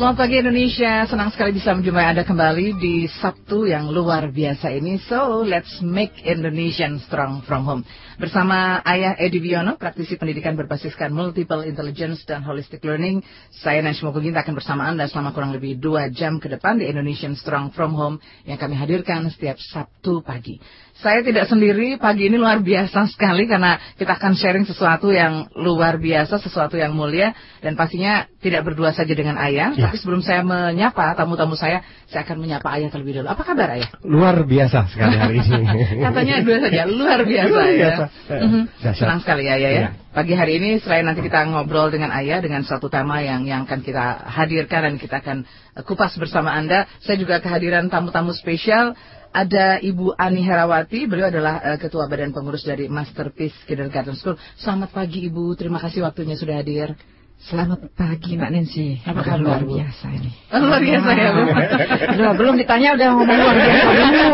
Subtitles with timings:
[0.00, 4.96] Selamat pagi Indonesia, senang sekali bisa menjumpai Anda kembali di Sabtu yang luar biasa ini.
[4.96, 7.82] So, let's make Indonesian strong from home.
[8.16, 13.20] Bersama Ayah Edi Biono, praktisi pendidikan berbasiskan multiple intelligence dan holistic learning.
[13.60, 17.36] Saya Najma Kuginta akan bersama Anda selama kurang lebih dua jam ke depan di Indonesian
[17.36, 20.56] Strong from Home yang kami hadirkan setiap Sabtu pagi.
[21.00, 25.96] Saya tidak sendiri, pagi ini luar biasa sekali karena kita akan sharing sesuatu yang luar
[25.96, 27.32] biasa, sesuatu yang mulia
[27.64, 29.72] dan pastinya tidak berdua saja dengan Ayah.
[29.72, 29.88] Ya.
[29.88, 33.32] Tapi sebelum saya menyapa tamu-tamu saya, saya akan menyapa Ayah terlebih dahulu.
[33.32, 33.88] Apa kabar Ayah?
[34.04, 35.64] Luar biasa sekali hari ini.
[36.04, 38.04] Katanya dua saja, luar biasa luar biasa.
[38.04, 38.36] ya.
[38.36, 38.62] Mm -hmm.
[38.92, 39.80] Senang sekali ya Ayah ya.
[39.80, 39.90] ya.
[40.10, 43.80] Pagi hari ini selain nanti kita ngobrol dengan Ayah dengan satu tema yang yang akan
[43.80, 45.48] kita hadirkan dan kita akan
[45.88, 48.92] kupas bersama Anda, saya juga kehadiran tamu-tamu spesial
[49.30, 54.34] ada Ibu Ani Herawati, beliau adalah uh, Ketua Badan Pengurus dari Masterpiece Kindergarten School.
[54.58, 56.98] Selamat pagi Ibu, terima kasih waktunya sudah hadir.
[57.40, 59.00] Selamat pagi Mbak Nancy.
[59.00, 60.28] Apa kabar luar biasa ini?
[60.52, 61.42] Oh, luar biasa ya Bu.
[62.12, 64.28] Aduh, belum ditanya udah ngomong luar biasa dulu.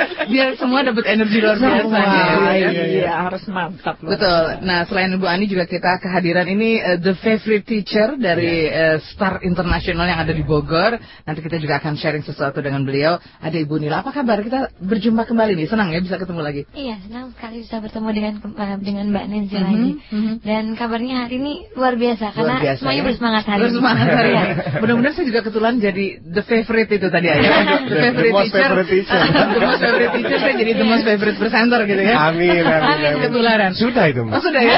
[0.32, 1.84] Biar semua dapat energi luar biasa.
[1.84, 4.00] Semua, ya, iya, iya, iya, harus mantap.
[4.00, 4.16] Luar.
[4.16, 4.44] Betul.
[4.64, 9.44] Nah selain Ibu Ani juga kita kehadiran ini uh, the favorite teacher dari uh, Star
[9.44, 10.96] International yang ada di Bogor.
[11.28, 13.20] Nanti kita juga akan sharing sesuatu dengan beliau.
[13.44, 14.00] Ada Ibu Nila.
[14.00, 14.40] Apa kabar?
[14.40, 15.68] Kita berjumpa kembali nih.
[15.68, 16.64] Senang ya bisa ketemu lagi.
[16.72, 19.90] Iya senang sekali bisa bertemu dengan uh, dengan Mbak Nancy mm -hmm, lagi.
[20.08, 20.34] Mm -hmm.
[20.40, 23.06] Dan kabarnya hari ini luar biasa karena biasa, semuanya ya?
[23.08, 24.44] bersemangat hari bersemangat hari ya.
[24.82, 27.48] Mudah-mudahan saya juga kebetulan jadi the favorite itu tadi aja.
[27.86, 28.62] the favorite the teacher.
[28.64, 29.20] Favorite teacher.
[29.56, 32.16] the most favorite teacher saya jadi the most favorite presenter gitu ya.
[32.30, 33.12] Amin, amin, amin.
[33.24, 33.72] Ketularan.
[33.76, 34.34] Sudah itu, Mbak.
[34.34, 34.76] Oh, sudah ya.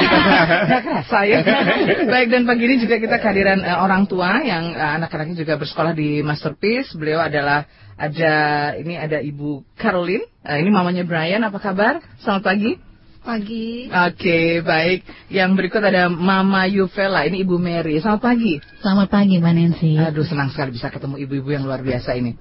[1.07, 1.37] saya.
[2.13, 5.93] Baik dan pagi ini juga kita kehadiran uh, orang tua yang uh, anak-anaknya juga bersekolah
[5.97, 6.93] di Masterpiece.
[6.95, 7.65] Beliau adalah
[7.97, 8.33] ada
[8.79, 10.25] ini ada Ibu Caroline.
[10.43, 11.43] Uh, ini mamanya Brian.
[11.43, 11.99] Apa kabar?
[12.21, 12.92] Selamat pagi.
[13.23, 13.87] Pagi.
[13.87, 14.99] Oke, okay, baik.
[15.31, 17.95] Yang berikut ada Mama Yuvela, ini Ibu Mary.
[18.03, 18.59] Selamat pagi.
[18.83, 19.95] Selamat pagi, Mbak Nancy.
[19.95, 22.35] Aduh, senang sekali bisa ketemu ibu-ibu yang luar biasa ini.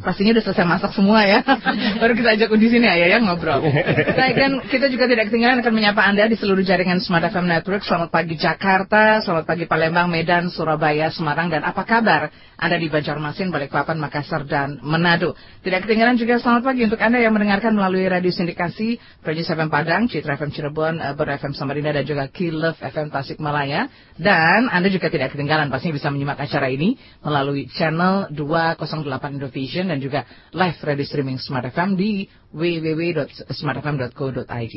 [0.00, 1.44] Pastinya udah selesai masak semua ya.
[2.00, 3.60] Baru kita ajak di sini ya, ya ngobrol.
[4.20, 7.84] Baik, dan kita juga tidak ketinggalan akan menyapa Anda di seluruh jaringan Smart FM Network.
[7.84, 12.32] Selamat pagi Jakarta, selamat pagi Palembang, Medan, Surabaya, Semarang, dan apa kabar?
[12.62, 15.34] Anda di Banjarmasin, Balikpapan, Makassar, dan Manado.
[15.66, 20.06] Tidak ketinggalan juga selamat pagi untuk Anda yang mendengarkan melalui radio sindikasi Prejus FM Padang,
[20.06, 23.90] Citra FM Cirebon, Ber FM Samarinda, dan juga Kilov FM Tasikmalaya.
[24.14, 26.94] Dan Anda juga tidak ketinggalan pastinya bisa menyimak acara ini
[27.26, 34.74] melalui channel 208 Indovision dan juga live radio streaming Smart FM di www.smartfm.co.id.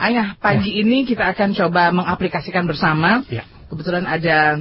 [0.00, 0.80] Ayah, pagi ya.
[0.82, 3.20] ini kita akan coba mengaplikasikan bersama.
[3.28, 3.44] Ya.
[3.70, 4.58] Kebetulan ada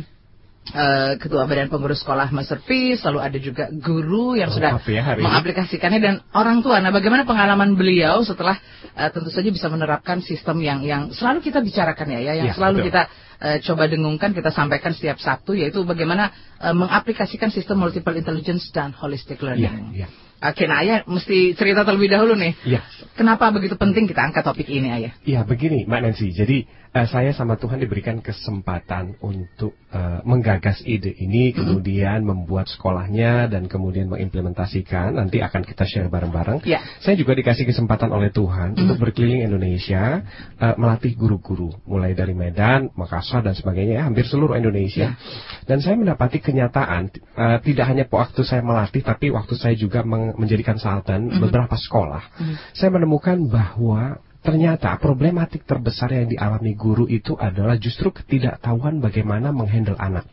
[0.70, 5.98] Uh, ketua badan pengurus sekolah Masterpiece, lalu ada juga guru yang oh, sudah ya mengaplikasikannya
[5.98, 6.78] dan orang tua.
[6.78, 8.54] Nah, bagaimana pengalaman beliau setelah
[8.94, 12.54] uh, tentu saja bisa menerapkan sistem yang yang selalu kita bicarakan ya, ya yang ya,
[12.54, 12.88] selalu betul.
[12.94, 13.02] kita
[13.42, 16.30] uh, coba dengungkan, kita sampaikan setiap Sabtu, yaitu bagaimana
[16.62, 19.98] uh, mengaplikasikan sistem multiple intelligence dan holistic learning.
[19.98, 20.08] Ya, ya.
[20.40, 22.56] Oke, nah Ayah mesti cerita terlebih dahulu nih.
[22.64, 22.86] Iya.
[23.18, 25.12] Kenapa begitu penting kita angkat topik ini, Ayah?
[25.28, 26.32] Iya, begini, Mbak Nancy.
[26.32, 26.64] Jadi
[26.94, 33.70] uh, saya sama Tuhan diberikan kesempatan untuk uh, menggagas ide ini, kemudian membuat sekolahnya dan
[33.70, 35.18] kemudian mengimplementasikan.
[35.18, 36.66] Nanti akan kita share bareng-bareng.
[36.66, 36.82] Ya.
[37.02, 40.26] Saya juga dikasih kesempatan oleh Tuhan untuk berkeliling Indonesia,
[40.58, 45.14] uh, melatih guru-guru, mulai dari Medan, Makassar dan sebagainya, ya, hampir seluruh Indonesia.
[45.14, 45.20] Ya.
[45.66, 50.82] Dan saya mendapati kenyataan uh, tidak hanya waktu saya melatih, tapi waktu saya juga menjadikan
[50.82, 51.42] saltan mm -hmm.
[51.46, 52.56] beberapa sekolah, mm -hmm.
[52.74, 60.00] saya menemukan bahwa ternyata problematik terbesar yang dialami guru itu adalah justru ketidaktahuan bagaimana menghandle
[60.00, 60.28] anak.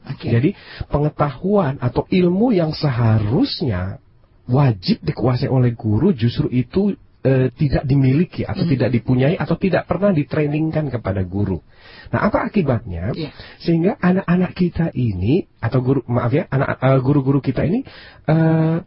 [0.00, 0.32] Okay.
[0.32, 0.50] Jadi
[0.88, 4.00] pengetahuan atau ilmu yang seharusnya
[4.48, 8.70] wajib dikuasai oleh guru justru itu e, tidak dimiliki atau mm.
[8.76, 11.60] tidak dipunyai atau tidak pernah ditrainingkan kepada guru.
[12.10, 13.14] Nah, apa akibatnya?
[13.14, 13.32] Yeah.
[13.62, 17.86] Sehingga anak-anak kita ini atau guru maaf ya, anak uh, guru-guru kita ini
[18.26, 18.82] uh,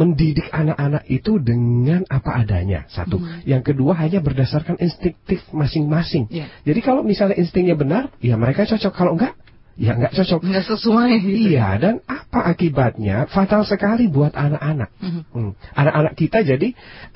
[0.00, 3.44] mendidik anak-anak itu dengan apa adanya satu hmm.
[3.44, 6.48] yang kedua hanya berdasarkan instiktif masing-masing yeah.
[6.64, 9.36] jadi kalau misalnya instingnya benar ya mereka cocok kalau enggak
[9.76, 11.36] ya enggak cocok enggak sesuai gitu.
[11.52, 15.22] iya dan apa akibatnya fatal sekali buat anak-anak hmm.
[15.36, 15.52] hmm.
[15.76, 16.68] anak-anak kita jadi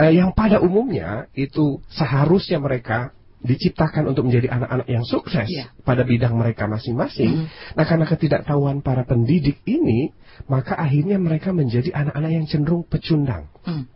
[0.04, 5.68] eh, yang pada umumnya itu seharusnya mereka diciptakan untuk menjadi anak-anak yang sukses yeah.
[5.84, 7.44] pada bidang mereka masing-masing.
[7.44, 7.46] Mm.
[7.76, 10.16] Nah, karena ketidaktahuan para pendidik ini,
[10.50, 13.48] maka akhirnya mereka menjadi anak-anak yang cenderung pecundang.
[13.64, 13.93] Mm.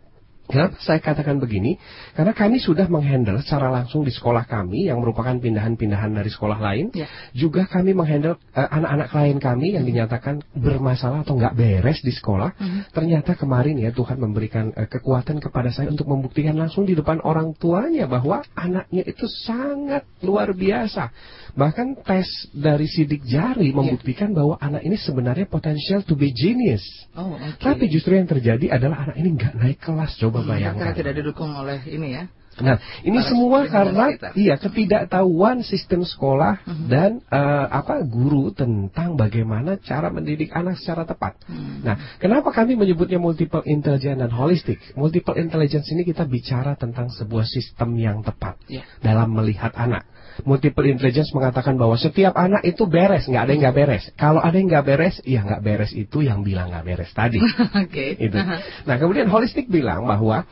[0.49, 1.77] Kenapa saya katakan begini?
[2.17, 6.89] Karena kami sudah menghandle secara langsung di sekolah kami yang merupakan pindahan-pindahan dari sekolah lain.
[6.97, 7.05] Ya.
[7.37, 12.57] Juga kami menghandle eh, anak-anak klien kami yang dinyatakan bermasalah atau nggak beres di sekolah.
[12.57, 12.81] Uh -huh.
[12.89, 17.53] Ternyata kemarin ya Tuhan memberikan uh, kekuatan kepada saya untuk membuktikan langsung di depan orang
[17.53, 21.13] tuanya bahwa anaknya itu sangat luar biasa.
[21.53, 23.77] Bahkan tes dari sidik jari ya.
[23.77, 26.81] membuktikan bahwa anak ini sebenarnya potensial to be genius.
[27.13, 27.57] Oh, okay.
[27.61, 30.17] Tapi justru yang terjadi adalah anak ini nggak naik kelas.
[30.17, 30.91] Coba Bayangkan.
[30.91, 32.23] Karena tidak didukung oleh ini ya.
[32.59, 32.75] Nah,
[33.07, 34.05] ini Para semua karena
[34.35, 36.71] iya ketidaktahuan sistem sekolah mhm.
[36.75, 36.87] -huh.
[36.91, 41.39] dan uh, apa guru tentang bagaimana cara mendidik anak secara tepat.
[41.47, 41.77] Uh hmm.
[41.87, 44.79] Nah, kenapa kami menyebutnya multiple intelligence dan holistic?
[44.99, 48.83] Multiple intelligence ini kita bicara tentang sebuah sistem yang tepat yeah.
[48.99, 50.03] dalam melihat anak.
[50.45, 54.03] Multiple intelligence mengatakan bahwa setiap anak itu beres, nggak ada yang nggak beres.
[54.15, 57.39] Kalau ada yang nggak beres, ya nggak beres itu yang bilang nggak beres tadi.
[57.43, 57.59] Oke.
[57.87, 58.09] okay.
[58.19, 58.37] Itu.
[58.85, 60.47] Nah, kemudian holistic bilang bahwa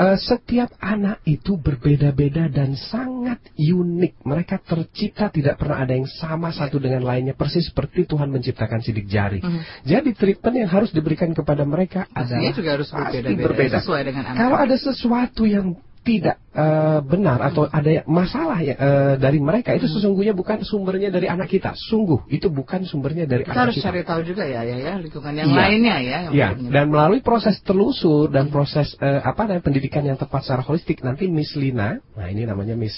[0.00, 4.24] uh, setiap anak itu berbeda-beda dan sangat unik.
[4.24, 9.06] Mereka tercipta tidak pernah ada yang sama satu dengan lainnya, persis seperti Tuhan menciptakan sidik
[9.06, 9.44] jari.
[9.44, 9.62] Mm -hmm.
[9.84, 13.76] Jadi treatment yang harus diberikan kepada mereka adalah juga harus berbeda-beda berbeda.
[13.84, 14.38] sesuai dengan anak.
[14.40, 19.84] Kalau ada sesuatu yang tidak uh, benar atau ada masalah ya uh, dari mereka itu
[19.84, 23.86] sesungguhnya bukan sumbernya dari anak kita sungguh itu bukan sumbernya dari kita anak harus kita.
[23.92, 25.56] cari tahu juga ya ya ya lingkungan yang ya.
[25.60, 30.40] lainnya ya ya dan melalui proses telusur dan proses uh, apa namanya pendidikan yang tepat
[30.40, 32.96] secara holistik nanti Miss Lina nah ini namanya Miss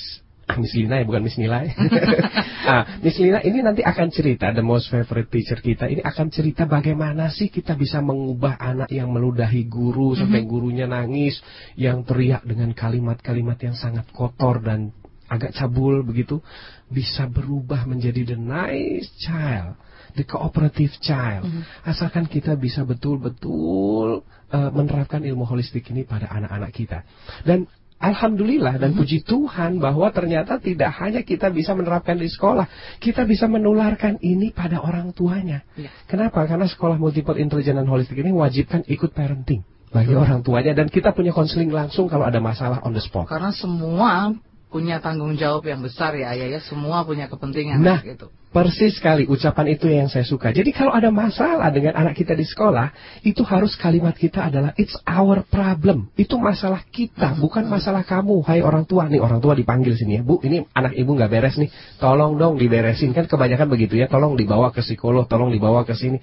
[0.59, 1.73] Miss Lina ya bukan Miss Nilai.
[2.71, 6.69] ah, Miss Lina ini nanti akan cerita the most favorite teacher kita ini akan cerita
[6.69, 10.49] bagaimana sih kita bisa mengubah anak yang meludahi guru sampai mhm.
[10.49, 11.41] gurunya nangis,
[11.79, 14.93] yang teriak dengan kalimat-kalimat yang sangat kotor dan
[15.33, 16.45] agak cabul begitu
[16.93, 19.81] bisa berubah menjadi the nice child,
[20.13, 21.49] the cooperative child.
[21.49, 21.89] Mm -hmm.
[21.89, 27.09] Asalkan kita bisa betul-betul uh, menerapkan ilmu holistik ini pada anak-anak kita.
[27.49, 27.65] Dan
[28.03, 28.99] Alhamdulillah dan mhm.
[28.99, 32.67] puji Tuhan bahwa ternyata tidak hanya kita bisa menerapkan di sekolah,
[32.99, 35.63] kita bisa menularkan ini pada orang tuanya.
[35.79, 35.95] Ya.
[36.11, 36.43] Kenapa?
[36.51, 39.63] Karena sekolah multiple intelligence dan holistik ini wajibkan ikut parenting
[39.95, 43.31] bagi orang tuanya dan kita punya konseling langsung kalau ada masalah on the spot.
[43.31, 44.35] Karena semua
[44.73, 48.33] punya tanggung jawab yang besar ya ayah ya, semua punya kepentingan nah, gitu.
[48.53, 50.53] Persis sekali ucapan itu yang saya suka.
[50.53, 52.93] Jadi kalau ada masalah dengan anak kita di sekolah,
[53.25, 56.13] itu harus kalimat kita adalah it's our problem.
[56.21, 58.45] Itu masalah kita, bukan masalah kamu.
[58.45, 60.37] Hai orang tua nih, orang tua dipanggil sini ya, Bu.
[60.45, 61.73] Ini anak ibu nggak beres nih.
[61.97, 64.07] Tolong dong diberesin kan kebanyakan begitu ya.
[64.13, 66.21] Tolong dibawa ke psikolog, tolong dibawa ke sini.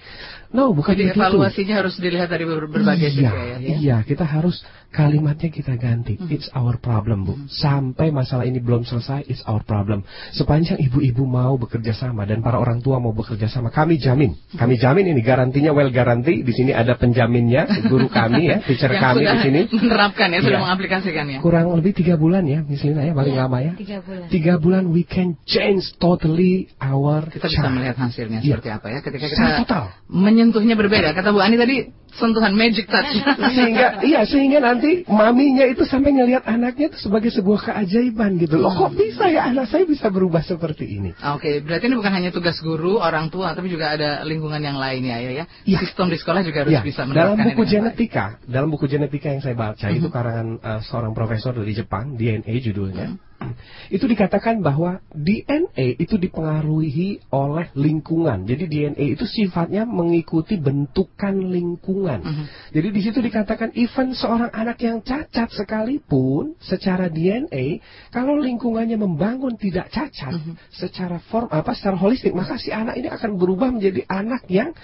[0.53, 1.21] No, bukan Jadi begitu.
[1.21, 3.75] evaluasinya harus dilihat dari berbagai iya, ya, ya.
[3.77, 6.17] Iya, kita harus kalimatnya kita ganti.
[6.17, 6.33] Hmm.
[6.33, 7.37] It's our problem, Bu.
[7.49, 10.01] Sampai masalah ini belum selesai, it's our problem.
[10.33, 14.35] Sepanjang ibu-ibu mau bekerja sama sama dan para orang tua mau bekerja sama, kami jamin,
[14.59, 16.43] kami jamin ini garantinya well garanti.
[16.43, 20.63] Di sini ada penjaminnya, guru kami ya, teacher kami di sini menerapkan ya, sudah ya.
[20.67, 21.39] mengaplikasikan ya.
[21.39, 23.71] Kurang lebih tiga bulan ya, misalnya ya paling ya, lama ya.
[23.79, 24.27] Tiga bulan.
[24.27, 27.23] Tiga bulan we can change totally our.
[27.31, 27.55] Kita child.
[27.55, 28.59] bisa melihat hasilnya ya.
[28.59, 29.83] seperti apa ya ketika kita total.
[30.11, 31.15] menyentuhnya berbeda.
[31.15, 33.11] Kata Bu Ani tadi sentuhan magic touch.
[33.57, 38.71] sehingga iya sehingga nanti maminya itu sampai ngelihat anaknya itu sebagai sebuah keajaiban gitu loh.
[38.73, 41.11] Kok bisa ya anak saya bisa berubah seperti ini?
[41.13, 44.77] Oke, okay, berarti ini bukan hanya tugas guru, orang tua, tapi juga ada lingkungan yang
[44.79, 45.45] lainnya ya ya.
[45.67, 45.79] ya.
[45.79, 46.81] Sistem di sekolah juga harus ya.
[46.81, 49.99] bisa Dalam buku genetika, dalam buku genetika yang saya baca mm -hmm.
[49.99, 53.07] itu karangan uh, seorang profesor dari Jepang, DNA judulnya.
[53.09, 53.28] Mm -hmm
[53.89, 58.45] itu dikatakan bahwa DNA itu dipengaruhi oleh lingkungan.
[58.45, 62.19] Jadi DNA itu sifatnya mengikuti bentukan lingkungan.
[62.21, 62.43] Uh mhm.
[62.43, 62.47] -huh.
[62.75, 67.81] Jadi di situ dikatakan even seorang anak yang cacat sekalipun secara DNA
[68.13, 70.53] kalau lingkungannya membangun tidak cacat uh mhm.
[70.53, 70.55] -huh.
[70.69, 74.75] secara form apa secara holistik maka si anak ini akan berubah menjadi anak yang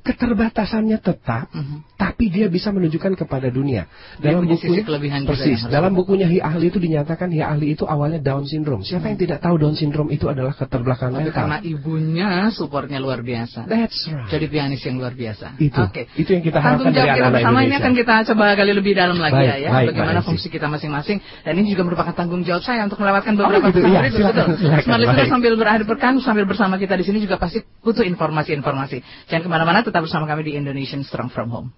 [0.00, 1.60] keterbatasannya tetap, mhm.
[1.60, 1.78] -huh.
[2.00, 3.84] tapi dia bisa menunjukkan kepada dunia.
[4.20, 4.80] Dalam buku
[5.28, 8.80] persis, dalam bukunya Hi Ahli itu dinyatakan Hi Ahli itu awalnya Down syndrome.
[8.80, 9.10] Siapa uh -huh.
[9.12, 11.36] yang tidak tahu Down syndrome itu adalah keterbelakangan mental?
[11.36, 13.68] Karena ibunya supportnya luar biasa.
[13.68, 14.28] That's right.
[14.30, 15.60] Jadi pianis yang luar biasa.
[15.60, 15.76] Itu.
[15.76, 16.08] Oke.
[16.08, 16.22] Okay.
[16.22, 19.36] Itu yang kita harapkan dari anak-anak bersama ini akan kita coba gali lebih dalam lagi
[19.36, 19.70] baik, ya, ya.
[19.70, 23.32] Baik, bagaimana baik, fungsi kita masing-masing dan ini juga merupakan tanggung jawab saya untuk melewatkan
[23.34, 27.18] oh, beberapa oh, gitu, iya, silakan, silakan, sambil berakhir pekan sambil bersama kita di sini
[27.22, 29.28] juga pasti butuh informasi-informasi.
[29.30, 31.68] Jangan ke mana-mana, tetap bersama kami di Indonesian Strong From Home.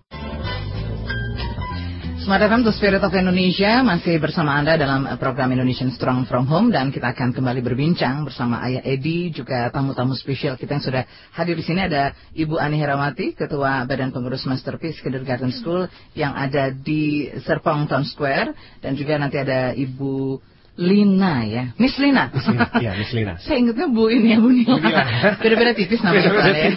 [2.22, 6.70] Smart FM, The Spirit of Indonesia masih bersama Anda dalam program Indonesian Strong From Home.
[6.70, 11.02] Dan kita akan kembali berbincang bersama Ayah Edi juga tamu-tamu spesial kita yang sudah
[11.34, 11.82] hadir di sini.
[11.82, 18.06] Ada Ibu Ani Herawati, Ketua Badan Pengurus Masterpiece Kindergarten School yang ada di Serpong Town
[18.06, 18.54] Square.
[18.78, 20.38] Dan juga nanti ada Ibu
[20.72, 22.32] Lina ya, Miss Lina.
[22.80, 23.36] Iya, Miss Lina.
[23.44, 25.04] Saya ingatnya Bu ini ya Bu Nila.
[25.36, 26.72] Beda-beda tipis namanya ya.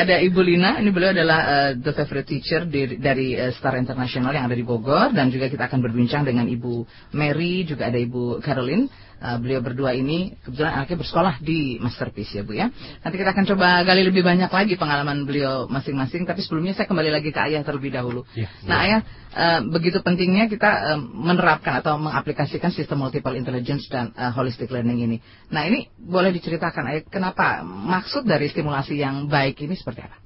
[0.00, 4.32] Ada Ibu Lina, ini beliau adalah uh, the favorite teacher di, dari uh, Star International
[4.32, 8.40] yang ada di Bogor dan juga kita akan berbincang dengan Ibu Mary, juga ada Ibu
[8.40, 8.88] Caroline
[9.24, 12.68] uh, beliau berdua ini kebetulan anaknya bersekolah di Masterpiece ya Bu ya.
[13.00, 16.28] Nanti kita akan coba gali lebih banyak lagi pengalaman beliau masing-masing.
[16.28, 18.28] Tapi sebelumnya saya kembali lagi ke Ayah terlebih dahulu.
[18.36, 18.84] Ya, nah ya.
[18.84, 19.00] Ayah
[19.32, 25.00] uh, begitu pentingnya kita uh, menerapkan atau mengaplikasikan sistem multiple intelligence dan uh, holistic learning
[25.00, 25.16] ini.
[25.48, 30.20] Nah ini boleh diceritakan Ayah kenapa maksud dari stimulasi yang baik ini seperti apa?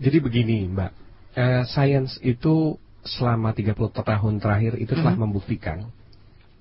[0.00, 0.90] Jadi begini Mbak,
[1.38, 5.24] uh, science itu selama 30 tahun terakhir itu telah mm -hmm.
[5.24, 5.78] membuktikan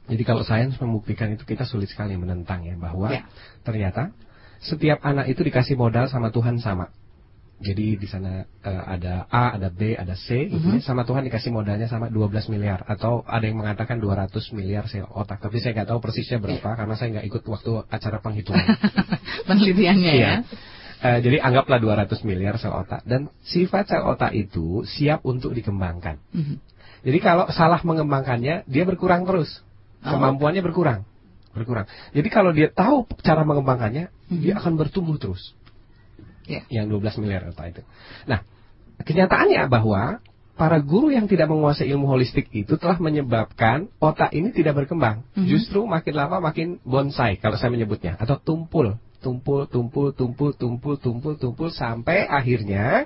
[0.10, 3.30] jadi kalau sains membuktikan itu kita sulit sekali menentang ya bahwa ya.
[3.62, 4.10] ternyata
[4.60, 6.92] setiap anak itu dikasih modal sama Tuhan sama.
[7.60, 10.78] Jadi di sana uh, ada A, ada B, ada C, mm -hmm.
[10.80, 15.44] sama Tuhan dikasih modalnya sama 12 miliar atau ada yang mengatakan 200 miliar sel otak.
[15.44, 16.75] Tapi saya nggak tahu persisnya berapa yeah.
[16.80, 18.63] karena saya nggak ikut waktu acara penghitungan.
[19.48, 20.32] Penelitiannya ya.
[21.04, 26.16] Uh, jadi anggaplah 200 miliar sel otak dan sifat sel otak itu siap untuk dikembangkan.
[26.32, 26.58] Mm -hmm.
[27.00, 29.51] Jadi kalau salah mengembangkannya dia berkurang terus.
[30.03, 31.03] Kemampuannya berkurang.
[31.51, 31.89] Berkurang.
[32.15, 34.39] Jadi kalau dia tahu cara mengembangkannya hmm.
[34.39, 35.56] dia akan bertumbuh terus.
[36.50, 36.65] Yeah.
[36.74, 37.82] yang 12 miliar otak itu.
[38.25, 38.41] Nah
[39.06, 40.18] kenyataannya bahwa
[40.58, 45.22] para guru yang tidak menguasai ilmu holistik itu telah menyebabkan otak ini tidak berkembang.
[45.38, 45.46] -hmm.
[45.46, 48.18] justru makin lama makin bonsai kalau saya menyebutnya.
[48.18, 48.98] Atau tumpul.
[49.20, 53.03] Tumpul tumpul tumpul tumpul tumpul tumpul sampai akhirnya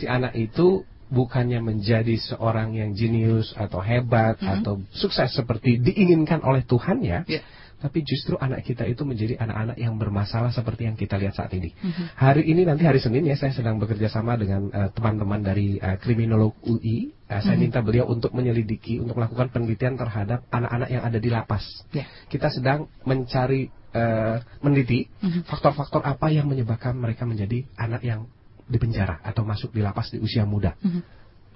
[0.00, 4.54] si anak itu bukannya menjadi seorang yang jenius atau hebat mm -hmm.
[4.64, 7.28] atau sukses seperti diinginkan oleh Tuhan ya.
[7.28, 7.44] Yeah.
[7.82, 11.74] Tapi justru anak kita itu menjadi anak-anak yang bermasalah seperti yang kita lihat saat ini.
[11.74, 12.06] Mm -hmm.
[12.14, 15.82] Hari ini nanti hari Senin ya saya sedang bekerja sama dengan eh, teman-teman uh, dari
[15.82, 17.10] uh, kriminolog UI.
[17.26, 17.58] Uh, saya mm -hmm.
[17.58, 21.66] minta beliau untuk menyelidiki, untuk melakukan penelitian terhadap anak-anak yang ada di lapas.
[21.90, 22.06] Yeah.
[22.30, 23.66] Kita sedang mencari,
[23.98, 25.42] uh, meneliti mhm.
[25.50, 26.14] faktor-faktor mm -hmm.
[26.22, 28.30] apa yang menyebabkan mereka menjadi anak yang
[28.72, 30.72] di penjara atau masuk di lapas di usia muda.
[30.80, 31.02] Mm -hmm.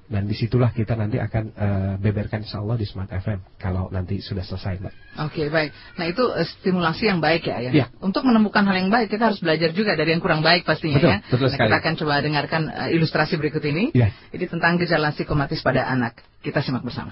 [0.07, 4.23] Dan di situlah kita nanti akan uh, beberkan insya Allah di Smart FM kalau nanti
[4.23, 4.95] sudah selesai, Mbak.
[4.95, 5.75] Oke, okay, baik.
[5.99, 7.71] Nah itu uh, stimulasi yang baik ya, ya.
[7.75, 7.87] ya.
[7.99, 11.11] Untuk menemukan hal yang baik kita harus belajar juga dari yang kurang baik pastinya betul,
[11.11, 11.19] ya.
[11.27, 13.91] Betul nah, Kita akan coba dengarkan uh, ilustrasi berikut ini.
[13.99, 14.15] Ya.
[14.31, 16.23] Ini tentang gejala psikomatis pada anak.
[16.39, 17.11] Kita simak bersama.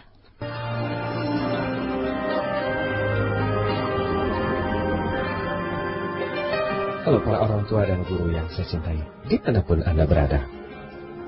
[7.04, 8.96] Halo para orang tua dan guru yang saya cintai,
[9.28, 10.40] di mana pun Anda berada.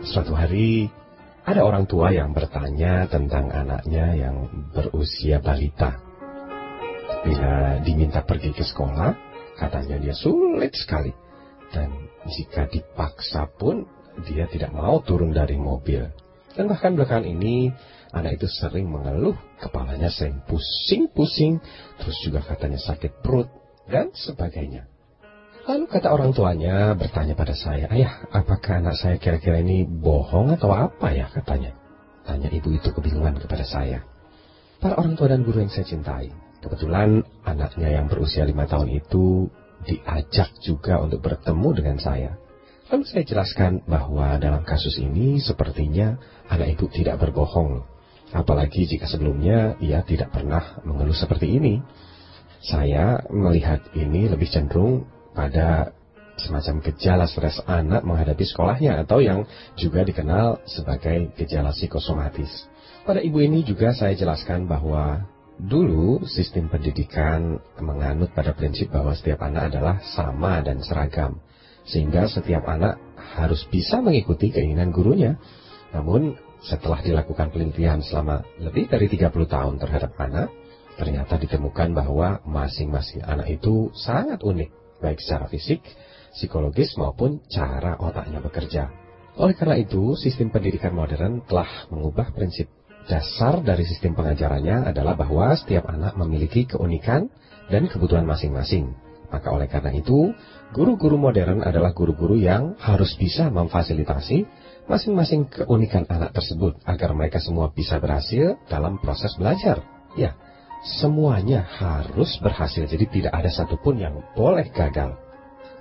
[0.08, 0.88] Suatu hari,
[1.44, 6.00] ada orang tua yang bertanya tentang anaknya yang berusia balita.
[7.28, 9.12] Bila diminta pergi ke sekolah,
[9.60, 11.12] katanya dia sulit sekali.
[11.68, 13.84] Dan jika dipaksa pun,
[14.24, 16.08] dia tidak mau turun dari mobil.
[16.56, 17.68] Dan bahkan belakangan ini,
[18.16, 21.60] anak itu sering mengeluh, kepalanya sering pusing-pusing,
[22.00, 23.52] terus juga katanya sakit perut,
[23.92, 24.95] dan sebagainya.
[25.66, 30.70] Lalu kata orang tuanya bertanya pada saya, Ayah, apakah anak saya kira-kira ini bohong atau
[30.70, 31.74] apa ya katanya?
[32.22, 34.06] Tanya ibu itu kebingungan kepada saya.
[34.78, 36.30] Para orang tua dan guru yang saya cintai,
[36.62, 39.50] kebetulan anaknya yang berusia lima tahun itu
[39.82, 42.38] diajak juga untuk bertemu dengan saya.
[42.86, 46.14] Lalu saya jelaskan bahwa dalam kasus ini sepertinya
[46.46, 47.82] anak ibu tidak berbohong.
[48.30, 51.82] Apalagi jika sebelumnya ia tidak pernah mengeluh seperti ini.
[52.62, 55.92] Saya melihat ini lebih cenderung pada
[56.36, 62.68] semacam gejala stres anak menghadapi sekolahnya atau yang juga dikenal sebagai gejala psikosomatis.
[63.08, 65.24] Pada ibu ini juga saya jelaskan bahwa
[65.56, 71.40] dulu sistem pendidikan menganut pada prinsip bahwa setiap anak adalah sama dan seragam.
[71.86, 72.98] Sehingga setiap anak
[73.38, 75.38] harus bisa mengikuti keinginan gurunya.
[75.94, 76.34] Namun
[76.66, 80.50] setelah dilakukan penelitian selama lebih dari 30 tahun terhadap anak,
[80.98, 85.84] ternyata ditemukan bahwa masing-masing anak itu sangat unik baik secara fisik,
[86.36, 88.92] psikologis maupun cara otaknya bekerja.
[89.36, 92.72] Oleh karena itu, sistem pendidikan modern telah mengubah prinsip
[93.06, 97.30] dasar dari sistem pengajarannya adalah bahwa setiap anak memiliki keunikan
[97.70, 98.96] dan kebutuhan masing-masing.
[99.26, 100.30] Maka oleh karena itu,
[100.70, 104.46] guru-guru modern adalah guru-guru yang harus bisa memfasilitasi
[104.86, 109.82] masing-masing keunikan anak tersebut agar mereka semua bisa berhasil dalam proses belajar.
[110.14, 110.38] Ya,
[110.86, 115.18] semuanya harus berhasil, jadi tidak ada satupun yang boleh gagal.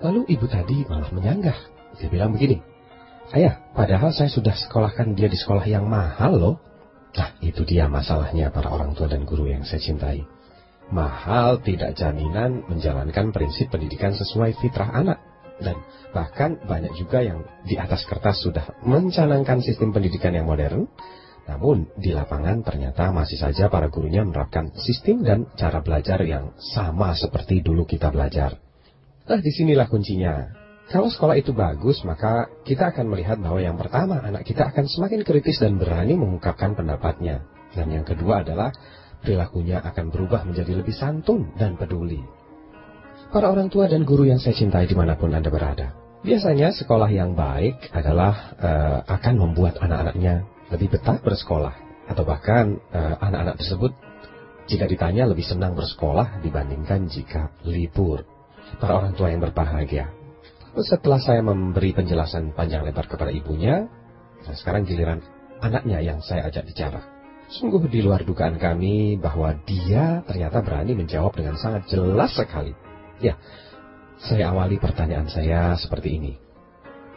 [0.02, 1.56] Lalu ibu tadi malah menyanggah.
[1.96, 2.60] Dia bilang begini,
[3.34, 6.56] Ayah, padahal saya sudah sekolahkan dia di sekolah yang mahal loh.
[7.16, 10.28] Nah, itu dia masalahnya para orang tua dan guru yang saya cintai.
[10.94, 15.18] Mahal tidak jaminan menjalankan prinsip pendidikan sesuai fitrah anak.
[15.56, 15.80] Dan
[16.12, 20.92] bahkan banyak juga yang di atas kertas sudah mencanangkan sistem pendidikan yang modern,
[21.46, 27.14] Namun, di lapangan ternyata masih saja para gurunya menerapkan sistem dan cara belajar yang sama
[27.14, 28.58] seperti dulu kita belajar.
[29.30, 30.66] Nah, di sinilah kuncinya.
[30.90, 35.22] Kalau sekolah itu bagus, maka kita akan melihat bahwa yang pertama, anak kita akan semakin
[35.26, 37.46] kritis dan berani mengungkapkan pendapatnya.
[37.74, 38.74] Dan yang kedua adalah,
[39.22, 42.22] perilakunya akan berubah menjadi lebih santun dan peduli.
[43.34, 45.94] Para orang tua dan guru yang saya cintai di mana pun Anda berada.
[46.26, 51.76] Biasanya sekolah yang baik adalah uh, akan membuat anak-anaknya lebih betah bersekolah
[52.10, 53.92] atau bahkan uh, anak-anak tersebut
[54.66, 58.26] jika ditanya lebih senang bersekolah dibandingkan jika libur.
[58.82, 60.10] Para orang tua yang berbahagia.
[60.74, 63.86] Setelah saya memberi penjelasan panjang lebar kepada ibunya,
[64.42, 65.22] nah sekarang giliran
[65.62, 67.00] anaknya yang saya ajak bicara.
[67.46, 72.74] Sungguh di luar dugaan kami bahwa dia ternyata berani menjawab dengan sangat jelas sekali.
[73.22, 73.38] Ya,
[74.18, 76.34] saya awali pertanyaan saya seperti ini.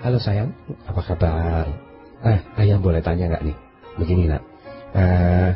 [0.05, 0.53] Halo sayang,
[0.87, 1.88] apa kabar?
[2.19, 3.57] Eh, ayah boleh tanya nggak nih?
[3.95, 4.43] Begini nak,
[4.95, 5.51] eh,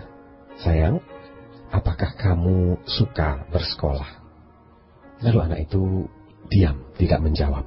[0.62, 1.02] sayang,
[1.74, 4.22] apakah kamu suka bersekolah?
[5.26, 6.06] Lalu anak itu
[6.50, 7.66] diam, tidak menjawab.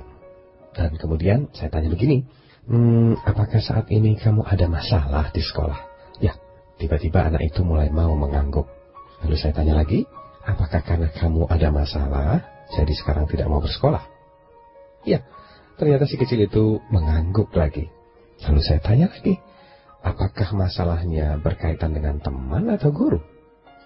[0.75, 2.23] Dan kemudian saya tanya begini,
[2.67, 5.79] hmm, apakah saat ini kamu ada masalah di sekolah?
[6.19, 6.35] Ya,
[6.79, 8.67] tiba-tiba anak itu mulai mau mengangguk.
[9.23, 10.03] Lalu saya tanya lagi,
[10.43, 12.43] apakah karena kamu ada masalah,
[12.75, 14.03] jadi sekarang tidak mau bersekolah?
[15.07, 15.23] Ya,
[15.79, 17.94] ternyata si kecil itu mengangguk lagi.
[18.43, 19.39] Lalu saya tanya lagi,
[20.03, 23.19] apakah masalahnya berkaitan dengan teman atau guru?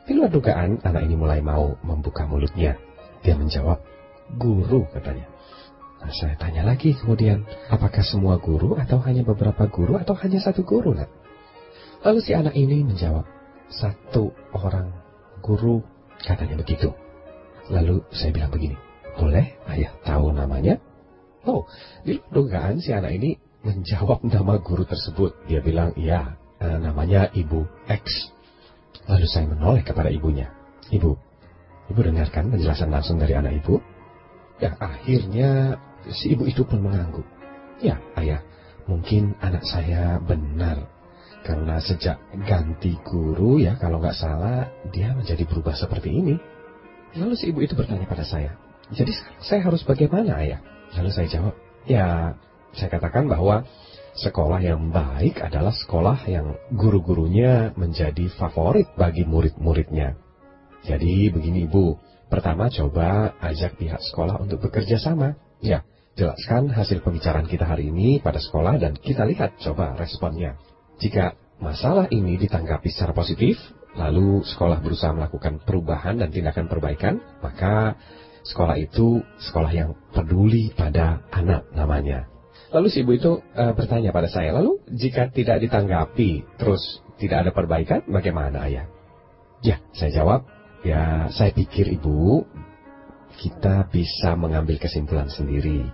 [0.09, 2.73] Di luar dugaan, anak ini mulai mau membuka mulutnya.
[3.21, 3.77] Dia menjawab,
[4.41, 5.29] guru katanya.
[5.99, 10.63] Nah, saya tanya lagi kemudian, apakah semua guru atau hanya beberapa guru atau hanya satu
[10.63, 10.95] guru?
[10.95, 11.11] Nak?
[12.07, 13.27] Lalu si anak ini menjawab,
[13.69, 14.95] satu orang
[15.43, 15.83] guru
[16.23, 16.89] katanya begitu.
[17.69, 18.79] Lalu saya bilang begini,
[19.19, 20.79] boleh ayah tahu namanya?
[21.43, 21.67] Oh,
[22.07, 23.35] di dugaan si anak ini
[23.69, 25.45] menjawab nama guru tersebut.
[25.45, 28.33] Dia bilang, iya, eh, namanya Ibu X.
[29.05, 30.49] Lalu saya menoleh kepada ibunya.
[30.89, 31.11] Ibu,
[31.93, 33.77] ibu dengarkan penjelasan langsung dari anak ibu?
[34.57, 35.77] Ya, akhirnya
[36.09, 37.25] si ibu itu pun mengangguk.
[37.81, 38.41] Ya, ayah,
[38.89, 40.89] mungkin anak saya benar.
[41.45, 46.35] Karena sejak ganti guru ya, kalau nggak salah, dia menjadi berubah seperti ini.
[47.17, 48.53] Lalu si ibu itu bertanya pada saya,
[48.89, 50.59] jadi saya harus bagaimana ayah?
[50.97, 51.53] Lalu saya jawab,
[51.85, 52.33] ya
[52.73, 53.65] saya katakan bahwa
[54.19, 60.19] sekolah yang baik adalah sekolah yang guru-gurunya menjadi favorit bagi murid-muridnya.
[60.83, 61.97] Jadi begini Ibu,
[62.31, 65.35] pertama coba ajak pihak sekolah untuk bekerja sama.
[65.59, 65.83] Ya,
[66.15, 70.55] jelaskan hasil pembicaraan kita hari ini pada sekolah dan kita lihat coba responnya.
[70.99, 73.59] Jika masalah ini ditanggapi secara positif,
[73.95, 77.99] lalu sekolah berusaha melakukan perubahan dan tindakan perbaikan, maka
[78.47, 82.38] sekolah itu sekolah yang peduli pada anak namanya.
[82.69, 87.51] Lalu si ibu itu e, bertanya pada saya, lalu jika tidak ditanggapi, terus tidak ada
[87.51, 88.85] perbaikan, bagaimana ayah?
[89.65, 90.45] Ya, saya jawab,
[90.85, 92.45] ya saya pikir ibu,
[93.41, 95.89] kita bisa mengambil kesimpulan sendiri.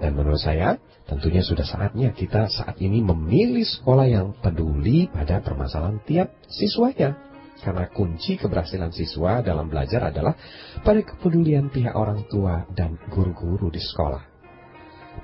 [0.00, 6.02] Dan menurut saya, tentunya sudah saatnya kita saat ini memilih sekolah yang peduli pada permasalahan
[6.02, 7.14] tiap siswanya.
[7.62, 10.34] Karena kunci keberhasilan siswa dalam belajar adalah
[10.82, 14.33] pada kepedulian pihak orang tua dan guru-guru di sekolah.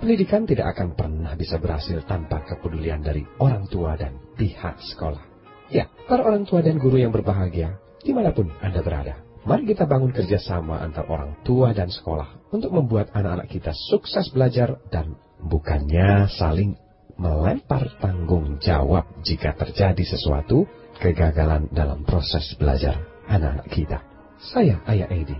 [0.00, 5.20] Pendidikan tidak akan pernah bisa berhasil tanpa kepedulian dari orang tua dan pihak sekolah.
[5.68, 9.84] Ya, para orang tua dan guru yang berbahagia, di mana pun Anda berada, mari kita
[9.84, 16.32] bangun kerjasama antar orang tua dan sekolah untuk membuat anak-anak kita sukses belajar dan bukannya
[16.32, 16.80] saling
[17.20, 20.64] melempar tanggung jawab jika terjadi sesuatu
[20.96, 24.00] kegagalan dalam proses belajar anak-anak kita.
[24.40, 25.36] Saya Ayah Edi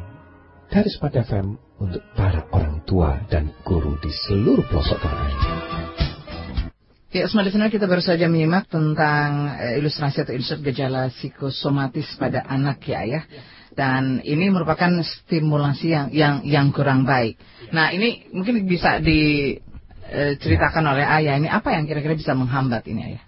[0.69, 5.41] dari Smart FM untuk para orang tua dan guru di seluruh pelosok tanah air.
[7.11, 12.87] Ya, listener kita baru saja menyimak tentang uh, ilustrasi atau insert gejala psikosomatis pada anak
[12.87, 13.27] ya ya.
[13.75, 17.35] Dan ini merupakan stimulasi yang yang yang kurang baik.
[17.75, 23.01] Nah, ini mungkin bisa diceritakan uh, oleh Ayah ini apa yang kira-kira bisa menghambat ini
[23.03, 23.25] Ayah?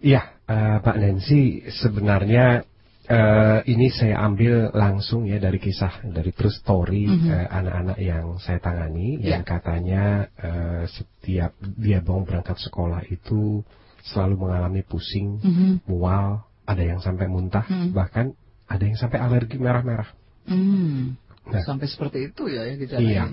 [0.00, 2.64] Iya, uh, Pak Nancy sebenarnya
[3.02, 7.30] Uh, ini saya ambil langsung ya dari kisah dari true story mm -hmm.
[7.34, 9.34] uh, anak-anak yang saya tangani yeah.
[9.34, 13.66] yang katanya uh, setiap dia mau berangkat sekolah itu
[14.06, 15.70] selalu mengalami pusing, mm -hmm.
[15.90, 17.90] mual, ada yang sampai muntah, mm -hmm.
[17.90, 18.38] bahkan
[18.70, 20.10] ada yang sampai alergi merah-merah.
[20.46, 21.18] Mm.
[21.42, 23.24] Nah, sampai seperti itu ya ya Iya.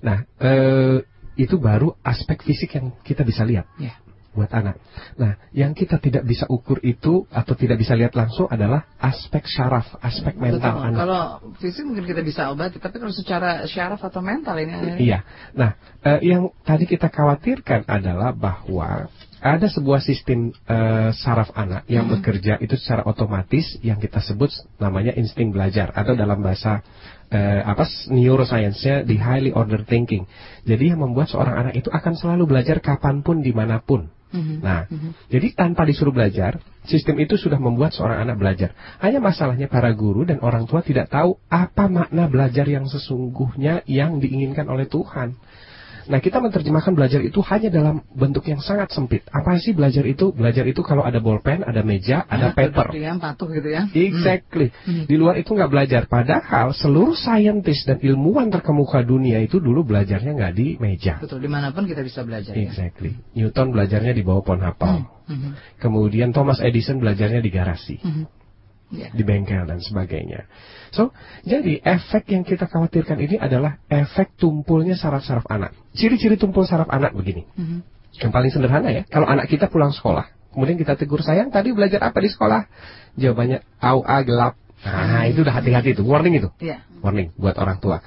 [0.00, 0.96] Nah, uh,
[1.36, 3.68] itu baru aspek fisik yang kita bisa lihat.
[3.76, 4.00] Yeah
[4.30, 4.78] buat anak.
[5.18, 9.98] Nah, yang kita tidak bisa ukur itu atau tidak bisa lihat langsung adalah aspek syaraf,
[9.98, 10.86] aspek mental Betul.
[10.86, 10.98] anak.
[11.02, 11.20] Kalau
[11.58, 15.02] fisik mungkin kita bisa obati, tapi kalau secara syaraf atau mental ini.
[15.02, 15.26] Iya.
[15.58, 15.74] Nah,
[16.06, 22.20] eh, yang tadi kita khawatirkan adalah bahwa ada sebuah sistem uh, saraf anak yang hmm.
[22.20, 26.84] bekerja itu secara otomatis yang kita sebut namanya insting belajar atau dalam bahasa
[27.32, 30.28] uh, apa neuroscience-nya di highly order thinking.
[30.68, 34.12] Jadi yang membuat seorang anak itu akan selalu belajar kapan pun di mana pun.
[34.30, 34.56] Mm-hmm.
[34.62, 35.10] Nah, mm-hmm.
[35.26, 38.70] jadi tanpa disuruh belajar, sistem itu sudah membuat seorang anak belajar.
[39.02, 44.22] Hanya masalahnya para guru dan orang tua tidak tahu apa makna belajar yang sesungguhnya yang
[44.22, 45.34] diinginkan oleh Tuhan.
[46.10, 49.22] Nah, kita menerjemahkan belajar itu hanya dalam bentuk yang sangat sempit.
[49.30, 50.34] Apa sih belajar itu?
[50.34, 52.90] Belajar itu kalau ada bolpen, ada meja, ada paper.
[52.90, 53.86] Yang patuh gitu ya.
[53.94, 54.74] Exactly.
[54.82, 55.06] Hmm.
[55.06, 56.02] Di luar itu nggak belajar.
[56.10, 61.22] Padahal seluruh saintis dan ilmuwan terkemuka dunia itu dulu belajarnya nggak di meja.
[61.22, 61.46] Betul.
[61.46, 62.58] Di mana pun kita bisa belajar.
[62.58, 62.66] Ya.
[62.66, 63.14] Exactly.
[63.14, 63.46] Ya?
[63.46, 65.06] Newton belajarnya di bawah pohon apel.
[65.30, 65.30] Hmm.
[65.30, 65.52] Hmm.
[65.78, 68.02] Kemudian Thomas Edison belajarnya di garasi.
[68.02, 68.26] Hmm.
[68.90, 69.14] Yeah.
[69.14, 70.50] Di bengkel dan sebagainya.
[70.90, 71.14] So,
[71.46, 75.74] jadi efek yang kita khawatirkan ini adalah efek tumpulnya saraf-saraf anak.
[75.94, 77.46] Ciri-ciri tumpul saraf anak begini.
[77.54, 77.80] Mm -hmm.
[78.18, 82.02] Yang paling sederhana ya, kalau anak kita pulang sekolah, kemudian kita tegur sayang tadi belajar
[82.02, 82.66] apa di sekolah?
[83.14, 84.58] Jawabannya au a gelap.
[84.80, 86.48] Nah, itu udah hati-hati itu, warning itu.
[86.58, 86.82] Yeah.
[87.04, 88.02] Warning buat orang tua.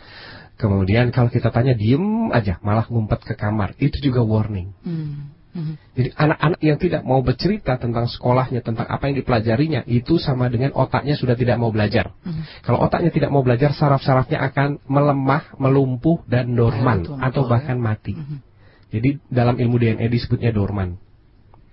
[0.58, 4.74] Kemudian kalau kita tanya diem aja, malah ngumpet ke kamar, itu juga warning.
[4.86, 5.33] Mm.
[5.54, 5.78] Hmm.
[5.94, 10.74] Jadi anak-anak yang tidak mau bercerita tentang sekolahnya, tentang apa yang dipelajarinya, itu sama dengan
[10.74, 12.10] otaknya sudah tidak mau belajar.
[12.26, 12.42] Hmm.
[12.66, 17.86] Kalau otaknya tidak mau belajar, saraf-sarafnya akan melemah, melumpuh, dan dorman, atau bahkan ya.
[17.86, 18.18] mati.
[18.18, 18.42] Hmm.
[18.90, 20.98] Jadi dalam ilmu DNA disebutnya dorman.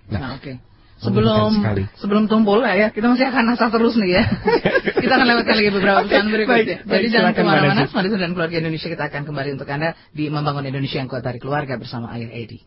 [0.09, 0.45] Nah, nah oke.
[0.45, 0.55] Okay.
[1.01, 1.65] Sebelum
[1.97, 4.23] sebelum tumpul ya, kita masih akan asal terus nih ya.
[5.01, 6.77] kita akan lewatkan lagi beberapa pesan berikutnya.
[6.85, 10.69] Jadi jangan ke mana-mana, Madison dan keluarga Indonesia kita akan kembali untuk Anda di Membangun
[10.69, 12.61] Indonesia yang kuat dari keluarga bersama Ayah Edi.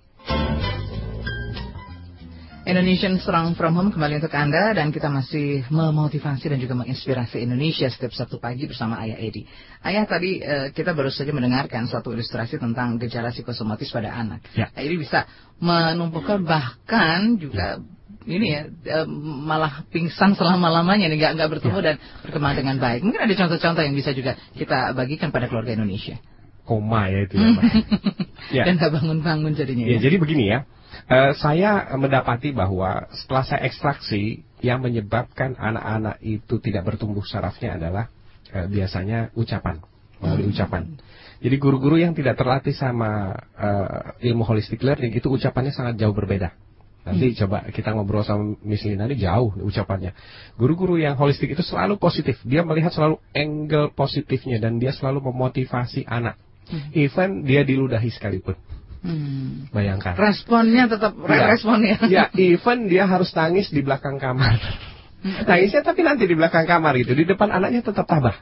[2.64, 7.92] Indonesian Strong From Home kembali untuk Anda dan kita masih memotivasi dan juga menginspirasi Indonesia
[7.92, 9.44] setiap Sabtu pagi bersama Ayah Edi.
[9.84, 14.48] Ayah tadi uh, kita baru saja mendengarkan suatu ilustrasi tentang gejala psikosomatis pada anak.
[14.56, 14.72] Ya.
[14.72, 15.28] Nah, ini bisa
[15.60, 17.84] menumpukan bahkan juga
[18.24, 18.32] ya.
[18.32, 18.62] ini ya
[19.04, 19.06] uh,
[19.44, 21.84] malah pingsan selama lamanya nih nggak nggak bertemu ya.
[21.84, 23.04] dan berkembang dengan baik.
[23.04, 26.16] Mungkin ada contoh-contoh yang bisa juga kita bagikan pada keluarga Indonesia.
[26.64, 27.48] Koma ya itu ya.
[28.56, 28.62] ya.
[28.64, 29.84] Dan nggak bangun-bangun jadinya.
[29.84, 30.08] Ya, ya.
[30.08, 30.64] Jadi begini ya
[31.08, 38.04] uh, saya mendapati bahwa setelah saya ekstraksi yang menyebabkan anak-anak itu tidak bertumbuh sarafnya adalah
[38.52, 39.80] uh, biasanya ucapan
[40.22, 40.96] melalui ucapan.
[41.44, 46.56] Jadi guru-guru yang tidak terlatih sama uh, ilmu holistic learning itu ucapannya sangat jauh berbeda.
[47.04, 47.36] Nanti hmm.
[47.44, 50.16] coba kita ngobrol sama Miss Lina ini jauh ucapannya.
[50.56, 52.40] Guru-guru yang holistik itu selalu positif.
[52.48, 56.40] Dia melihat selalu angle positifnya dan dia selalu memotivasi anak.
[56.64, 56.96] Hmm.
[56.96, 58.56] Even dia diludahi sekalipun.
[59.04, 59.68] Hmm.
[59.68, 60.16] Bayangkan.
[60.16, 61.52] Responnya tetap ya.
[61.52, 61.96] responnya.
[62.08, 64.56] Ya, even dia harus nangis di belakang kamar.
[65.20, 65.44] Hmm.
[65.44, 67.12] Nangisnya tapi nanti di belakang kamar gitu.
[67.12, 68.40] Di depan anaknya tetap tabah.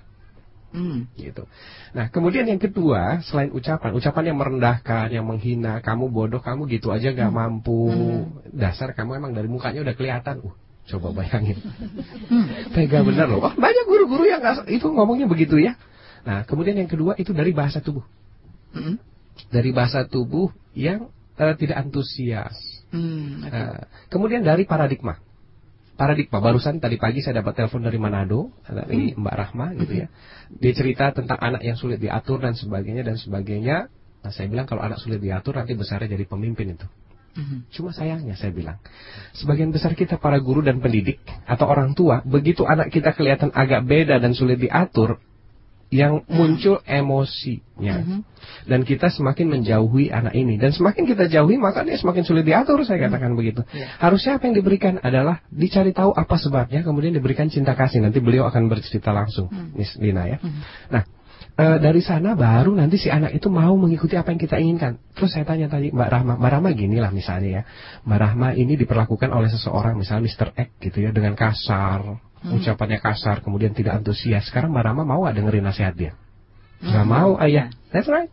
[0.70, 1.10] Hmm.
[1.18, 1.50] Gitu.
[1.92, 6.94] Nah, kemudian yang kedua, selain ucapan, ucapan yang merendahkan, yang menghina, kamu bodoh, kamu gitu
[6.94, 7.36] aja gak hmm.
[7.36, 7.90] mampu.
[7.90, 8.22] Hmm.
[8.54, 10.46] Dasar kamu emang dari mukanya udah kelihatan.
[10.46, 10.54] Uh,
[10.86, 11.58] coba bayangin.
[12.30, 12.70] Hmm.
[12.70, 13.50] Tega bener loh.
[13.50, 15.74] Oh, banyak guru-guru yang gak, itu ngomongnya begitu ya.
[16.22, 18.06] Nah, kemudian yang kedua itu dari bahasa tubuh.
[18.72, 19.02] Hmm
[19.48, 22.54] dari bahasa tubuh yang uh, tidak antusias.
[22.92, 23.56] Hmm, okay.
[23.56, 25.18] uh, kemudian dari paradigma.
[25.92, 29.20] Paradigma barusan tadi pagi saya dapat telepon dari Manado dari hmm.
[29.22, 30.06] Mbak Rahma gitu ya.
[30.52, 33.92] Dia cerita tentang anak yang sulit diatur dan sebagainya dan sebagainya.
[34.22, 36.86] Nah, saya bilang kalau anak sulit diatur nanti besarnya jadi pemimpin itu.
[37.32, 37.64] Hmm.
[37.72, 38.76] Cuma sayangnya saya bilang,
[39.32, 41.16] sebagian besar kita para guru dan pendidik
[41.48, 45.16] atau orang tua, begitu anak kita kelihatan agak beda dan sulit diatur,
[45.92, 48.00] yang muncul emosinya.
[48.00, 48.20] Mm -hmm.
[48.64, 50.56] Dan kita semakin menjauhi anak ini.
[50.56, 53.04] Dan semakin kita jauhi, maka dia semakin sulit diatur, saya mhm.
[53.12, 53.40] katakan mm -hmm.
[53.44, 53.60] begitu.
[53.76, 53.92] Yeah.
[54.00, 58.00] Harusnya apa yang diberikan adalah dicari tahu apa sebabnya, kemudian diberikan cinta kasih.
[58.00, 59.76] Nanti beliau akan bercerita langsung, mm -hmm.
[59.76, 60.40] Miss Lina ya.
[60.40, 60.62] Mm -hmm.
[60.96, 61.02] Nah,
[61.60, 64.96] e, dari sana baru nanti si anak itu mau mengikuti apa yang kita inginkan.
[65.12, 67.62] Terus saya tanya tadi Mbak Rahma, Mbak Rahma gini lah misalnya ya.
[68.08, 70.48] Mbak Rahma ini diperlakukan oleh seseorang, misalnya Mr.
[70.56, 72.58] X gitu ya, dengan kasar, hmm.
[72.58, 74.46] ucapannya kasar, kemudian tidak antusias.
[74.50, 76.12] Sekarang Mbak Rama mau gak dengerin nasihat dia?
[76.82, 77.10] Gak hmm.
[77.10, 77.70] mau, ayah.
[77.94, 78.30] That's right.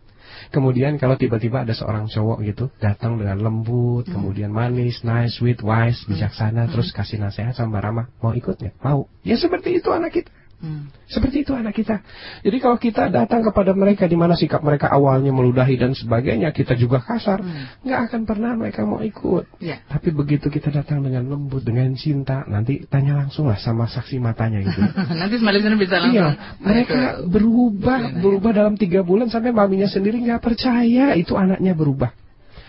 [0.50, 4.14] Kemudian kalau tiba-tiba ada seorang cowok gitu datang dengan lembut, hmm.
[4.18, 6.72] kemudian manis, nice, sweet, wise, bijaksana, hmm.
[6.74, 8.76] terus kasih nasihat sama Mbak Rama, mau ikut nggak?
[8.82, 9.06] Mau.
[9.22, 10.32] Ya seperti itu anak kita.
[10.60, 10.92] Hmm.
[11.08, 12.04] Seperti itu anak kita.
[12.44, 16.76] Jadi kalau kita datang kepada mereka di mana sikap mereka awalnya meludahi dan sebagainya, kita
[16.76, 17.88] juga kasar, hmm.
[17.88, 19.48] nggak akan pernah mereka mau ikut.
[19.64, 19.80] Yeah.
[19.88, 24.60] Tapi begitu kita datang dengan lembut, dengan cinta, nanti tanya langsung lah sama saksi matanya
[24.60, 24.84] gitu.
[25.24, 26.20] nanti Malisana bisa langsung.
[26.20, 26.28] Iya,
[26.60, 28.20] mereka berubah, ya.
[28.20, 32.12] berubah dalam tiga bulan sampai maminya sendiri nggak percaya itu anaknya berubah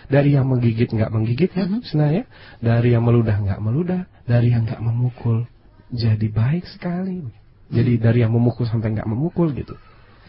[0.07, 2.23] dari yang menggigit nggak menggigit ya, mm -hmm.
[2.59, 5.47] dari yang meludah nggak meludah, dari yang nggak memukul
[5.91, 7.40] jadi baik sekali.
[7.71, 9.73] Jadi dari yang memukul sampai nggak memukul gitu.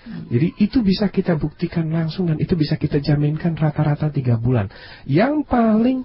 [0.03, 4.67] Jadi itu bisa kita buktikan langsung dan itu bisa kita jaminkan rata-rata tiga bulan.
[5.07, 6.03] Yang paling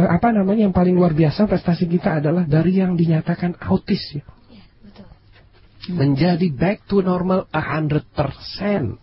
[0.00, 4.24] uh, apa namanya yang paling luar biasa prestasi kita adalah dari yang dinyatakan autis ya.
[4.48, 5.06] ya betul.
[5.92, 8.96] Menjadi back to normal 100%.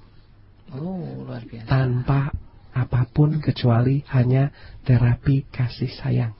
[0.73, 1.67] Oh, luar biasa.
[1.69, 2.33] Tanpa
[2.71, 4.49] apa pun kecuali hanya
[4.87, 6.33] terapi kasih sayang.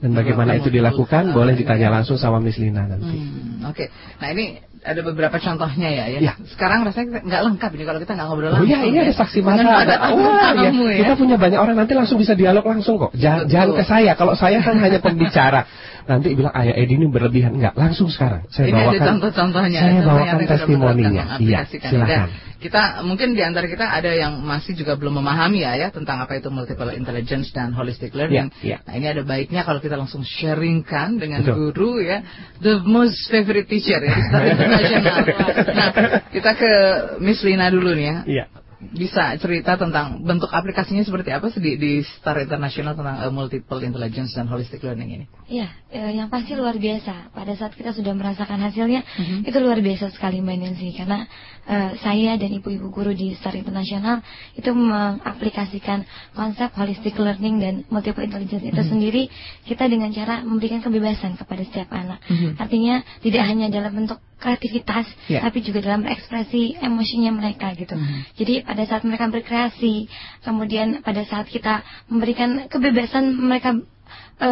[0.00, 3.20] Dan bagaimana itu dilakukan boleh ditanya langsung sama Miss Lina nanti.
[3.20, 3.88] Hmm, Oke, okay.
[4.16, 6.18] nah ini ada beberapa contohnya ya, ya.
[6.24, 6.34] ya.
[6.56, 8.64] Sekarang rasanya nggak lengkap ini kalau kita nggak ngobrol langsung.
[8.64, 9.04] Oh iya, ini ya.
[9.04, 9.60] ada saksi mata.
[9.60, 10.16] Ada, oh,
[10.56, 10.70] ya.
[10.72, 10.96] ya.
[11.04, 13.12] Kita punya banyak orang nanti langsung bisa dialog langsung kok.
[13.12, 14.12] Jangan, jangan ke saya.
[14.16, 15.68] Kalau saya kan hanya pembicara.
[16.08, 18.48] Nanti bilang ayah Edi ini berlebihan enggak langsung sekarang.
[18.48, 18.96] Saya ini bawakan.
[18.96, 19.80] Ada contoh-contohnya.
[19.84, 21.24] Saya bawakan testimoninya.
[21.36, 22.28] Iya, silakan.
[22.60, 26.36] Kita mungkin di antara kita ada yang masih juga belum memahami ya ya tentang apa
[26.36, 28.52] itu multiple intelligence dan holistic learning.
[28.60, 28.78] Ya, ya.
[28.84, 31.72] Nah ini ada baiknya kalau kita langsung sharingkan dengan Betul.
[31.72, 32.20] guru ya
[32.60, 34.12] the most favorite teacher ya
[34.70, 35.18] internasional.
[35.74, 35.88] nah
[36.30, 36.72] kita ke
[37.18, 38.16] Miss Lina dulu nih ya.
[38.26, 38.44] Iya
[38.80, 43.84] bisa cerita tentang bentuk aplikasinya seperti apa sih di, di Star International tentang uh, multiple
[43.84, 45.26] intelligence dan holistic learning ini?
[45.52, 47.28] Iya, uh, yang pasti luar biasa.
[47.36, 49.38] Pada saat kita sudah merasakan hasilnya, mm -hmm.
[49.52, 51.28] itu luar biasa sekali Mbak Nancy karena
[51.66, 54.24] uh, saya dan ibu-ibu guru di Star International
[54.56, 58.90] itu mengaplikasikan konsep holistic learning dan multiple intelligence itu mm -hmm.
[58.90, 59.22] sendiri
[59.66, 62.22] kita dengan cara memberikan kebebasan kepada setiap anak.
[62.30, 62.52] Mm -hmm.
[62.56, 65.44] Artinya tidak hanya dalam bentuk kreativitas, yeah.
[65.44, 67.92] tapi juga dalam ekspresi emosinya mereka gitu.
[67.92, 68.20] Mm -hmm.
[68.40, 70.08] Jadi pada saat mereka berkreasi,
[70.40, 73.76] kemudian pada saat kita memberikan kebebasan mereka
[74.40, 74.48] e,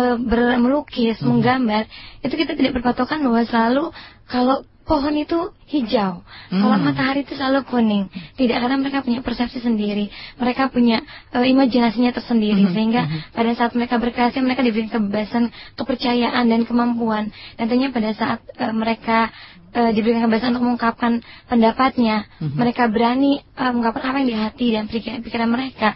[0.61, 1.29] melukis, mm -hmm.
[1.33, 1.83] menggambar,
[2.21, 3.85] itu kita tidak berpatokan bahwa selalu
[4.29, 6.65] kalau pohon itu hijau, hmm.
[6.65, 8.09] kalau matahari itu selalu kuning.
[8.41, 10.09] Tidak karena mereka punya persepsi sendiri,
[10.41, 11.05] mereka punya
[11.37, 12.73] uh, imajinasinya tersendiri, hmm.
[12.73, 13.37] sehingga hmm.
[13.37, 17.29] pada saat mereka berkreasi mereka diberi kebebasan, kepercayaan dan kemampuan.
[17.61, 19.29] Dan tentunya pada saat uh, mereka
[19.77, 21.21] uh, diberikan kebebasan untuk mengungkapkan
[21.53, 22.57] pendapatnya, hmm.
[22.57, 25.93] mereka berani uh, mengungkapkan apa yang di hati dan pikiran, pikiran mereka.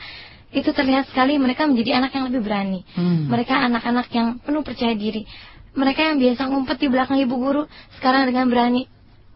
[0.53, 2.85] Itu terlihat sekali mereka menjadi anak yang lebih berani.
[2.93, 3.33] Hmm.
[3.33, 5.25] Mereka anak-anak yang penuh percaya diri
[5.73, 7.63] mereka yang biasa ngumpet di belakang ibu guru
[7.97, 8.89] sekarang dengan berani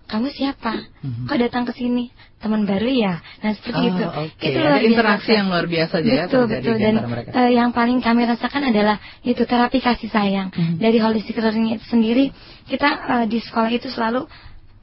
[0.06, 0.86] kamu siapa?
[1.02, 1.26] Mm-hmm.
[1.26, 2.14] Kok datang ke sini?
[2.38, 3.18] Teman baru ya?
[3.42, 4.04] Nah seperti oh, itu.
[4.06, 4.54] Okay.
[4.54, 5.38] Itu luar interaksi biasa.
[5.42, 6.24] yang luar biasa aja ya.
[6.30, 6.76] Betul betul.
[6.78, 6.94] Dan
[7.34, 10.78] uh, yang paling kami rasakan adalah itu terapi kasih sayang mm-hmm.
[10.78, 12.30] dari holistic learning itu sendiri.
[12.70, 14.30] Kita uh, di sekolah itu selalu,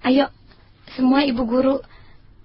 [0.03, 0.27] ayo
[0.99, 1.79] semua ibu guru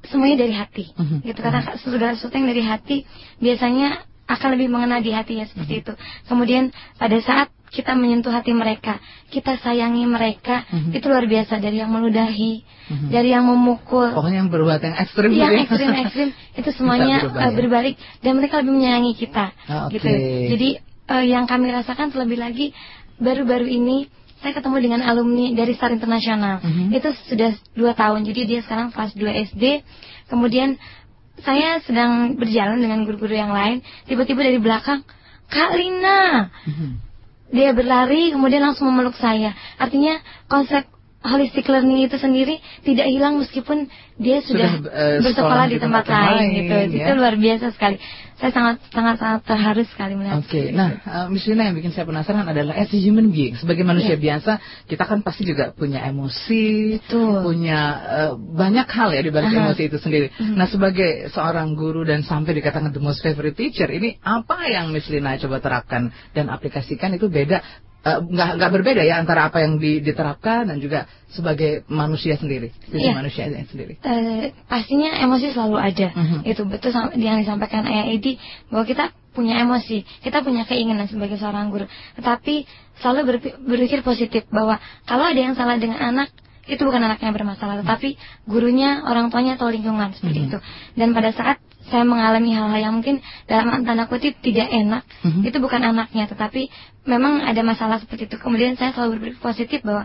[0.06, 0.94] semuanya dari hati.
[0.94, 1.18] Mm-hmm.
[1.26, 1.82] Gitu karena mm-hmm.
[1.82, 2.96] sudah yang dari hati
[3.42, 5.98] biasanya akan lebih mengena di hati ya seperti mm-hmm.
[5.98, 6.28] itu.
[6.30, 8.96] Kemudian pada saat kita menyentuh hati mereka,
[9.28, 10.96] kita sayangi mereka, mm-hmm.
[10.96, 13.08] itu luar biasa dari yang meludahi, mm-hmm.
[13.12, 14.08] dari yang memukul.
[14.12, 15.30] Pokoknya yang berbuat yang ekstrim.
[15.36, 15.60] Yang ya.
[15.68, 19.46] ekstrim ekstrim itu semuanya berubah, uh, berbalik dan mereka lebih menyayangi kita.
[19.68, 20.00] Oh, okay.
[20.00, 20.08] Gitu.
[20.56, 20.68] Jadi
[21.12, 22.66] uh, yang kami rasakan terlebih lagi
[23.20, 26.62] baru-baru ini saya ketemu dengan alumni dari Star Internasional.
[26.62, 26.96] Mm-hmm.
[26.96, 29.82] Itu sudah dua tahun, jadi dia sekarang kelas 2 SD.
[30.30, 30.78] Kemudian
[31.42, 35.02] saya sedang berjalan dengan guru-guru yang lain, tiba-tiba dari belakang,
[35.50, 36.54] Kak Lina.
[36.66, 37.07] Mm-hmm
[37.48, 39.56] dia berlari kemudian langsung memeluk saya.
[39.80, 40.84] Artinya konsep
[41.18, 46.14] holistic learning itu sendiri tidak hilang meskipun dia sudah, sudah uh, bersekolah di tempat, tempat
[46.14, 46.74] lain, lain gitu.
[46.94, 47.06] Ya?
[47.06, 47.96] Itu luar biasa sekali.
[48.38, 50.38] Saya sangat sangat sangat terharu sekali melihat.
[50.38, 50.50] Oke.
[50.50, 50.66] Okay.
[50.70, 54.14] Nah, uh, Miss Lina yang bikin saya penasaran adalah as a human being, sebagai manusia
[54.14, 54.38] yeah.
[54.38, 57.42] biasa, kita kan pasti juga punya emosi, Betul.
[57.42, 59.64] punya uh, banyak hal ya di balik uh -huh.
[59.74, 60.30] emosi itu sendiri.
[60.30, 60.46] Uh mhm.
[60.54, 60.54] -huh.
[60.54, 65.10] Nah, sebagai seorang guru dan sampai dikatakan the most favorite teacher, ini apa yang Miss
[65.10, 67.58] Lina coba terapkan dan aplikasikan itu beda
[68.06, 73.04] nggak uh, nggak berbeda ya antara apa yang diterapkan dan juga sebagai manusia sendiri, sisi
[73.10, 73.16] yeah.
[73.18, 73.98] manusia sendiri.
[74.00, 76.08] Uh, pastinya emosi selalu ada.
[76.14, 76.40] -huh.
[76.46, 78.38] Itu betul yang disampaikan Ayah Edi
[78.70, 81.86] bahwa kita punya emosi, kita punya keinginan sebagai seorang guru.
[82.16, 82.66] Tetapi
[83.02, 86.32] selalu berpikir positif bahwa kalau ada yang salah dengan anak
[86.68, 90.48] itu bukan anaknya yang bermasalah, tetapi gurunya, orang tuanya atau lingkungan seperti -huh.
[90.52, 90.58] itu.
[90.96, 91.58] Dan pada saat
[91.88, 95.42] saya mengalami hal-hal yang mungkin dalam tanda kutip tidak enak, mm-hmm.
[95.48, 96.68] itu bukan anaknya, tetapi
[97.08, 98.36] memang ada masalah seperti itu.
[98.40, 100.04] Kemudian saya selalu berpikir positif bahwa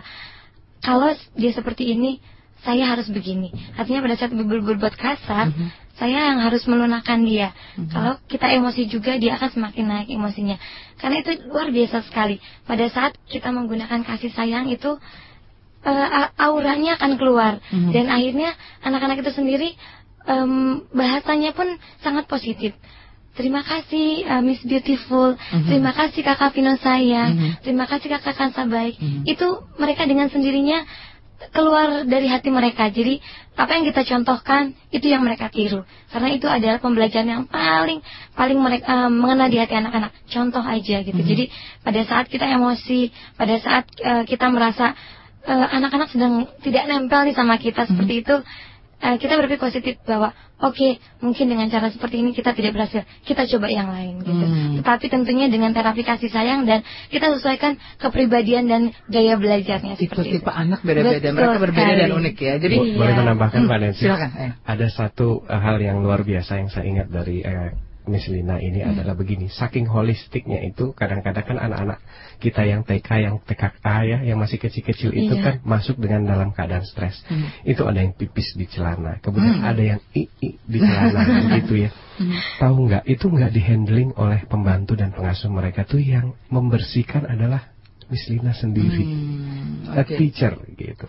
[0.84, 2.20] kalau dia seperti ini,
[2.64, 3.52] saya harus begini.
[3.76, 5.68] Artinya pada saat ber berbuat kasar, mm-hmm.
[6.00, 7.52] saya yang harus melunakkan dia.
[7.52, 7.92] Mm-hmm.
[7.92, 10.56] Kalau kita emosi juga, dia akan semakin naik emosinya.
[10.96, 12.40] Karena itu luar biasa sekali.
[12.64, 14.96] Pada saat kita menggunakan kasih sayang itu
[15.84, 17.92] uh, auranya akan keluar mm-hmm.
[17.92, 19.70] dan akhirnya anak-anak itu sendiri
[20.28, 21.68] um, bahasanya pun
[22.00, 22.72] sangat positif.
[23.34, 25.66] Terima kasih uh, Miss Beautiful, mm-hmm.
[25.66, 27.66] terima kasih kakak Vino saya, mm-hmm.
[27.66, 28.94] terima kasih kakak Kansa baik.
[28.94, 29.26] Mm-hmm.
[29.26, 30.86] Itu mereka dengan sendirinya
[31.50, 32.86] keluar dari hati mereka.
[32.94, 33.18] Jadi
[33.58, 35.82] apa yang kita contohkan itu yang mereka tiru.
[36.14, 38.06] Karena itu adalah pembelajaran yang paling
[38.38, 40.14] paling mereka uh, mengena di hati anak-anak.
[40.30, 41.18] Contoh aja gitu.
[41.18, 41.30] Mm-hmm.
[41.34, 41.44] Jadi
[41.82, 44.94] pada saat kita emosi, pada saat uh, kita merasa
[45.44, 46.34] anak anak-anak sedang
[46.64, 47.90] tidak nempel nih sama kita mm-hmm.
[47.92, 48.36] seperti itu
[49.04, 50.32] uh, kita berpikir positif bahwa
[50.64, 54.32] oke okay, mungkin dengan cara seperti ini kita tidak berhasil kita coba yang lain gitu
[54.32, 54.74] hmm.
[54.80, 56.80] tetapi tentunya dengan terapi kasih sayang dan
[57.12, 62.54] kita sesuaikan kepribadian dan gaya belajarnya seperti tipe anak beda-beda mereka berbeda dan unik ya
[62.56, 62.96] jadi iya.
[62.96, 63.70] boleh menambahkan hmm.
[63.70, 64.52] Pak Nancy silakan eh.
[64.64, 67.70] ada satu uh, hal yang luar biasa yang saya ingat dari uh,
[68.04, 68.90] Miss Lina ini hmm.
[68.92, 72.04] adalah begini, saking holistiknya itu kadang-kadang kan anak-anak
[72.36, 75.40] kita yang TK, yang TKA ya, yang masih kecil-kecil itu iya.
[75.40, 77.24] kan masuk dengan dalam keadaan stres.
[77.24, 77.48] Hmm.
[77.64, 79.70] Itu ada yang pipis di celana, kemudian hmm.
[79.72, 80.28] ada yang ii
[80.68, 81.24] di celana
[81.64, 81.90] gitu ya.
[82.20, 82.36] Hmm.
[82.60, 83.02] Tahu nggak?
[83.08, 87.72] Itu nggak dihandling oleh pembantu dan pengasuh mereka tuh yang membersihkan adalah
[88.12, 89.96] Miss Lina sendiri, hmm.
[89.96, 90.04] okay.
[90.04, 91.08] a teacher gitu.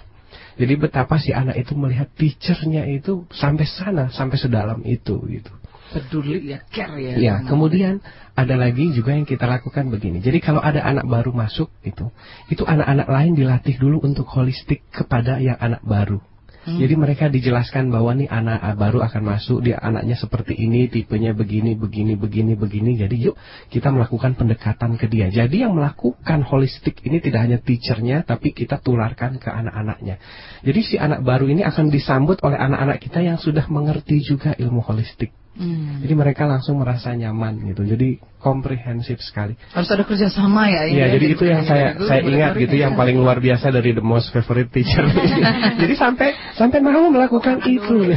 [0.55, 5.51] Jadi betapa si anak itu melihat teachernya itu sampai sana, sampai sedalam itu gitu
[5.95, 7.13] peduli ya care ya.
[7.15, 8.03] Ya, kemudian
[8.35, 10.19] ada lagi juga yang kita lakukan begini.
[10.19, 12.11] Jadi kalau ada anak baru masuk itu,
[12.51, 16.19] itu anak-anak lain dilatih dulu untuk holistik kepada yang anak baru.
[16.65, 16.81] Hmm.
[16.81, 21.77] Jadi mereka dijelaskan bahwa nih anak baru akan masuk, dia anaknya seperti ini, tipenya begini,
[21.77, 22.97] begini, begini, begini.
[22.97, 23.37] Jadi yuk
[23.69, 25.29] kita melakukan pendekatan ke dia.
[25.29, 30.17] Jadi yang melakukan holistik ini tidak hanya teachernya, tapi kita tularkan ke anak-anaknya.
[30.65, 34.81] Jadi si anak baru ini akan disambut oleh anak-anak kita yang sudah mengerti juga ilmu
[34.81, 35.44] holistik.
[35.55, 36.03] Hmm.
[36.03, 37.87] Jadi mereka langsung merasa nyaman gitu.
[37.87, 39.55] Jadi komprehensif sekali.
[39.71, 40.83] Harus ada kerjasama ya.
[40.83, 44.35] Iya, jadi itu yang saya saya ingat gitu yang paling luar biasa dari the most
[44.35, 45.07] favorite teacher.
[45.81, 48.11] jadi sampai sampai mau melakukan itu.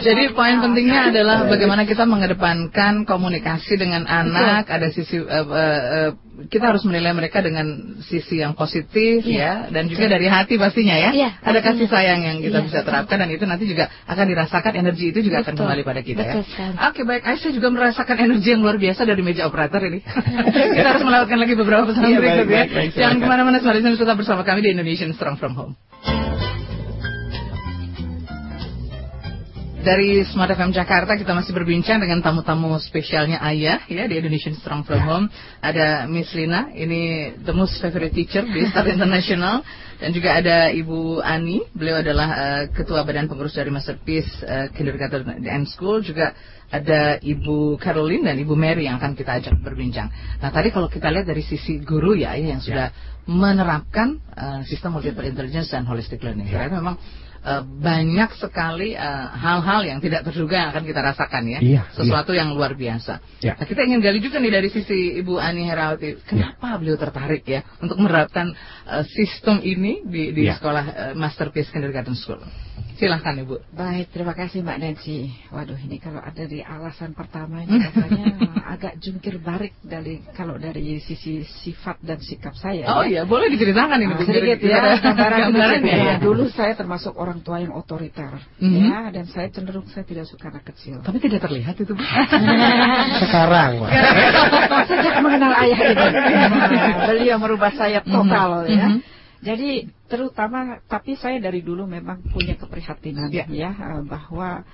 [0.00, 4.68] Jadi poin pentingnya adalah bagaimana kita mengedepankan komunikasi dengan anak.
[4.68, 6.10] Ada sisi uh, uh,
[6.48, 10.92] kita harus menilai mereka dengan sisi yang positif ya, ya dan juga dari hati pastinya
[10.92, 11.10] ya.
[11.16, 12.64] ya Ada kasih sayang yang kita ya.
[12.68, 15.56] bisa terapkan dan itu nanti juga akan dirasakan energi itu juga Betul.
[15.56, 16.34] akan kembali pada kita ya.
[16.36, 16.68] Betul, ya.
[16.92, 20.04] Oke baik, Aisyah juga merasakan energi yang luar biasa dari meja operator ini.
[20.76, 22.64] kita harus melewatkan lagi beberapa pesan ya, berikut ya.
[22.92, 25.74] Jangan ke mana-mana, selalu tetap bersama kami di Indonesian Strong From Home.
[29.86, 34.82] Dari Smart FM Jakarta kita masih berbincang dengan tamu-tamu spesialnya Ayah ya di Indonesian Strong
[34.82, 35.06] From ya.
[35.06, 35.26] Home.
[35.62, 39.62] Ada Miss Lina, ini the most favorite teacher di Star International
[40.02, 45.46] dan juga ada Ibu Ani, beliau adalah uh, ketua badan pengurus dari Masterpiece uh, Kindergarten
[45.46, 46.34] and School juga
[46.66, 50.10] ada Ibu Caroline dan Ibu Mary yang akan kita ajak berbincang.
[50.42, 53.30] Nah tadi kalau kita lihat dari sisi guru ya, ya yang sudah ya.
[53.30, 56.50] menerapkan uh, sistem multiple intelligence dan holistic learning.
[56.50, 56.66] Ya.
[56.66, 56.98] Karena memang
[57.46, 61.58] uh, banyak sekali eh, hal-hal uh, yang tidak terduga yang akan kita rasakan ya.
[61.62, 62.42] Iya, Sesuatu iya.
[62.42, 63.22] yang luar biasa.
[63.38, 63.54] Ya.
[63.54, 66.78] Nah, kita ingin gali juga nih dari sisi Ibu Ani Herawati, kenapa ya.
[66.82, 68.50] beliau tertarik ya untuk menerapkan
[68.90, 70.58] uh, sistem ini di, di ya.
[70.58, 72.42] sekolah uh, Masterpiece Kindergarten School?
[72.96, 73.76] Silahkan Ibu.
[73.76, 75.28] Baik, terima kasih Mbak Nancy.
[75.52, 78.24] Waduh, ini kalau ada di alasan pertama ini rasanya
[78.72, 82.88] agak jungkir balik dari kalau dari sisi sifat dan sikap saya.
[82.96, 83.20] Oh ya.
[83.20, 84.96] iya, boleh diceritakan ini nah, sedikit ya.
[84.96, 86.16] Gambaran ya.
[86.24, 88.88] Dulu saya termasuk orang tua yang otoriter, mm -hmm.
[88.88, 91.04] ya, dan saya cenderung saya tidak suka anak kecil.
[91.04, 91.92] Tapi tidak terlihat itu.
[93.28, 93.92] Sekarang,
[94.88, 96.06] Sejak mengenal ayah itu,
[97.12, 98.72] beliau merubah saya total mm -hmm.
[98.72, 98.88] ya.
[98.88, 104.66] Mm -hmm jadi terutama tapi saya dari dulu memang punya keprihatinan ya, ya eh, bahwa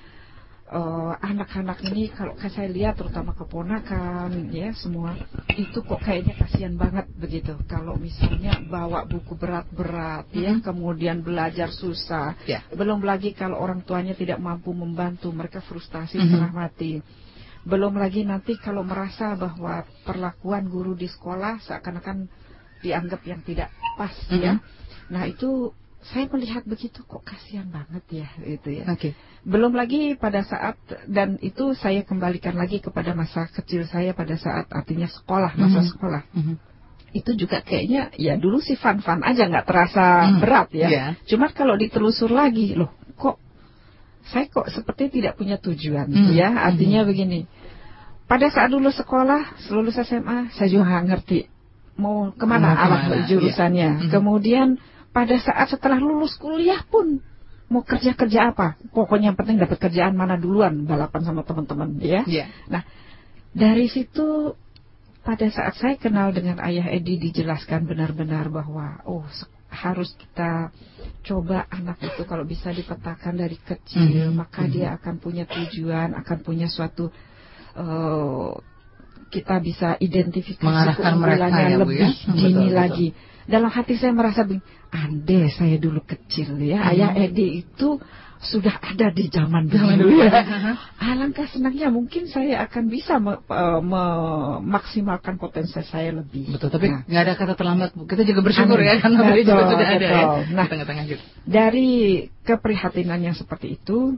[0.65, 5.13] eh, anak-anak uh, ini kalau saya lihat terutama keponakan ya semua
[5.53, 10.41] itu kok kayaknya kasihan banget begitu kalau misalnya bawa buku berat-berat mm -hmm.
[10.41, 10.65] ya mm-hmm.
[10.65, 12.65] kemudian belajar susah yeah.
[12.73, 16.25] belum lagi kalau orang tuanya tidak mampu membantu mereka frustasi mm -hmm.
[16.33, 16.93] setengah mati
[17.63, 22.42] belum lagi nanti kalau merasa bahwa perlakuan guru di sekolah seakan-akan
[22.83, 24.43] dianggap yang tidak pas mm -hmm.
[24.43, 24.53] ya.
[25.09, 25.71] Nah itu
[26.03, 28.85] saya melihat begitu kok kasihan banget ya itu ya.
[28.91, 28.99] Oke.
[28.99, 29.11] Okay.
[29.47, 30.75] Belum lagi pada saat
[31.07, 35.83] dan itu saya kembalikan lagi kepada masa kecil saya pada saat artinya sekolah masa mm
[35.83, 35.91] -hmm.
[35.95, 36.23] sekolah.
[36.35, 36.55] Mm -hmm.
[37.13, 40.39] Itu juga kayaknya ya dulu sih fun-fun aja nggak terasa mm.
[40.43, 40.89] berat ya.
[40.91, 41.09] Yeah.
[41.23, 43.39] Cuma kalau ditelusur lagi loh kok
[44.27, 46.35] saya kok seperti tidak punya tujuan mm.
[46.35, 46.51] ya.
[46.51, 47.07] Artinya mm.
[47.07, 47.41] begini.
[48.23, 51.52] Pada saat dulu sekolah, lulus SMA, saya juga nggak ngerti
[51.99, 53.27] mau ke mana mau arah ke mana?
[53.29, 53.89] jurusannya.
[54.01, 54.09] Ya.
[54.09, 54.81] Kemudian
[55.13, 57.21] pada saat setelah lulus kuliah pun
[57.69, 58.77] mau kerja kerja apa?
[58.93, 62.25] Pokoknya yang penting dapat kerjaan mana duluan balapan sama teman-teman ya.
[62.25, 62.49] Yeah.
[62.69, 62.85] Nah
[63.53, 64.57] dari situ
[65.23, 69.23] pada saat saya kenal dengan ayah Edi dijelaskan benar-benar bahwa oh
[69.73, 70.69] harus kita
[71.25, 74.37] coba anak itu kalau bisa dipetakan dari kecil mm -hmm.
[74.37, 74.75] maka mm -hmm.
[74.75, 77.09] dia akan punya tujuan akan punya suatu
[77.79, 78.53] uh,
[79.33, 82.09] kita bisa identifikasi Mengarahkan mereka ya, Bu, lebih ya?
[82.29, 82.77] dini Betul, betul.
[82.77, 83.07] lagi.
[83.43, 86.89] Dalam hati saya merasa bingung, andai saya dulu kecil ya, Hmm.
[86.93, 87.97] ayah Edi itu
[88.43, 90.31] sudah ada di zaman dulu, ya.
[90.31, 90.75] ya.
[91.11, 96.51] Alangkah senangnya mungkin saya akan bisa me- eh, memaksimalkan potensi saya lebih.
[96.51, 98.03] Betul, tapi Nah, nggak ada kata terlambat, Bu.
[98.03, 98.87] Kita juga bersyukur Amin.
[98.91, 100.11] ya, karena beliau juga Betul, sudah ada ya.
[100.13, 100.41] betul.
[100.55, 101.23] Nah, tengah-tengah kita.
[101.43, 101.89] dari
[102.43, 104.15] keprihatinan yang seperti itu,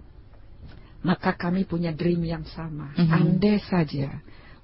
[1.02, 2.94] maka kami punya dream yang sama.
[2.98, 3.10] Mhm.
[3.10, 4.10] Andai saja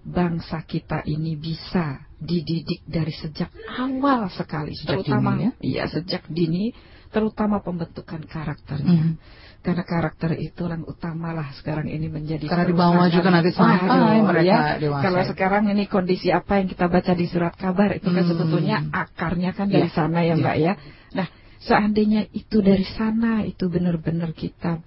[0.02, 5.52] bangsa kita ini bisa dididik dari sejak awal sekali, Sejak terutama dini, ya?
[5.62, 6.74] iya sejak dini,
[7.10, 9.14] terutama pembentukan karakternya.
[9.14, 9.16] Mhm.
[9.62, 14.26] Karena karakter itu yang utamalah sekarang ini menjadi Karena di bawah juga nanti sampai Waduh,
[14.26, 14.60] mereka ya.
[14.82, 15.04] dewasa.
[15.06, 18.32] Kalau sekarang ini kondisi apa yang kita baca di surat kabar itu kan Hmm.
[18.34, 19.94] sebetulnya akarnya kan dari Ya.
[19.94, 20.42] sana ya Ya.
[20.42, 20.74] Mbak ya.
[21.14, 21.28] Nah,
[21.62, 24.82] seandainya itu dari sana itu benar-benar kita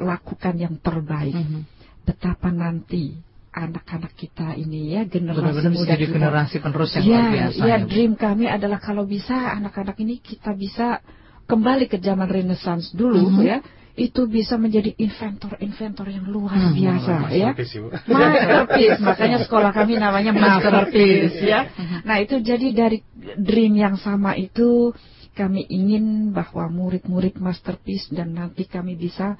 [0.00, 1.60] lakukan yang terbaik, Mhm.
[2.08, 3.20] betapa nanti
[3.50, 6.14] anak-anak kita ini ya generasi Benar-benar bisa muda jadi kita.
[6.14, 7.62] generasi penerus yang ya, luar biasa.
[7.62, 7.86] ya Bu.
[7.86, 11.02] dream kami adalah kalau bisa anak-anak ini kita bisa
[11.44, 13.42] kembali ke zaman Renaissance dulu Mhm.
[13.42, 13.58] ya.
[13.92, 17.50] Itu bisa menjadi inventor-inventor yang luar Hmm, biasa ya.
[18.08, 21.66] Masterpiece, makanya sekolah kami namanya Masterpiece ya.
[21.68, 21.98] Mhm.
[22.04, 23.02] Nah itu jadi dari
[23.36, 24.94] dream yang sama itu
[25.32, 29.34] kami ingin bahwa murid-murid Masterpiece dan nanti kami bisa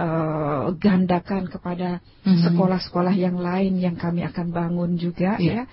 [0.00, 2.40] eh, gandakan kepada Mhm.
[2.48, 5.52] sekolah-sekolah yang lain yang kami akan bangun juga Iya.
[5.52, 5.64] ya.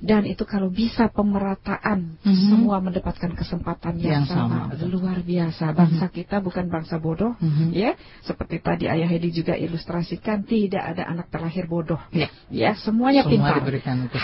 [0.00, 2.48] Dan itu kalau bisa pemerataan Mhm.
[2.48, 4.88] semua mendapatkan kesempatan yang, Yang sama, sama, betul.
[4.96, 5.64] luar biasa.
[5.76, 7.68] Bangsa kita bukan bangsa bodoh Mhm.
[7.70, 7.92] ya
[8.24, 12.32] seperti tadi ayah Hedi juga ilustrasikan tidak ada anak terlahir bodoh Ya.
[12.48, 13.60] ya semuanya Semua pintar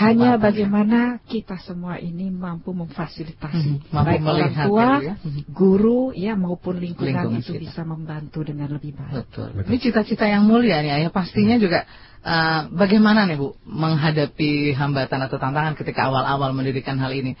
[0.01, 3.93] hanya bagaimana kita semua ini mampu memfasilitasi Mhm.
[3.93, 5.13] Mampu baik orang tua ya, Bu, ya.
[5.21, 5.41] Mhm.
[5.53, 7.61] guru ya maupun lingkungan, Lingkungan itu sekitar.
[7.69, 9.49] bisa membantu dengan lebih baik Betul.
[9.61, 11.11] Ini cita-cita yang mulia nih ayah.
[11.13, 11.85] Pastinya juga
[12.27, 17.39] eh, bagaimana nih Bu menghadapi hambatan atau tantangan ketika awal-awal mendirikan hal ini.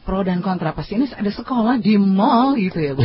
[0.00, 3.04] Pro dan kontra pasti ini ada sekolah di mall gitu ya Bu.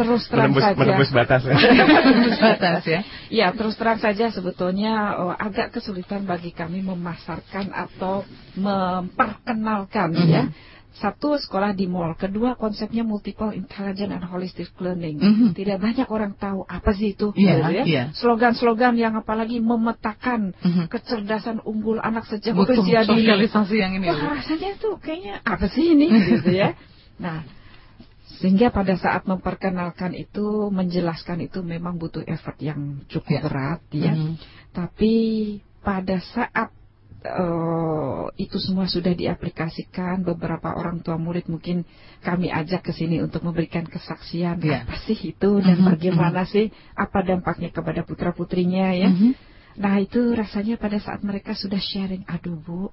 [0.00, 1.40] terus terang Menembus, saja menembus batas.
[1.44, 1.54] ya.
[1.60, 3.00] Tembus batas ya.
[3.28, 8.24] Ya, terus terang saja sebetulnya oh, agak kesulitan bagi kami memasarkan atau
[8.56, 10.28] memperkenalkan Mhm.
[10.30, 10.42] ya.
[10.92, 15.16] Satu sekolah di mall, kedua konsepnya multiple intelligent and holistic learning.
[15.16, 15.56] Mhm.
[15.56, 17.32] Tidak banyak orang tahu apa sih itu.
[17.32, 17.84] Iya, gitu ya.
[17.88, 18.02] iya.
[18.12, 20.92] Slogan-slogan yang apalagi memetakan Mhm.
[20.92, 23.24] kecerdasan unggul anak sejak Butuh usia dini.
[23.24, 24.12] sosialisasi yang ini.
[24.12, 26.76] Wah, rasanya tuh kayaknya apa sih ini gitu ya.
[27.22, 27.40] Nah,
[28.40, 33.40] sehingga pada saat memperkenalkan itu, menjelaskan itu memang butuh effort yang cukup Ya.
[33.46, 34.12] berat ya.
[34.12, 34.34] Mhm.
[34.74, 35.14] Tapi
[35.80, 36.68] pada saat
[37.22, 41.86] eh, itu semua sudah diaplikasikan, beberapa orang tua murid mungkin
[42.20, 44.58] kami ajak ke sini untuk memberikan kesaksian.
[44.62, 44.82] Ya.
[44.84, 46.70] apa sih itu dan Mhm, bagaimana sih?
[46.98, 49.08] Apa dampaknya kepada putra putrinya ya.
[49.10, 49.32] Mhm.
[49.78, 52.92] Nah itu rasanya pada saat mereka sudah sharing, aduh bu,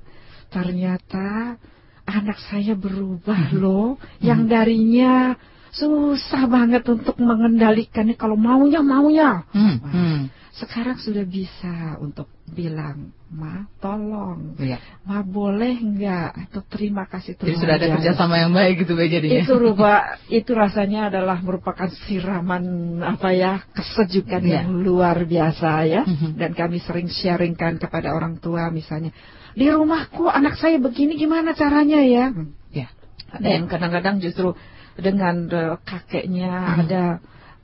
[0.54, 1.60] ternyata
[2.08, 5.36] anak saya berubah loh, yang darinya
[5.72, 9.44] susah banget untuk mengendalikannya kalau maunya maunya.
[9.52, 10.20] Hmm, hmm.
[10.50, 14.76] Sekarang sudah bisa untuk bilang, ma tolong, Iya.
[15.08, 19.00] ma boleh nggak atau terima kasih Jadi Tuhan sudah ada aja." kerjasama yang baik gitu
[19.00, 19.40] Bay jadinya.
[19.48, 22.66] itu rupa itu rasanya adalah merupakan siraman
[23.00, 24.52] apa ya kesejukan Iya.
[24.60, 26.36] yang luar biasa ya Mhm.
[26.36, 29.16] dan kami sering sharingkan kepada orang tua misalnya
[29.56, 32.36] di rumahku anak saya begini gimana caranya ya
[32.76, 32.92] Ya.
[33.32, 34.58] ada yang kadang-kadang justru
[35.00, 36.80] dengan eh, kakeknya Mhm.
[36.86, 37.04] ada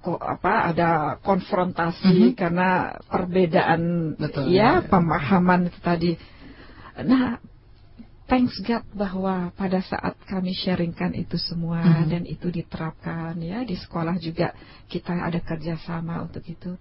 [0.01, 0.89] kok apa ada
[1.25, 2.37] konfrontasi Mhm.
[2.37, 4.53] karena perbedaan Betul.
[4.53, 6.11] ya pemahaman itu tadi
[7.01, 7.41] nah
[8.29, 12.05] thanks God bahwa pada saat kami sharingkan itu semua Mhm.
[12.09, 14.53] dan itu diterapkan ya di sekolah juga
[14.89, 16.77] kita ada kerjasama untuk itu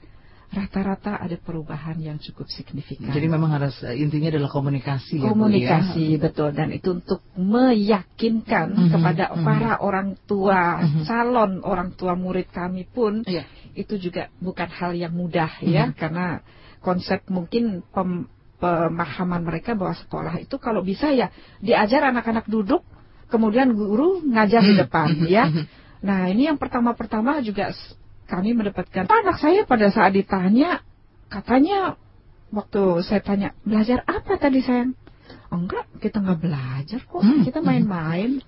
[0.55, 3.11] rata-rata ada perubahan yang cukup signifikan.
[3.11, 8.67] Jadi memang harus eh, intinya adalah komunikasi ya Bu, komunikasi betul dan itu untuk meyakinkan
[8.79, 9.43] Mhm, kepada mhm.
[9.43, 11.03] para orang tua Mhm.
[11.05, 13.45] calon orang tua murid kami pun Iya.
[13.75, 15.99] itu juga bukan hal yang mudah ya Mhm.
[15.99, 16.27] karena
[16.81, 18.31] konsep mungkin pem-
[18.63, 21.29] pemahaman mereka bahwa sekolah itu kalau bisa ya
[21.61, 22.81] diajar anak-anak duduk
[23.29, 25.45] kemudian guru ngajar di Mhm, depan mhm, ya
[26.01, 27.73] nah ini yang pertama-pertama juga
[28.25, 29.07] kami mendapatkan.
[29.09, 30.81] Anak saya pada saat ditanya
[31.29, 31.99] katanya
[32.55, 34.95] waktu saya tanya belajar apa tadi sayang?
[35.51, 38.43] Enggak kita nggak belajar kok Hmm, kita main-main.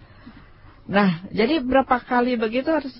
[0.86, 2.94] Nah jadi berapa kali begitu harus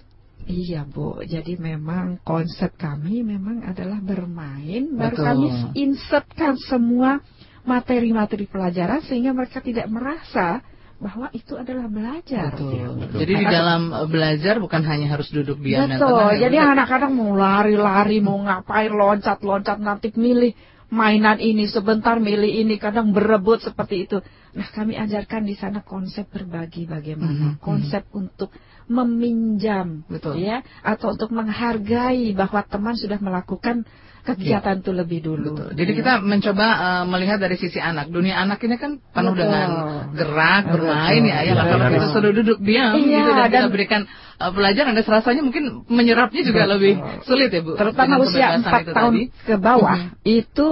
[0.46, 5.26] Iya Bu, jadi memang konsep kami memang adalah bermain, baru Betul.
[5.26, 7.18] kami insertkan semua
[7.66, 10.62] materi-materi pelajaran sehingga mereka tidak merasa
[10.96, 12.56] bahwa itu adalah belajar.
[12.56, 13.12] Betul.
[13.20, 16.08] Jadi di dalam eh, belajar bukan hanya harus duduk diam dan Betul.
[16.08, 16.32] tenang.
[16.32, 20.56] ya, Jadi anak-anak mau lari-lari, mau ngapain, loncat-loncat, nanti milih.
[20.86, 24.22] mainan ini sebentar milih ini kadang berebut seperti itu.
[24.54, 28.54] Nah kami ajarkan di sana konsep berbagi bagaimana, Mhm, konsep untuk
[28.86, 30.38] meminjam, Betul.
[30.38, 33.82] ya, atau untuk menghargai bahwa teman sudah melakukan
[34.26, 35.54] kegiatan itu lebih dulu.
[35.54, 35.68] Betul.
[35.78, 35.98] Jadi Ya.
[36.02, 38.10] kita mencoba eh, melihat dari sisi anak.
[38.10, 39.42] Dunia anak ini kan penuh Betul.
[39.46, 39.68] dengan
[40.12, 41.38] gerak, bermain ya.
[41.40, 41.62] Ya, Betul.
[41.62, 41.94] kalau Betul.
[41.94, 44.02] kita suruh duduk diam Iya, gitu dan, kita dan- berikan
[44.36, 46.72] eh, pelajaran, dan rasanya mungkin menyerapnya juga Betul.
[46.76, 47.72] lebih sulit ya Bu.
[47.72, 49.24] terutama usia kebebasan 4 itu tahun tadi.
[49.46, 50.08] ke bawah Mhm.
[50.26, 50.68] itu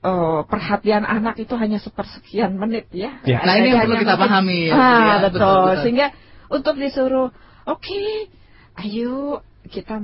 [0.00, 3.20] eh, perhatian anak itu hanya sepersekian menit ya.
[3.22, 3.44] Ya.
[3.44, 5.16] Nah, ini yang perlu kita pahami ya, Ah, ya.
[5.28, 5.36] betul.
[5.36, 5.76] Betul, betul.
[5.84, 6.06] Sehingga
[6.48, 7.28] untuk disuruh,
[7.68, 8.00] oke,
[8.80, 10.00] ayo kita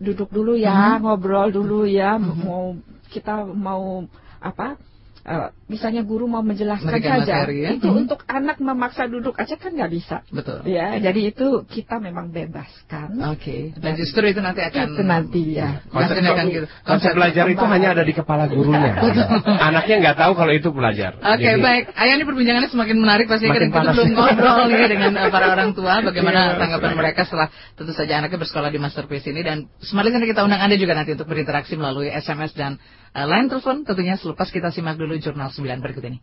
[0.00, 1.04] duduk dulu ya, Mhm.
[1.04, 2.40] ngobrol dulu ya, Mhm.
[2.40, 2.64] mau
[3.12, 4.08] kita mau
[4.40, 4.80] apa?
[5.22, 7.70] Eh, misalnya guru mau menjelaskan Memberikan saja, materi, ya.
[7.74, 8.00] itu Mhm.
[8.00, 10.16] untuk anak memaksa duduk aja kan nggak bisa.
[10.28, 10.64] Betul.
[10.64, 13.20] Ya, jadi itu kita memang bebaskan.
[13.30, 13.72] Oke.
[13.74, 15.84] Dan justru itu nanti akan Itu nanti ya.
[15.86, 16.66] Konsep, Nanti akan gitu.
[16.82, 18.96] konsep belajar itu hanya ada di kepala gurunya.
[19.68, 21.16] Anaknya nggak tahu kalau itu belajar.
[21.16, 25.28] Oke Jadi- baik, Ayah ini perbincangannya semakin menarik pasti kita belum ngobrol nih dengan uh,
[25.28, 26.58] para orang tua bagaimana Iya.
[26.58, 30.74] tanggapan mereka setelah tentu saja anaknya bersekolah di Masterpiece ini dan Listener kita undang Anda
[30.74, 32.80] juga nanti untuk berinteraksi melalui SMS dan
[33.14, 36.18] uh, line telepon tentunya selepas kita simak dulu jurnal 9 berikut ini.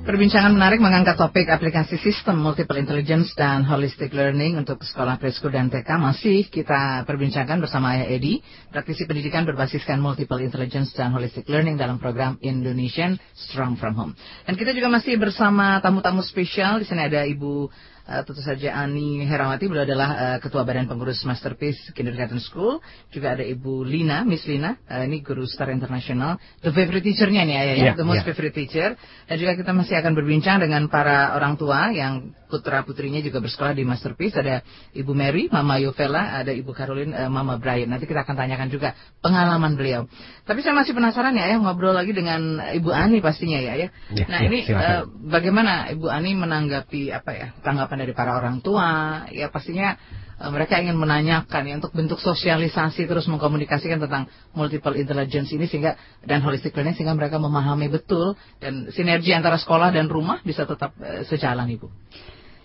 [0.00, 5.70] Perbincangan menarik mengangkat topik aplikasi sistem multiple intelligence dan holistic learning untuk sekolah preschool dan
[5.70, 8.42] TK masih kita perbincangkan bersama Ayah Edi,
[8.74, 14.12] praktisi pendidikan berbasiskan multiple intelligence dan holistic learning dalam program Indonesian Strong from Home.
[14.48, 16.82] Dan kita juga masih bersama tamu-tamu spesial.
[16.82, 17.70] Di sini ada Ibu
[18.10, 22.82] eh, tentu saja Ani Herawati, beliau adalah eh, ketua badan pengurus Masterpiece Kindergarten School.
[23.14, 26.34] Juga ada Ibu Lina, Miss Lina, eh, ini guru Star International,
[26.66, 28.34] the favorite teacher-nya nih Ayah ya, Iya, the most iya.
[28.34, 28.98] favorite teacher.
[29.30, 33.78] Dan juga kita masih akan berbincang dengan para orang tua yang putra putrinya juga bersekolah
[33.78, 34.34] di Masterpiece.
[34.34, 34.66] Ada
[34.98, 37.86] Ibu Mary, Mama Yovela, ada Ibu Caroline, eh, Mama Brian.
[37.86, 40.10] Nanti kita akan tanyakan juga pengalaman beliau.
[40.50, 43.88] Tapi saya masih penasaran ya, Ayah ngobrol lagi dengan Ibu Ani pastinya ya, ya.
[44.10, 48.58] Ya, Nah ya, ini eh, bagaimana Ibu Ani menanggapi apa ya tanggapan dari para orang
[48.58, 49.22] tua?
[49.30, 49.94] Ya pastinya
[50.42, 55.94] eh, mereka ingin menanyakan ya untuk bentuk sosialisasi terus mengkomunikasikan tentang multiple intelligence ini sehingga
[56.26, 60.98] dan holistic learning sehingga mereka memahami betul dan sinergi antara sekolah dan rumah bisa tetap
[60.98, 61.86] eh, sejalan Ibu.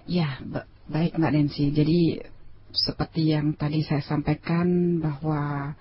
[0.10, 1.70] Ya, ba- baik Mbak Nancy.
[1.70, 2.18] Jadi
[2.74, 5.74] seperti yang tadi saya sampaikan bahwa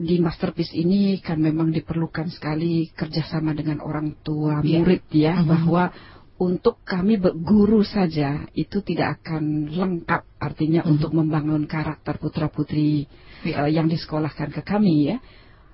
[0.00, 4.80] di masterpiece ini kan memang diperlukan sekali kerjasama dengan orang tua Iya.
[4.80, 5.44] murid ya, Mhm.
[5.44, 5.92] bahwa
[6.40, 10.90] untuk kami guru saja itu tidak akan lengkap artinya Mhm.
[10.96, 13.04] untuk membangun karakter putra putri
[13.44, 13.68] Iya.
[13.68, 15.16] yang disekolahkan ke kami ya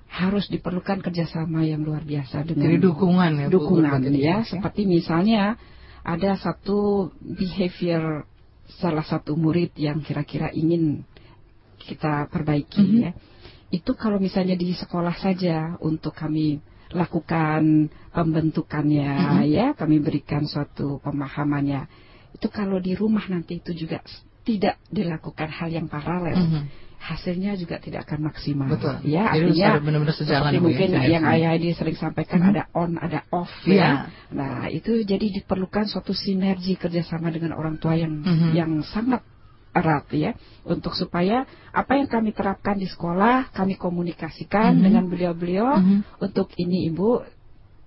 [0.07, 5.55] harus diperlukan kerjasama yang luar biasa dengan Jadi dukungan ya dukungan ya jenis, seperti misalnya
[6.03, 8.27] ada satu behavior
[8.79, 11.03] salah satu murid yang kira-kira ingin
[11.79, 12.99] kita perbaiki Mhm.
[13.03, 13.11] ya
[13.67, 19.43] itu kalau misalnya di sekolah saja untuk kami lakukan pembentukannya Mhm.
[19.51, 21.83] ya kami berikan suatu pemahamannya
[22.31, 23.99] itu kalau di rumah nanti itu juga
[24.47, 26.63] tidak dilakukan hal yang paralel Mhm.
[26.97, 29.03] hasilnya juga tidak akan maksimal Betul.
[29.03, 31.11] ya Jadi artinya benar-benar sejalan seperti ya, mungkin sinergi.
[31.13, 32.49] yang ayah ini sering sampaikan Mhm.
[32.55, 33.75] ada on ada off Iya.
[33.75, 33.91] ya
[34.31, 38.49] nah itu jadi diperlukan suatu sinergi kerjasama dengan orang tua yang Mhm.
[38.55, 39.21] yang sangat
[39.77, 40.31] erat ya
[40.65, 44.83] untuk supaya apa yang kami terapkan di sekolah kami komunikasikan Mhm.
[44.83, 45.97] dengan beliau-beliau Mhm.
[46.19, 47.21] untuk ini ibu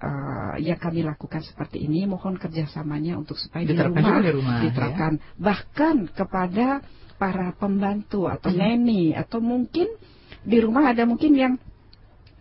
[0.01, 4.55] eh, yang kami lakukan seperti ini mohon kerjasamanya untuk supaya Diterapkan di rumah, di rumah,
[4.57, 4.63] ya.
[4.65, 6.81] diterapkan bahkan kepada
[7.21, 8.57] para pembantu atau Mhm.
[8.57, 9.93] neni atau mungkin
[10.41, 11.55] di rumah ada mungkin yang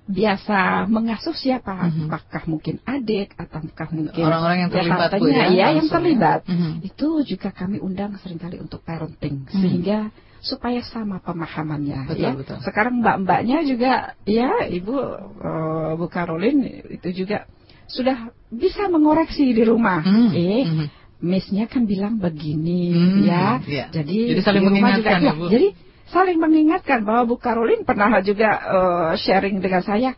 [0.10, 2.10] biasa mengasuh siapa Mhm.
[2.10, 6.72] apakah mungkin adik ataukah mungkin Orang-orang yang ya, terlibat ya, ya, yang terlibat Mhm.
[6.82, 9.62] itu juga kami undang sering kali untuk parenting Hmm.
[9.62, 10.10] sehingga
[10.41, 12.32] supaya sama pemahamannya Betul, ya.
[12.34, 12.57] betul.
[12.66, 13.93] Sekarang mbak-mbaknya juga
[14.26, 14.95] ya Ibu
[15.38, 17.45] eh, Bu Caroline itu juga
[17.86, 20.01] sudah bisa mengoreksi di rumah.
[20.01, 20.34] Hmm.
[20.34, 20.86] Eh, Mhm.
[21.20, 23.60] Miss-nya kan bilang begini Hmm, ya.
[23.68, 23.86] iya.
[23.91, 25.45] Jadi Jadi saling mengingatkan juga, ya, Bu?
[25.51, 25.68] Jadi
[26.10, 30.12] saling mengingatkan bahwa Bu Caroline pernah juga eh, sharing dengan saya.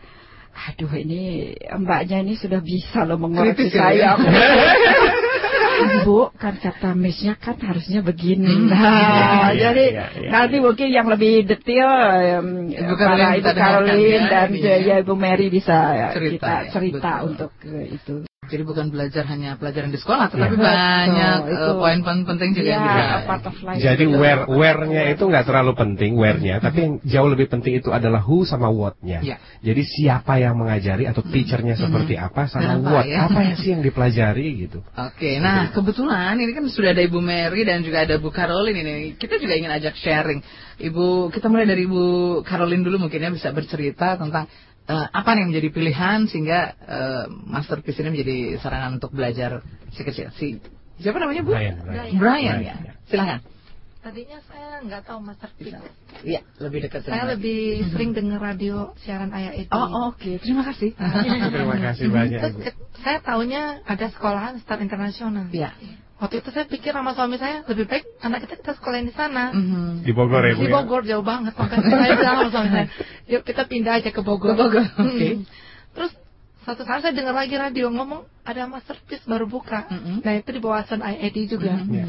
[0.52, 4.10] Aduh ini mbaknya ini sudah bisa loh mengoreksi Kritis ya, saya.
[4.20, 4.28] Bu,
[5.82, 8.46] Kan, Bu, kan kata Miss-nya kan harusnya begini.
[8.52, 8.70] Hmm.
[8.70, 10.30] Nah, Iya, jadi iya, iya.
[10.30, 11.90] nanti mungkin yang lebih detail
[12.70, 14.76] Ibu para Ibu Caroline ya, dan ya.
[14.78, 17.28] ya Ibu Mary bisa ya, Cerita kita ya, cerita betul.
[17.32, 18.16] untuk eh, itu.
[18.42, 20.66] Jadi bukan belajar hanya pelajaran di sekolah, tetapi Iya.
[20.66, 23.14] banyak Betul, eh, poin penting juga Ya, yang dibahas.
[23.14, 23.78] a part of life.
[23.78, 28.18] Jadi where where-nya itu nggak terlalu penting where-nya, tapi yang jauh lebih penting itu adalah
[28.26, 29.22] who sama what-nya.
[29.22, 29.38] Iya.
[29.62, 33.30] Jadi siapa yang mengajari atau teachernya seperti apa sama Dan apa, what, ya?
[33.30, 34.82] apa yang sih yang dipelajari gitu.
[34.90, 38.94] Oke, nah kebetulan ini kan sudah ada Ibu Mary dan juga ada Bu Caroline ini.
[39.22, 40.42] Kita juga ingin ajak sharing.
[40.82, 42.02] Ibu, kita mulai dari Ibu
[42.42, 44.50] Caroline dulu mungkin ya bisa bercerita tentang
[44.88, 49.62] eh, apa nih yang menjadi pilihan sehingga eh, masterpiece ini menjadi sarana untuk belajar
[49.94, 50.32] si kecil.
[50.38, 50.58] Si
[51.02, 51.52] siapa namanya Bu?
[51.54, 52.06] Brian, Brian.
[52.16, 52.76] Brian, Brian, ya.
[52.82, 52.94] ya.
[53.10, 53.40] Silakan.
[54.02, 55.78] Tadinya saya nggak tahu masterpiece.
[56.26, 57.06] Iya, lebih dekat.
[57.06, 59.70] Saya lebih sering dengar radio siaran Ayah Edi.
[59.70, 60.42] Oh, oke.
[60.42, 60.98] Terima kasih.
[60.98, 65.54] Terima kasih banyak Terus saya taunya ada sekolahan Star Internasional.
[65.54, 65.78] Iya.
[66.22, 69.50] Waktu itu saya pikir sama suami saya lebih baik anak kita kita sekolahin di sana.
[69.50, 70.06] Mhm.
[70.06, 70.74] Di Bogor ya Bu Di ya?
[70.78, 71.58] Bogor jauh banget.
[71.58, 72.86] Makanya saya bilang sama suami saya,
[73.26, 74.54] yuk kita pindah aja ke Bogor.
[74.54, 75.10] Ke Bogor, Hmm.
[75.10, 75.28] oke.
[75.98, 76.12] Terus
[76.62, 79.90] satu saat saya dengar lagi radio ngomong ada masterpiece baru buka.
[79.90, 80.22] Mhm.
[80.22, 81.74] Nah itu di bawah Sun ID juga.
[81.74, 81.90] Mhm.
[81.90, 82.06] Ya.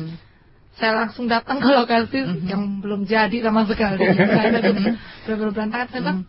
[0.77, 3.97] Saya langsung datang ke lokasi yang belum jadi sama sekali.
[4.29, 5.89] Saya benar-benar berantakan.
[5.89, 6.21] Saya bilang,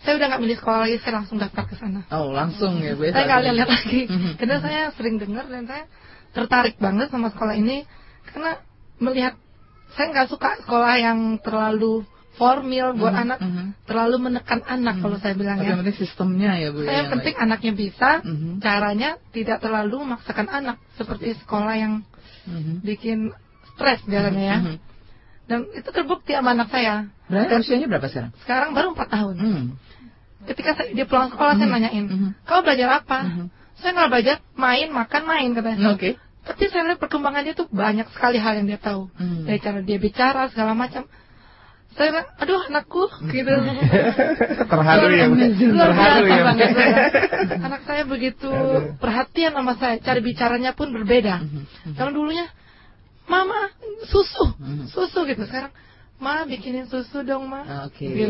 [0.00, 2.00] saya udah nggak milih sekolah lagi, saya langsung daftar ke sana.
[2.08, 3.04] Oh, langsung ya, Bu.
[3.04, 4.30] ya, Saya nggak lihat lagi, Mhm.
[4.40, 5.84] karena saya sering dengar dan saya
[6.30, 7.84] tertarik banget sama sekolah ini
[8.30, 8.60] karena
[8.98, 9.34] melihat
[9.90, 12.06] saya nggak suka sekolah yang terlalu
[12.38, 13.64] formal buat Mhm, anak, mhm.
[13.84, 15.74] terlalu menekan anak kalau saya bilang ya.
[15.74, 16.80] yang penting sistemnya ya, Bu.
[16.80, 17.44] ya, Saya yang penting baik.
[17.44, 18.50] anaknya bisa, Mhm.
[18.62, 21.92] caranya tidak terlalu memaksakan anak seperti sekolah yang
[22.46, 22.80] Mhm.
[22.80, 23.34] bikin
[23.74, 24.58] stres biasanya ya.
[24.62, 24.74] Mhm.
[25.50, 27.10] Dan itu terbukti sama anak saya.
[27.26, 28.32] Berarti usianya berapa sekarang?
[28.40, 29.34] Sekarang baru 4 tahun.
[29.36, 29.64] Hmm.
[30.40, 31.74] Ketika saya, dia pulang sekolah saya Mhm.
[31.74, 32.28] nanyain, Mhm.
[32.46, 33.18] kau belajar apa?
[33.26, 33.46] Mhm.
[33.80, 35.96] Saya nggak belajar main, makan, main katanya.
[35.96, 36.16] Oke.
[36.40, 39.12] Tapi saya lihat perkembangannya tuh banyak sekali hal yang dia tahu.
[39.16, 39.44] Hmm.
[39.44, 41.04] Dari cara dia bicara segala macam.
[41.90, 43.02] Saya bilang, aduh anakku,
[43.34, 43.50] gitu.
[44.70, 45.26] Terharu ya
[45.74, 46.46] Terharu ya Bu?
[46.46, 46.96] banget, saya.
[47.66, 48.50] Anak saya begitu
[49.02, 49.98] perhatian sama saya.
[49.98, 51.42] Cara bicaranya pun berbeda.
[51.98, 52.46] Kalau dulunya,
[53.26, 53.74] mama
[54.06, 54.54] susu,
[54.94, 55.42] susu gitu.
[55.50, 55.74] Sekarang,
[56.20, 57.64] ma bikinin susu dong ma.
[57.88, 58.04] Oke.
[58.04, 58.28] Gitu.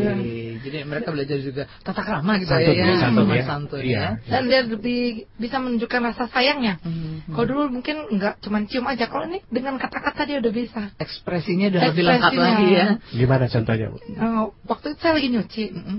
[0.63, 3.43] Jadi mereka belajar juga tata krama gitu Santun, ya, santun Sopan ya.
[3.43, 3.99] santun Iya.
[3.99, 4.31] ya.
[4.31, 4.99] Dan dia lebih
[5.35, 6.79] bisa menunjukkan rasa sayangnya.
[6.81, 7.35] Mhm.
[7.35, 9.05] Kalau dulu mungkin nggak cuma cium aja.
[9.05, 10.81] Kalau ini dengan kata-kata dia udah bisa.
[10.97, 12.55] Ekspresinya udah lebih lengkap Ekspresinya.
[12.57, 12.87] lagi ya.
[13.13, 13.97] Gimana contohnya Bu?
[13.99, 15.63] Eh, waktu itu saya lagi nyuci.
[15.69, 15.97] Mhm.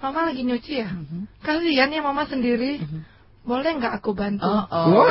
[0.00, 0.88] Mama lagi nyuci ya.
[0.88, 1.20] Mhm.
[1.40, 2.84] Kalian ya mama sendiri.
[2.84, 3.00] Mhm.
[3.50, 4.46] Boleh nggak aku bantu?
[4.46, 5.10] Oh, oh.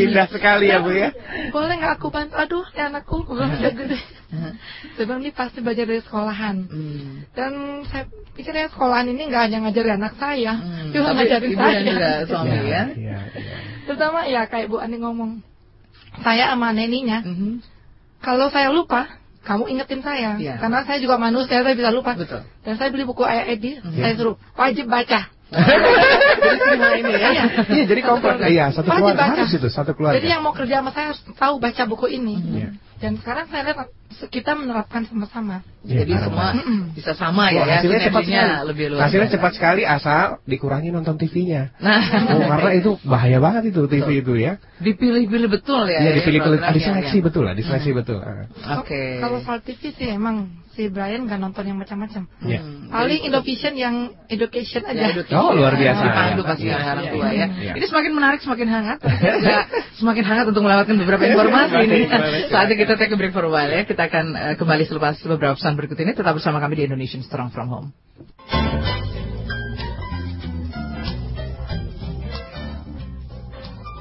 [0.00, 1.12] Indah sekali ya Bu ya.
[1.52, 2.34] Boleh nggak aku bantu?
[2.40, 3.98] Aduh, ya anakku, gue bilang udah gede.
[4.96, 6.56] Saya bilang ini pasti belajar dari sekolahan.
[6.64, 7.28] Hmm.
[7.36, 10.88] Dan saya pikir ya sekolahan ini nggak hanya ngajarin anak saya, Hmm.
[10.90, 11.76] juga Tapi ngajarin ibu saya.
[11.76, 12.60] dan juga suami ya.
[12.64, 13.18] Iya, iya.
[13.84, 15.44] Terutama ya kayak Bu Ani ngomong,
[16.24, 17.60] saya sama neninya, Mhm.
[18.24, 20.40] kalau saya lupa, kamu ingetin saya.
[20.40, 20.56] Iya.
[20.56, 22.16] Karena saya juga manusia, saya bisa lupa.
[22.16, 22.40] Betul.
[22.64, 24.00] Dan saya beli buku Ayah Edi, Mhm.
[24.00, 25.28] saya suruh wajib baca.
[25.54, 27.28] Jadi semua ini ya.
[27.30, 27.44] Iya.
[27.70, 28.36] Iya, jadi komplek.
[28.50, 30.18] Iya, satu keluarga harus itu, satu keluarga.
[30.18, 32.36] Jadi yang mau kerja sama saya harus tahu baca buku ini.
[32.40, 32.68] Iya.
[32.98, 33.88] Dan sekarang saya lihat
[34.24, 35.60] kita menerapkan sama-sama.
[35.84, 36.48] Iya, Jadi semua
[36.92, 37.74] bisa sama ya, Wah, ya.
[37.76, 38.68] hasilnya cepat Sinerginya sekali.
[38.72, 39.02] lebih luar.
[39.04, 41.62] Hasilnya cepat sekali asal dikurangi nonton TV-nya.
[41.76, 44.56] Nah, Oh, karena itu bahaya banget itu TV itu ya.
[44.80, 46.00] dipilih-pilih betul ya.
[46.00, 47.22] Iya, ya, dipilih programnya, diseleksi ya.
[47.22, 48.18] betul lah, diseleksi betul.
[48.18, 48.80] Ah.
[48.80, 49.20] Oke.
[49.20, 52.26] Kalau soal TV sih emang si Brian nggak nonton yang macam-macam.
[52.42, 52.60] Iya.
[52.64, 52.88] Hmm.
[52.90, 53.94] Paling Indovision yang
[54.26, 55.04] education Ya, aja.
[55.12, 55.36] education.
[55.38, 56.00] Oh, luar biasa.
[56.02, 57.46] Dipandu Iya, pasti iya, oleh orang iya, tua ya.
[57.60, 57.72] iya.
[57.76, 58.98] Ini semakin menarik, semakin hangat.
[59.94, 62.00] Semakin hangat untuk melewatkan beberapa informasi ini.
[62.50, 63.86] Saatnya kita take a break for a while ya.
[63.86, 66.12] Kita akan eh, kembali selepas beberapa pesan berikut ini.
[66.12, 67.88] Tetap bersama kami di Indonesian Strong From Home.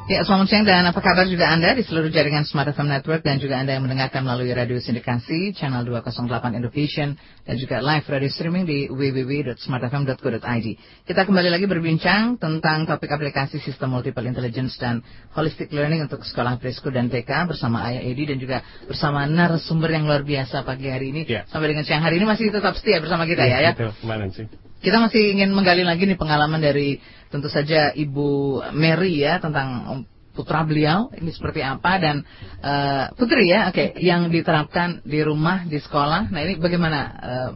[0.03, 3.39] Ya, selamat siang dan apa kabar juga Anda di seluruh jaringan Smart FM Network dan
[3.39, 6.27] juga Anda yang mendengarkan melalui radio sindikasi channel 208
[6.59, 7.15] Indovision
[7.47, 10.67] dan juga live radio streaming di www.smartfm.co.id.
[11.07, 14.99] Kita kembali lagi berbincang tentang topik aplikasi sistem multiple intelligence dan
[15.39, 20.03] holistic learning untuk sekolah preschool dan TK bersama Ayah Edi dan juga bersama narasumber yang
[20.03, 21.23] luar biasa pagi hari ini.
[21.31, 21.47] Ya.
[21.47, 23.71] Sampai dengan siang hari ini masih tetap setia bersama kita ya ya.
[23.71, 24.51] Betul, kemarin sih.
[24.83, 26.99] Kita masih ingin menggali lagi nih pengalaman dari
[27.33, 32.25] tentu saja Ibu Mary ya tentang putra beliau ini seperti apa dan
[32.61, 36.29] eh, putri ya, oke, yang diterapkan di rumah di sekolah.
[36.29, 37.51] Nah ini bagaimana eh,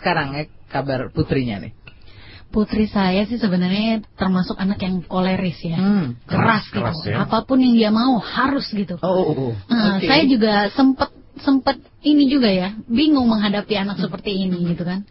[0.00, 1.72] sekarang ya kabar putrinya nih?
[2.50, 5.78] Putri saya sih sebenarnya termasuk anak yang koleris ya.
[5.78, 6.18] Hmm.
[6.26, 7.14] Keras, Keras, gitu.
[7.14, 7.22] ya.
[7.22, 8.98] Apa pun yang dia mau harus gitu.
[8.98, 9.54] Oh, oh, oh.
[9.70, 10.10] Nah, Oke.
[10.10, 15.06] Saya juga sempet sempet ini juga ya, bingung menghadapi anak seperti ini gitu kan.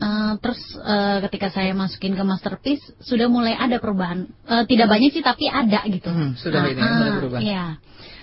[0.00, 4.24] Eh, terus eh, ketika saya masukin ke masterpiece sudah mulai ada perubahan.
[4.48, 6.08] Eh, tidak banyak sih tapi ada gitu.
[6.08, 7.38] Hmm, sudah ini ya, mulai berubah.
[7.44, 7.64] Iya.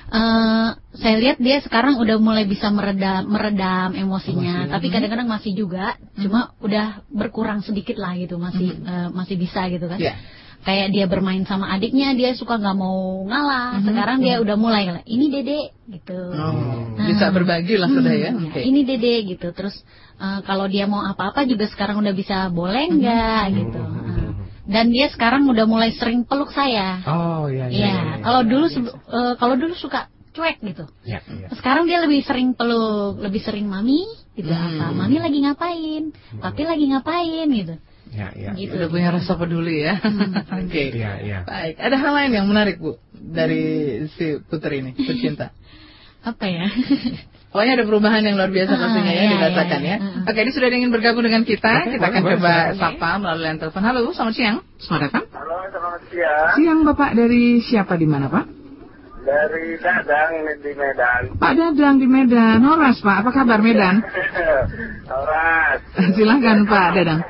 [0.07, 4.71] eh, saya lihat dia sekarang udah mulai bisa meredam meredam emosinya, Emosinya.
[4.73, 9.85] tapi kadang-kadang masih juga, cuma udah berkurang sedikit lah gitu, masih eh, masih bisa gitu
[9.85, 9.99] kan.
[10.01, 10.15] Ya.
[10.57, 13.77] Kayak dia bermain sama adiknya, dia suka nggak mau ngalah.
[13.85, 16.17] Sekarang dia udah mulai lah, ini dede gitu.
[16.33, 17.05] Oh, Nah.
[17.05, 18.31] bisa berbagi lah sudah ya.
[18.33, 18.65] Hmm, Oke.
[18.65, 19.53] Ini dede gitu.
[19.53, 19.77] Terus
[20.17, 23.81] eh, kalau dia mau apa-apa juga sekarang udah bisa boleh nggak gitu.
[23.81, 24.31] Nah,
[24.67, 26.99] dan dia sekarang udah mulai sering peluk saya.
[27.07, 27.77] Oh iya iya.
[27.77, 27.87] Iya.
[27.87, 28.15] iya, iya.
[28.19, 30.85] Kalau dulu eh, kalau dulu suka cuek gitu.
[31.01, 31.47] Iya, iya.
[31.55, 34.05] Sekarang dia lebih sering peluk, lebih sering mami
[34.37, 34.77] gitu Hmm.
[34.77, 34.93] apa.
[34.93, 36.03] Mami lagi ngapain?
[36.37, 37.75] Papi lagi ngapain gitu.
[38.07, 38.49] Iya, iya.
[38.53, 38.71] Gitu.
[38.77, 39.97] Udah punya rasa peduli ya.
[40.61, 40.93] Oke.
[40.93, 41.37] Iya, iya.
[41.43, 41.75] Baik.
[41.81, 43.63] Ada hal lain yang menarik bu dari
[44.13, 45.51] si putri ini, pecinta.
[46.29, 46.67] Apa ya?
[47.57, 49.97] Pokoknya ada perubahan yang luar biasa Ah, pastinya ya iya, dirasakan iya, ya.
[49.97, 50.29] iya.
[50.29, 51.73] Oke, ini sudah ada yang ingin bergabung dengan kita.
[51.73, 53.81] Oke, kita akan boleh, coba boleh, sapa melalui line telepon.
[53.81, 54.57] Halo, selamat siang.
[54.77, 55.23] Selamat datang.
[55.33, 56.53] Halo, selamat siang.
[56.53, 58.45] Siang Bapak dari siapa di mana Pak?
[59.25, 60.31] Dari Dadang
[60.61, 61.21] di Medan.
[61.41, 62.57] Pak Dadang di Medan.
[62.61, 64.05] Horas Pak, apa kabar Medan?
[65.17, 65.81] Horas.
[66.13, 67.25] Silahkan Pak Dadang.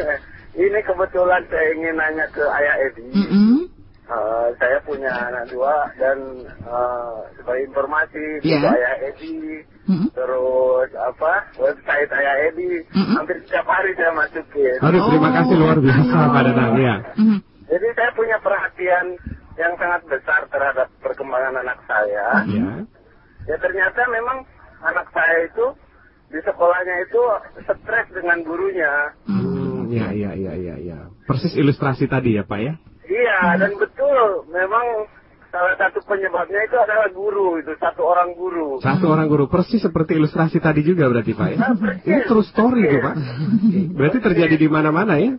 [0.64, 3.04] Ini kebetulan saya ingin nanya ke Ayah Edi.
[3.12, 3.68] Mm-mm.
[4.08, 6.16] Eh, saya punya anak dua dan
[6.48, 10.08] eh, sebagai informasi buku Ayah Edi, Mm-mm.
[10.16, 13.20] terus apa website Ayah Edi, Mm-mm.
[13.20, 14.80] hampir setiap hari saya masukin.
[14.80, 15.34] Aduh, terima Oh.
[15.36, 16.96] kasih luar biasa Pak Dadang ya.
[17.20, 17.38] Mhm.
[17.68, 19.06] Jadi saya punya perhatian
[19.60, 22.48] yang sangat besar terhadap perkembangan anak saya.
[22.48, 22.68] Ya.
[23.44, 24.40] Ya ternyata memang
[24.88, 25.66] anak saya itu
[26.32, 27.22] di sekolahnya itu
[27.60, 29.12] stres dengan gurunya.
[29.28, 30.98] Hmm, ya, ya, ya, ya, ya.
[31.28, 32.74] Persis ilustrasi tadi ya Pak ya.
[33.08, 35.08] Iya dan betul memang
[35.48, 38.76] salah satu penyebabnya itu adalah guru itu satu orang guru.
[38.78, 41.56] Satu orang guru persis seperti ilustrasi tadi juga berarti Pak ya.
[41.58, 41.72] Nah.
[42.04, 43.14] Ini true story tuh Pak.
[43.96, 45.32] Berarti terjadi di mana-mana ya.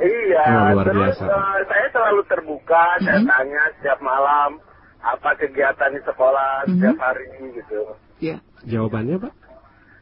[0.00, 1.24] Iya, Oh, luar terus biasa.
[1.28, 4.56] eh, saya selalu terbuka, saya tanya setiap malam
[4.96, 7.80] apa kegiatan di sekolah setiap hari gitu.
[8.16, 8.40] Ya.
[8.64, 9.32] Jawabannya Pak?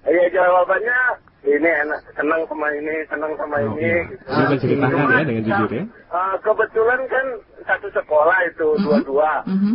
[0.06, 0.98] Iya jawabannya
[1.40, 3.80] ini enak, senang sama ini, senang sama Oh, ini.
[3.80, 3.98] iya.
[4.04, 4.22] Gitu.
[4.24, 5.84] Bisa menceritakan ya dengan jujur ya.
[5.86, 7.26] eh, kebetulan kan
[7.64, 9.32] satu sekolah itu dua-dua.
[9.46, 9.74] Mhm.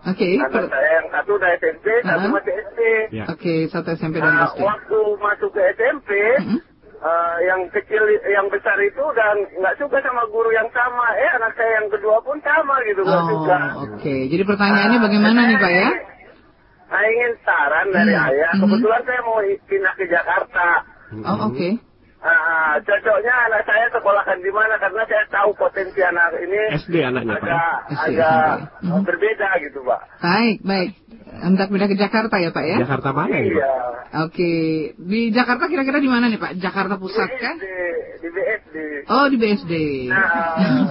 [0.00, 0.30] Oke.
[0.38, 2.32] Anak per- saya yang satu udah SMP, satu Ah.
[2.32, 2.80] masih SD.
[3.12, 3.24] Ya.
[3.28, 4.62] Oke, satu SMP dan Nah, SD.
[4.62, 6.08] waktu masuk ke SMP,
[6.38, 6.58] Mhm.
[6.98, 11.02] eh, yang kecil, yang besar itu udah nggak suka sama guru yang sama.
[11.14, 13.58] Eh, anak saya yang kedua pun sama gitu, nggak Oh, suka.
[13.84, 14.14] oke.
[14.30, 15.88] Jadi pertanyaannya bagaimana nih Pak ya?
[16.88, 18.52] Saya ingin saran dari Hmm, ayah.
[18.54, 18.60] mhm.
[18.64, 20.68] Kebetulan saya mau pindah ke Jakarta.
[21.20, 21.68] Oh, oke.
[22.18, 27.38] Ah, cocoknya anak saya sekolahkan di mana karena saya tahu potensi anak ini SD anaknya
[27.38, 27.54] Pak ya.
[27.54, 28.86] agak SD, agak SMP.
[28.90, 29.02] Mhm.
[29.06, 30.00] berbeda gitu, Pak.
[30.18, 30.90] Baik, baik.
[31.30, 32.76] Hendak pindah ke Jakarta ya Pak ya?
[32.80, 33.60] Jakarta mana ini Pak?
[33.60, 33.70] Iya.
[34.24, 34.52] Oke.
[34.96, 36.56] Di Jakarta kira-kira di mana nih Pak?
[36.56, 37.54] Jakarta Pusat kan?
[37.56, 37.72] Di,
[38.18, 38.76] di BSD.
[39.06, 39.72] Oh, di BSD.
[40.08, 40.88] Nah,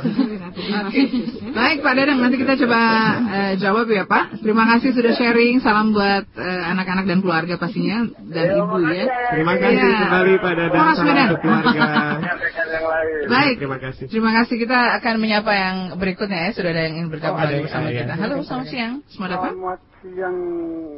[0.87, 1.01] Oke.
[1.57, 2.79] Baik Pak Dadang, nanti kita coba
[3.27, 4.39] eh, jawab ya Pak.
[4.39, 5.57] Terima kasih sudah sharing.
[5.59, 9.05] Salam buat eh, anak-anak dan keluarga pastinya dan Ayo, ibu ya.
[9.33, 9.99] Terima kasih Iya.
[9.99, 10.79] kembali Pak Dadang.
[10.79, 11.71] Horas Salam keluarga.
[12.17, 13.25] menyampaikan yang lain.
[13.27, 13.55] Baik.
[13.57, 14.03] Terima kasih.
[14.07, 16.51] Terima kasih kita akan menyapa yang berikutnya ya.
[16.53, 18.13] Sudah ada yang ingin bergabung Oh, bersama ada kita.
[18.15, 18.93] Halo, selamat siang.
[19.09, 19.53] Selamat datang.
[19.57, 20.26] Selamat siang.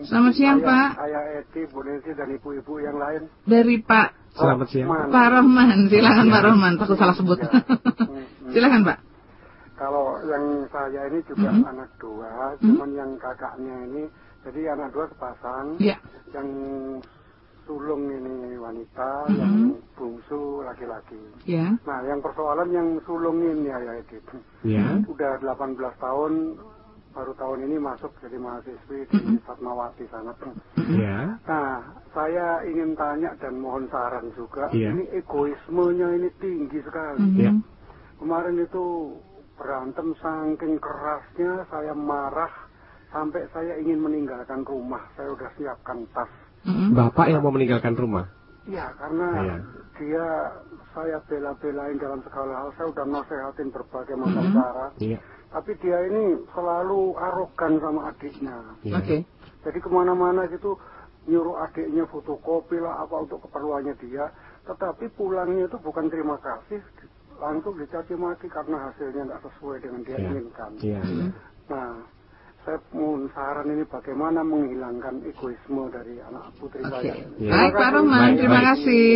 [0.01, 0.89] Selamat siang, Ayah- Pak.
[1.03, 3.21] Ayah Eti, Bu Nensi, dan ibu-ibu yang lain.
[3.43, 4.87] Dari Pak Selamat siang.
[4.87, 5.11] Rahman.
[5.11, 5.77] Pak Rahman.
[5.87, 6.73] Silakan Pak Rahman.
[6.77, 7.39] Takut salah sebut.
[7.99, 8.97] Hmm, Silakan Pak.
[9.75, 11.63] Kalau yang saya ini juga Mhm.
[11.63, 12.65] anak dua, Mhm.
[12.65, 14.03] cuman yang kakaknya ini,
[14.41, 15.77] jadi anak dua sepasang.
[15.77, 15.95] Ya.
[16.33, 16.47] Yang
[17.63, 19.37] sulung ini wanita, Mhm.
[19.37, 19.53] yang
[19.93, 21.21] bungsu laki-laki.
[21.45, 21.77] Ya.
[21.85, 24.17] Nah, yang persoalan yang sulung ini Ayah Eti.
[24.65, 24.99] Ya.
[25.05, 26.57] Udah 18 tahun,
[27.19, 29.35] baru tahun ini masuk jadi mahasiswi di.
[29.43, 30.31] Fatmawati sana.
[30.87, 31.35] Ya.
[31.43, 31.83] Nah,
[32.15, 34.71] saya ingin tanya dan mohon saran juga.
[34.71, 34.95] Iya.
[34.95, 37.19] Ini egoismenya ini tinggi sekali.
[37.35, 37.51] Ya.
[38.23, 39.19] Kemarin itu
[39.59, 42.51] berantem saking kerasnya, saya marah
[43.11, 45.03] sampai saya ingin meninggalkan rumah.
[45.19, 46.31] Saya udah siapkan tas.
[46.63, 46.95] Mhm.
[46.95, 48.31] Bapak yang mau meninggalkan rumah.
[48.63, 49.55] Ya, karena Iya.
[49.99, 50.27] dia
[50.95, 52.69] saya bela-belain dalam segala hal.
[52.79, 54.55] Saya udah nasehatin berbagai macam Mhm.
[54.55, 54.87] cara.
[55.03, 55.19] Iya.
[55.49, 58.57] Tapi dia ini selalu arogan sama adiknya.
[58.85, 59.01] Iya.
[59.01, 59.17] Oke.
[59.65, 60.77] Jadi ke mana-mana gitu
[61.25, 64.29] nyuruh adiknya fotokopi lah apa untuk keperluannya dia.
[64.65, 66.79] Tetapi pulangnya itu bukan terima kasih,
[67.41, 70.27] langsung dicaci maki karena hasilnya nggak sesuai dengan dia Iya.
[70.29, 70.71] inginkan.
[70.79, 71.01] Iya.
[71.01, 71.27] iya.
[71.69, 71.91] Nah,
[72.69, 77.01] saya mohon saran ini bagaimana menghilangkan egoisme dari anak putri Oke.
[77.01, 77.17] saya.
[77.41, 77.49] Iya.
[77.49, 78.67] Baik Pak Baik, terima baik.
[78.69, 79.09] kasih.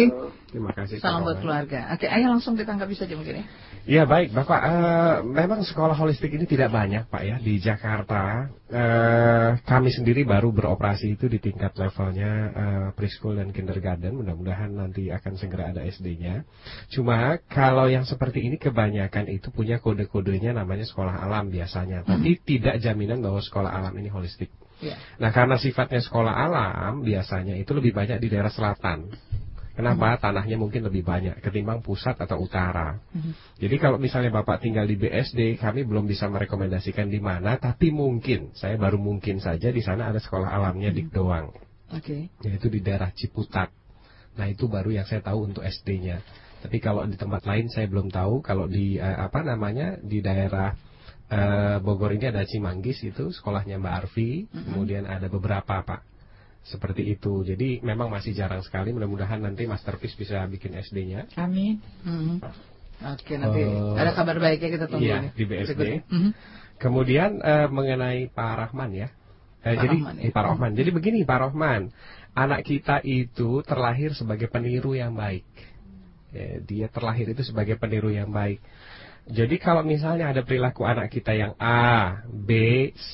[0.49, 0.95] Terima kasih.
[0.97, 1.41] Salam Pak buat Roman.
[1.45, 1.80] keluarga.
[1.93, 3.45] Oke, ayah langsung ditanggapi saja mungkin ya.
[3.86, 8.49] Ya baik Bapak, Eh, memang sekolah holistik ini tidak banyak Pak ya di Jakarta.
[8.74, 14.17] Eh, kami sendiri baru beroperasi itu di tingkat levelnya eh, preschool dan kindergarten.
[14.17, 16.41] Mudah-mudahan nanti akan segera ada SD-nya.
[16.89, 22.01] Cuma kalau yang seperti ini kebanyakan itu punya kode-kodenya namanya sekolah alam biasanya.
[22.01, 24.49] Tapi tidak jaminan bahwa sekolah alam ini holistik.
[24.82, 24.97] Iya.
[25.21, 29.13] Nah karena sifatnya sekolah alam biasanya itu lebih banyak di daerah selatan.
[29.74, 30.21] Kenapa?
[30.21, 33.01] Tanahnya mungkin lebih banyak ketimbang pusat atau utara.
[33.57, 38.53] Jadi kalau misalnya Bapak tinggal di BSD, kami belum bisa merekomendasikan di mana, tapi mungkin,
[38.53, 41.49] saya baru mungkin saja di sana ada sekolah alamnya di doang,
[41.89, 42.30] Oke.
[42.45, 43.74] yaitu di daerah Ciputat.
[44.38, 46.21] Nah itu baru yang saya tahu untuk SD-nya.
[46.61, 48.45] Tapi kalau di tempat lain saya belum tahu.
[48.45, 50.74] Kalau di eh, apa namanya di daerah
[51.34, 56.12] eh, Bogor ini ada Cimanggis itu sekolahnya Mbak Arfi, kemudian ada beberapa Pak
[56.64, 57.43] seperti itu.
[57.43, 58.91] Jadi memang masih jarang sekali.
[58.91, 61.28] Mudah-mudahan nanti Masterpiece bisa bikin SD-nya.
[61.36, 61.80] Amin.
[62.03, 62.39] Mhm.
[63.03, 65.76] Oke, nanti Eh, ada kabar baiknya kita tunggu iya, di BSD.
[65.76, 66.01] berikutnya.
[66.07, 66.32] Mhm.
[66.80, 69.07] Kemudian eh, mengenai Pak Rahman ya.
[69.64, 70.24] Eh, Pak jadi Rahman, ya.
[70.24, 70.72] eh, Pak Rahman.
[70.76, 71.82] Jadi begini Pak Rahman,
[72.32, 75.43] anak kita itu terlahir sebagai peniru yang baik.
[76.34, 78.57] Ya, dia terlahir itu sebagai peniru yang baik.
[79.24, 82.51] Jadi kalau misalnya ada perilaku anak kita yang A, B,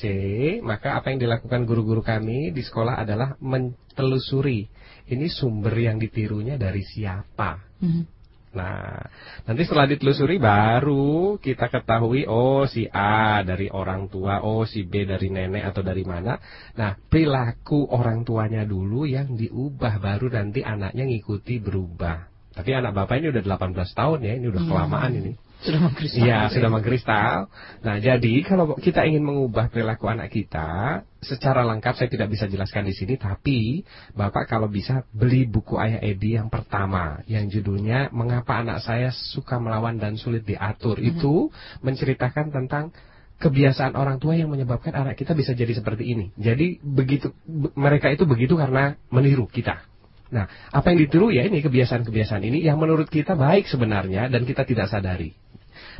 [0.58, 4.66] maka apa yang dilakukan guru-guru kami di sekolah adalah mentelusuri.
[5.06, 7.62] Ini sumber yang ditirunya dari siapa.
[7.78, 8.02] Mhm.
[8.50, 8.98] Nah,
[9.46, 15.06] nanti setelah ditelusuri baru kita ketahui oh si A dari orang tua, oh si B
[15.06, 16.34] dari nenek atau dari mana.
[16.74, 22.26] Nah, perilaku orang tuanya dulu yang diubah baru nanti anaknya ngikuti berubah.
[22.50, 24.70] Tapi anak bapak ini udah 18 tahun ya, ini udah Hmm.
[24.74, 25.32] kelamaan ini.
[25.60, 26.24] Sudah mengkristal.
[26.24, 27.36] Iya, sudah mengkristal.
[27.84, 32.88] Nah, jadi kalau kita ingin mengubah perilaku anak kita, secara lengkap saya tidak bisa jelaskan
[32.88, 33.84] di sini, tapi
[34.16, 39.60] Bapak kalau bisa beli buku Ayah Edi yang pertama, yang judulnya Mengapa Anak Saya Suka
[39.60, 40.96] Melawan dan Sulit Diatur.
[40.96, 41.52] Itu
[41.84, 42.96] menceritakan tentang
[43.40, 46.32] kebiasaan orang tua yang menyebabkan anak kita bisa jadi seperti ini.
[46.36, 49.89] Jadi begitu be- mereka itu begitu karena meniru kita.
[50.30, 54.62] Nah, apa yang ditiru ya ini kebiasaan-kebiasaan ini yang menurut kita baik sebenarnya dan kita
[54.62, 55.34] tidak sadari.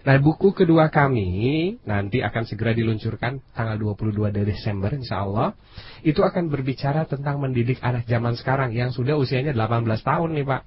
[0.00, 5.52] Nah, buku kedua kami nanti akan segera diluncurkan tanggal 22 Desember insya Allah.
[6.00, 10.62] Itu akan berbicara tentang mendidik anak zaman sekarang yang sudah usianya 18 tahun nih Pak.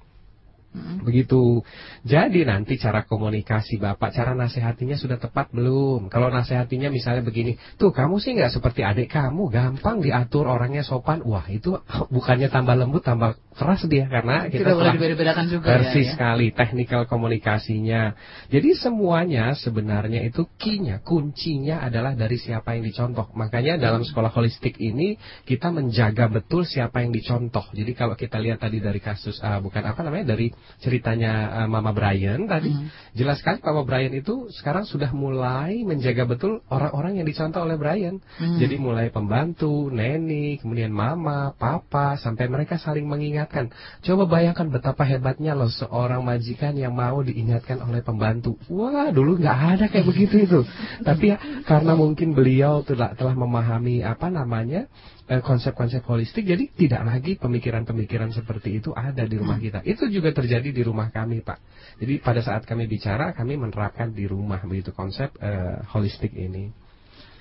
[1.06, 1.62] Begitu.
[2.02, 6.10] Jadi nanti cara komunikasi Bapak, cara nasihatinya sudah tepat belum?
[6.10, 11.22] Kalau nasihatinya misalnya begini, tuh kamu sih nggak seperti adik kamu, gampang diatur orangnya sopan.
[11.22, 11.78] Wah itu
[12.10, 16.02] bukannya tambah lembut, tambah keras dia karena kita Tidak boleh telah dibeda-bedakan juga Persis ya,
[16.02, 16.12] ya.
[16.12, 18.02] sekali teknikal komunikasinya.
[18.50, 23.30] Jadi semuanya sebenarnya itu kinya, kuncinya adalah dari siapa yang dicontoh.
[23.38, 27.64] Makanya dalam sekolah holistik ini kita menjaga betul siapa yang dicontoh.
[27.70, 30.50] Jadi kalau kita lihat tadi dari kasus ah, bukan apa namanya dari
[30.82, 32.74] ceritanya ah, Mama Brian tadi
[33.14, 38.18] jelas sekali Mama Brian itu sekarang sudah mulai menjaga betul orang-orang yang dicontoh oleh Brian.
[38.36, 38.58] Hmm.
[38.58, 43.06] Jadi mulai pembantu, neni, kemudian mama, papa sampai mereka saling
[43.44, 43.70] mengingatkan.
[44.00, 48.56] Coba bayangkan betapa hebatnya loh seorang majikan yang mau diingatkan oleh pembantu.
[48.72, 50.60] Wah, dulu nggak ada kayak begitu itu.
[51.04, 51.36] Tapi ya,
[51.68, 54.88] karena mungkin beliau telah telah memahami apa namanya
[55.28, 59.84] eh, konsep-konsep holistik, jadi tidak lagi pemikiran-pemikiran seperti itu ada di rumah kita.
[59.84, 61.58] Itu juga terjadi di rumah kami, Pak.
[62.00, 66.83] Jadi pada saat kami bicara, kami menerapkan di rumah begitu konsep eh, holistik ini.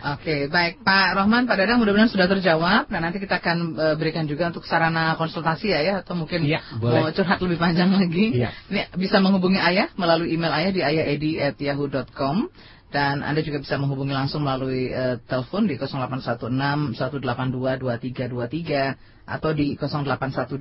[0.03, 2.91] Oke, baik Pak Rohman, Pak Dadang mudah-mudahan sudah terjawab.
[2.91, 6.59] Nah nanti kita akan eh, berikan juga untuk sarana konsultasi ya, ya atau mungkin Iya,
[6.75, 8.35] mau curhat lebih panjang lagi.
[8.35, 8.51] Iya.
[8.67, 12.51] Ini bisa menghubungi Ayah melalui email Ayah di ayahedi@yahoo.com
[12.91, 19.79] dan Anda juga bisa menghubungi langsung melalui eh, telepon di 0816 182 2323 atau di
[19.79, 20.59] 0812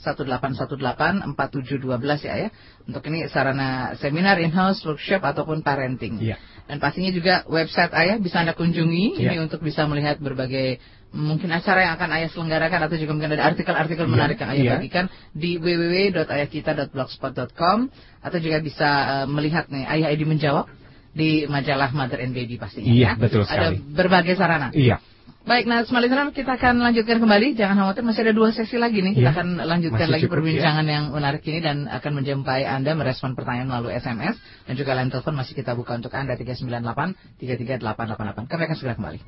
[0.00, 2.48] 1818 4712 ya ya.
[2.88, 6.22] Untuk ini sarana seminar in-house workshop ataupun parenting.
[6.22, 6.40] Iya.
[6.70, 9.42] Dan pastinya juga website Ayah bisa Anda kunjungi ini Iya.
[9.42, 10.78] untuk bisa melihat berbagai
[11.10, 14.62] mungkin acara yang akan Ayah selenggarakan atau juga mungkin ada artikel-artikel Iya, menarik yang Ayah
[14.62, 14.78] iya.
[14.78, 17.78] bagikan di www.ayahkita.blogspot.com
[18.22, 20.70] atau juga bisa eh, melihat nih Ayah Edi menjawab
[21.10, 23.18] di majalah Mother and Baby pastinya Iya, ya.
[23.18, 23.82] betul Ada sekali.
[23.90, 24.70] berbagai sarana.
[24.70, 25.02] Iya.
[25.50, 27.58] Baik, nah Listener, kita akan lanjutkan kembali.
[27.58, 29.18] Jangan khawatir, masih ada dua sesi lagi nih.
[29.18, 29.34] Kita Iya.
[29.34, 33.98] akan lanjutkan lagi cukup, perbincangan yang menarik ini dan akan menjumpai Anda merespon pertanyaan melalui
[33.98, 38.46] SMS dan juga line telepon masih kita buka untuk Anda 398 33888.
[38.46, 39.18] Kami akan segera kembali.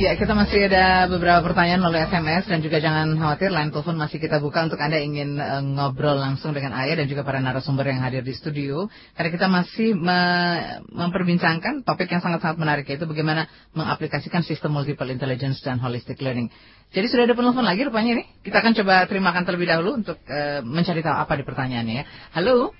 [0.00, 4.16] Ya, kita masih ada beberapa pertanyaan melalui SMS dan juga jangan khawatir, line telepon masih
[4.16, 8.00] kita buka untuk Anda ingin eh, ngobrol langsung dengan Ayah dan juga para narasumber yang
[8.00, 8.88] hadir di studio.
[9.12, 13.44] Karena kita masih me- memperbincangkan topik yang sangat-sangat menarik yaitu bagaimana
[13.76, 16.48] mengaplikasikan sistem multiple intelligence dan holistic learning.
[16.96, 18.24] Jadi sudah ada penelpon lagi rupanya ini.
[18.40, 22.04] Kita akan coba terimakan terlebih dahulu untuk eh, mencari tahu apa di pertanyaannya ya.
[22.40, 22.72] Halo,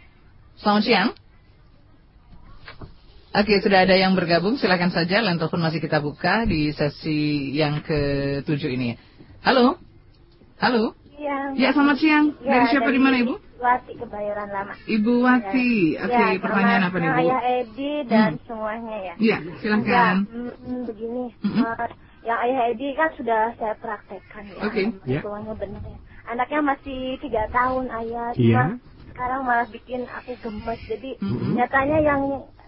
[0.57, 1.13] selamat siang.
[3.31, 4.59] Oke, sudah ada yang bergabung.
[4.59, 5.23] Silakan saja.
[5.23, 8.99] Line telepon masih kita buka di sesi yang ketujuh ini.
[9.47, 9.79] Halo,
[10.59, 10.99] halo.
[11.15, 11.55] Iya.
[11.55, 12.27] Ya, selamat siang.
[12.43, 13.35] Ya, dari siapa di mana, Ibu?
[13.61, 14.75] Wati Kebayoran Lama.
[14.83, 15.95] Ibu Wati.
[15.95, 16.11] Ya.
[16.11, 17.19] Oke, Ya, pertanyaan apa nih, Bu?
[17.23, 18.43] Ayah Edi dan Hmm.
[18.51, 19.15] semuanya ya.
[19.21, 19.87] Iya, silakan.
[19.87, 21.65] Ya, mm, begini, Mm-mm.
[21.71, 21.91] eh,
[22.27, 24.61] yang Ayah Edi kan sudah saya praktekkan ya.
[24.67, 24.83] Oke.
[25.07, 25.21] Ya.
[25.23, 25.99] Semuanya benar ya.
[26.27, 28.29] Anaknya masih tiga tahun Ayah.
[28.35, 28.63] Iya.
[28.65, 28.65] Cuma
[29.15, 30.81] sekarang malah bikin aku gemes.
[30.89, 31.55] Jadi Mm-mm.
[31.55, 32.23] nyatanya yang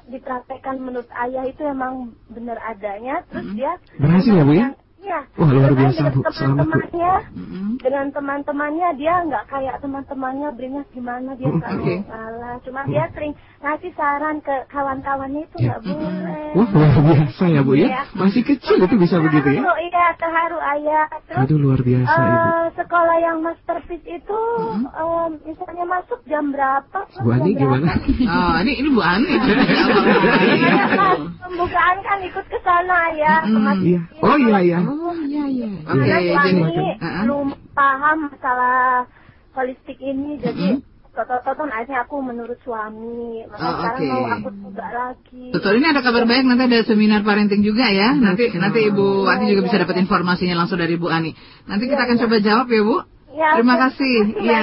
[0.06, 3.22] dipraktekkan menurut Ayah itu emang benar adanya.
[3.28, 4.68] Terus dia Berhasil ya, Bu, ya?
[5.02, 5.20] Iya.
[5.34, 6.20] Wah, luar Dengan biasa, Bu.
[6.22, 6.38] Selamat, Bu.
[6.38, 7.68] Teman-temannya Mm-mm.
[7.82, 11.96] dengan teman-temannya dia nggak kayak teman-temannya beringas gimana dia Hmm, selalu oke.
[12.06, 15.78] salah cuma dia sering ngasih saran ke kawan-kawannya itu Ya.
[15.78, 17.88] nggak boleh Wah, luar biasa ya, Bu Iya.
[17.88, 18.02] ya.
[18.12, 19.62] Masih kecil itu bisa begitu ya.
[19.62, 22.34] terharu iya terharu ayah terus Aduh, luar biasa Ibu.
[22.34, 24.40] eh, sekolah yang masterpiece itu
[24.84, 27.88] em, misalnya masuk jam berapa Bu Ani jam gimana?
[28.26, 29.30] Oh, ini ini Bu Ani.
[29.32, 33.88] Iya, kan, pembukaan kan ikut ke sana ya Mm, masjid.
[33.88, 34.00] Iya.
[34.20, 34.78] Oh iya iya.
[34.82, 35.68] Oh, iya iya.
[35.82, 36.62] Oke, Karena suami
[36.98, 37.22] uh-uh.
[37.24, 39.06] belum paham masalah
[39.52, 40.80] holistik ini, jadi
[41.12, 43.44] toto-toto akhirnya aku menurut suami.
[43.46, 44.08] Maka Oh, sekarang oke.
[44.08, 45.44] mau aku coba lagi.
[45.52, 48.16] Betul ini ada kabar baik nanti ada seminar parenting juga ya.
[48.16, 51.36] Nanti nanti Ibu Wati juga bisa dapat informasinya langsung dari Bu Ani.
[51.64, 52.96] Nanti kita akan coba jawab ya Bu.
[53.32, 54.16] Ya, Terima kasih.
[54.44, 54.60] Ya,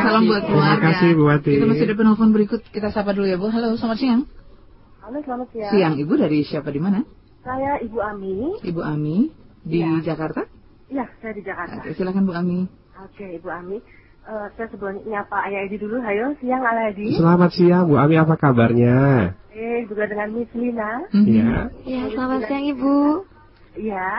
[0.00, 0.84] salam buat Terima keluarga.
[0.96, 1.52] kasih, Bu Wati.
[1.56, 2.60] Kita masih ada penelpon berikut.
[2.64, 3.48] Kita sapa dulu ya Bu.
[3.48, 4.22] Halo, selamat siang.
[5.04, 5.72] Halo, selamat siang.
[5.72, 7.04] Siang Ibu dari siapa di mana?
[7.40, 8.36] Saya Ibu Ami.
[8.60, 9.28] Ibu Ami
[9.60, 10.00] di Iya.
[10.04, 10.44] Jakarta.
[10.88, 11.80] Iya, saya di Jakarta.
[11.80, 12.64] Oke, silakan Bu Ami.
[12.98, 13.76] Oke, Ibu Ami.
[14.28, 16.04] Eh, saya sebelumnya nyapa Ayah Edi dulu.
[16.04, 17.16] Hayo, siang Ayah Edi.
[17.16, 19.32] Selamat siang, Bu Ami apa kabarnya?
[19.48, 21.00] Eh, juga dengan Miss Lina.
[21.16, 21.24] Mhm.
[21.24, 21.48] Iya.
[21.88, 23.24] Ya, selamat siang Ibu.
[23.80, 24.10] Iya.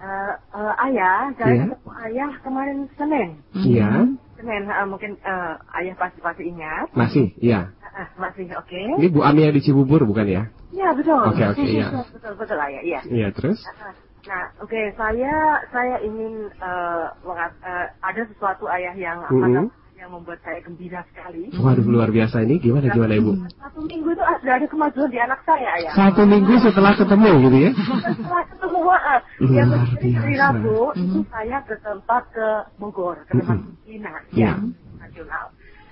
[0.00, 1.64] Eh, eh, ayah, saya Iya.
[1.72, 3.28] ketemu Ayah kemarin Senin.
[3.56, 3.64] Mhm.
[3.64, 3.90] Iya.
[4.36, 6.92] Senin, eh, mungkin eh, Ayah pasti pasti ingat.
[6.92, 7.72] Masih, iya.
[7.96, 8.76] Ah, masih oke.
[9.00, 10.52] Ini Bu Ami yang di Cibubur bukan ya?
[10.68, 11.16] Iya betul.
[11.16, 11.88] Oke, oke, iya.
[11.88, 13.00] Betul betul, betul ayah, iya.
[13.08, 13.56] Iya, terus?
[13.64, 15.34] Ah, Nah, oke, saya
[15.68, 19.48] saya ingin eh, mengat- eh, ada sesuatu ayah yang apa Mhm.
[19.48, 21.48] namanya, yang membuat saya gembira sekali.
[21.50, 22.60] Waduh, luar biasa ini.
[22.60, 23.32] Gimana gimana Ibu?
[23.56, 25.92] Satu minggu itu sudah ada kemajuan di anak saya, ayah.
[25.94, 27.70] Satu minggu setelah ketemu gitu ya?
[27.72, 30.36] Setelah ketemu, ah, Luar yang hari biasa.
[30.36, 31.24] Rabu itu Mhm.
[31.28, 33.72] saya ke tempat ke Bogor, ke tempat Mhm.
[33.82, 34.52] Cina, Iya.
[34.52, 34.52] ya,
[35.00, 35.44] nasional.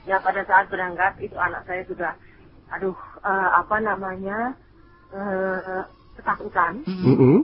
[0.05, 2.13] Ya pada saat berangkat itu anak saya sudah,
[2.71, 4.53] aduh, eh, apa namanya,
[5.11, 5.83] eh,
[6.15, 6.85] ketakutan.
[6.85, 7.09] Mhm.
[7.09, 7.37] Mm-mm.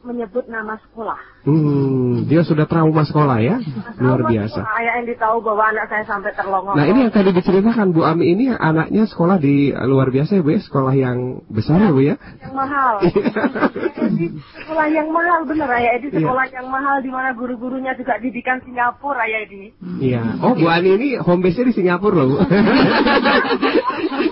[0.00, 1.20] Menyebut nama sekolah.
[1.44, 3.56] Hmm, dia sudah trauma sekolah ya?
[3.96, 4.60] Luar biasa.
[4.60, 4.76] sekolah.
[4.76, 6.72] Ayah yang tahu bahwa anak saya sampai terlongok.
[6.72, 10.52] Nah ini yang tadi diceritakan Bu Ami ini anaknya sekolah di luar biasa ya Bu
[10.52, 10.60] ya?
[10.60, 12.16] Sekolah yang besar ya Bu ya?
[12.40, 12.94] yang mahal.
[13.00, 14.26] Edi,
[14.64, 16.18] sekolah yang mahal bener Ayah Edi, Iya.
[16.24, 19.72] sekolah yang mahal di mana guru-gurunya juga didikan Singapura Ayah Edi.
[20.00, 20.40] Iya.
[20.44, 22.36] Oh Bu Ani ini home base-nya di Singapura loh Bu.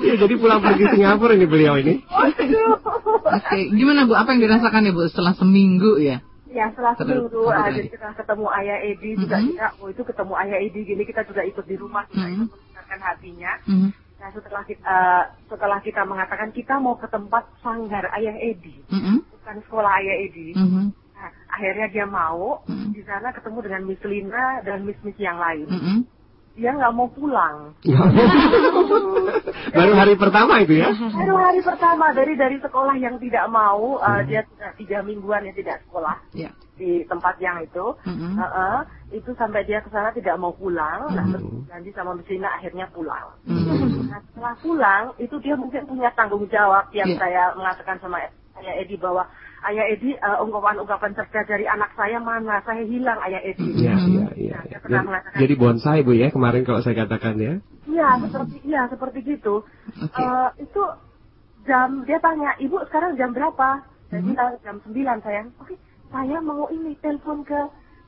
[0.08, 2.02] ya, jadi pulang pergi Singapura ini beliau ini.
[3.28, 4.12] Oke, gimana Bu?
[4.12, 6.18] Apa yang dirasakan ya Bu setelah seminggu ya?
[6.48, 7.44] Ya setelah seminggu,
[7.76, 9.46] jadi kita ketemu Ayah Edi juga Mhm.
[9.52, 12.44] kita, oh itu ketemu Ayah Edi gini kita juga ikut di rumah kita Mhm.
[12.48, 12.60] ikut
[12.98, 13.52] hatinya.
[13.68, 13.88] Mhm.
[14.18, 19.28] Nah setelah kita eh, setelah kita mengatakan kita mau ke tempat sanggar Ayah Edi, Mhm.
[19.30, 20.56] bukan sekolah Ayah Edi.
[20.56, 20.84] Mhm.
[21.14, 22.94] Nah, akhirnya dia mau Mhm.
[22.94, 25.66] di sana ketemu dengan Miss Lina dan Miss Miss yang lain.
[25.68, 25.96] Mhm.
[26.58, 27.70] Dia nggak mau pulang.
[29.78, 30.90] Baru hari pertama itu ya?
[30.90, 35.52] Baru hari pertama dari dari sekolah yang tidak mau, uh, dia sudah tiga mingguan ya
[35.54, 36.50] tidak sekolah Ya.
[36.74, 37.94] di tempat yang itu.
[38.02, 38.34] Mhm.
[38.36, 38.78] Uh-uh,
[39.14, 41.32] itu sampai dia ke sana tidak mau pulang, nah Mhm.
[41.38, 43.26] terus janji sama Miss Lina akhirnya pulang.
[43.46, 44.10] Mhm.
[44.10, 47.18] Nah setelah pulang itu dia mungkin punya tanggung jawab yang Iya.
[47.18, 48.18] saya mengatakan sama
[48.58, 52.62] Ayah Edi bahwa Ayah Edi uh, ungkapan-ungkapan cerdas dari anak saya mana?
[52.62, 53.74] Saya hilang Ayah Edi.
[53.74, 54.08] Iya, Mhm.
[54.08, 54.58] iya, iya.
[54.64, 55.02] Dia pernah
[55.34, 57.58] Jadi, jadi bonsai Bu ya kemarin kalau saya katakan ya.
[57.84, 59.66] Iya seperti iya seperti gitu.
[59.98, 60.14] Oke.
[60.14, 60.82] Eh, itu
[61.64, 63.82] jam dia tanya ibu sekarang jam berapa?
[64.08, 65.50] Saya bilang jam 9 sayang.
[65.58, 65.74] Oke
[66.08, 67.58] saya mau ini telepon ke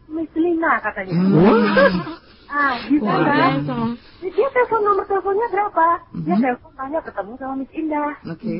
[0.08, 1.12] Miss Lina katanya.
[1.12, 2.16] Hmm.
[2.46, 3.62] Ah gitu Wah, kan?
[3.62, 3.76] biasa.
[4.20, 5.86] Dia telepon nomor teleponnya berapa?
[6.20, 6.42] Dia Mhm.
[6.42, 8.12] telepon tanya ketemu sama Miss Indah.
[8.26, 8.54] Oke.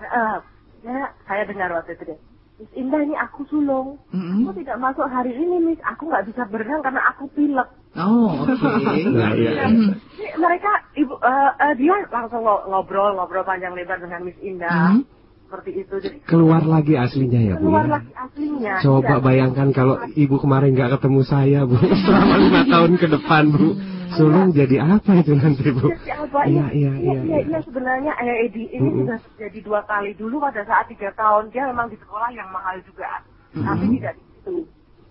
[0.00, 0.36] Eh,
[0.82, 2.18] ya saya dengar waktu itu deh.
[2.56, 3.96] Miss Indah ini aku sulung.
[4.10, 4.44] Mhm.
[4.44, 5.80] Aku tidak masuk hari ini Miss.
[5.82, 7.68] Aku nggak bisa berenang karena aku pilek.
[7.92, 9.00] Oh, oke.
[9.10, 9.64] Nah, iya.
[9.66, 9.96] Mhm.
[10.14, 14.92] Ini mereka ibu eh, eh, dia langsung ngo- ngobrol ngobrol panjang lebar dengan Miss Indah.
[14.92, 15.02] Mhm.
[15.42, 15.94] seperti itu.
[15.98, 17.98] Jadi Keluar lagi aslinya ya Bu keluar ya.
[17.98, 18.74] lagi aslinya.
[18.78, 19.24] Coba Iya.
[19.24, 21.74] bayangkan kalau ibu kemarin nggak ketemu saya bu
[22.06, 23.74] selama lima tahun ke depan bu,
[24.14, 25.86] sulung jadi apa itu nanti bu?
[25.90, 26.40] Jadi apa?
[26.46, 27.20] Iya iya iya, iya.
[27.22, 29.06] iya, iya, sebenarnya ayah Edi ini Mm-mm.
[29.06, 32.76] sudah terjadi dua kali dulu pada saat tiga tahun dia memang di sekolah yang mahal
[32.82, 33.22] juga,
[33.54, 33.94] tapi Mm-mm.
[34.00, 34.56] tidak di situ.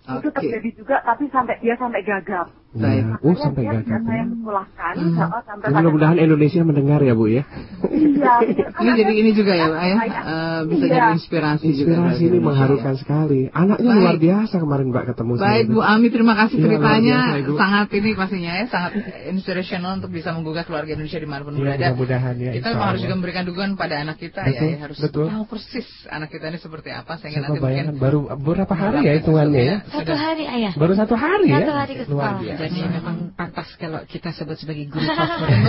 [0.10, 0.38] Itu Oke.
[0.42, 2.50] terjadi juga, tapi sampai dia sampai gagap.
[2.70, 3.18] Iya.
[3.26, 4.02] Oh Makanya sampai dia gagal.
[4.06, 5.18] saya Hmm.
[5.18, 7.42] sama- sampai Ya, mudah-mudahan Indonesia mendengar ya bu ya.
[7.90, 8.34] Iya.
[8.82, 9.96] Ini jadi ini juga ya, Pak ya.
[9.98, 10.94] Eh, bisa Iya.
[10.94, 11.98] jadi inspirasi, juga.
[11.98, 13.50] Inspirasi ini mengharukan sekali.
[13.50, 14.00] Anaknya Baik.
[14.00, 15.46] luar biasa kemarin mbak ketemu saya.
[15.50, 18.92] Baik Bu Ami, terima kasih luar ceritanya biasa, sangat ini pastinya ya, sangat
[19.28, 21.86] inspirational untuk bisa menggugah keluarga Indonesia di mana pun Iya, berada.
[21.90, 23.02] mudah-mudahan ya, Kita memang harus Allah.
[23.02, 25.26] juga memberikan dukungan pada anak kita ya, Betul, ya harus betul.
[25.28, 29.14] tahu persis anak kita ini seperti apa sehingga Coba nanti mungkin baru beberapa hari ya
[29.18, 29.78] hitungannya ya.
[29.90, 30.72] Satu hari ayah.
[30.76, 31.58] Baru satu hari ya.
[31.60, 32.58] Satu hari ke sekolah.
[32.60, 35.64] Jadi memang pantas kalau kita sebut sebagai guru favorit.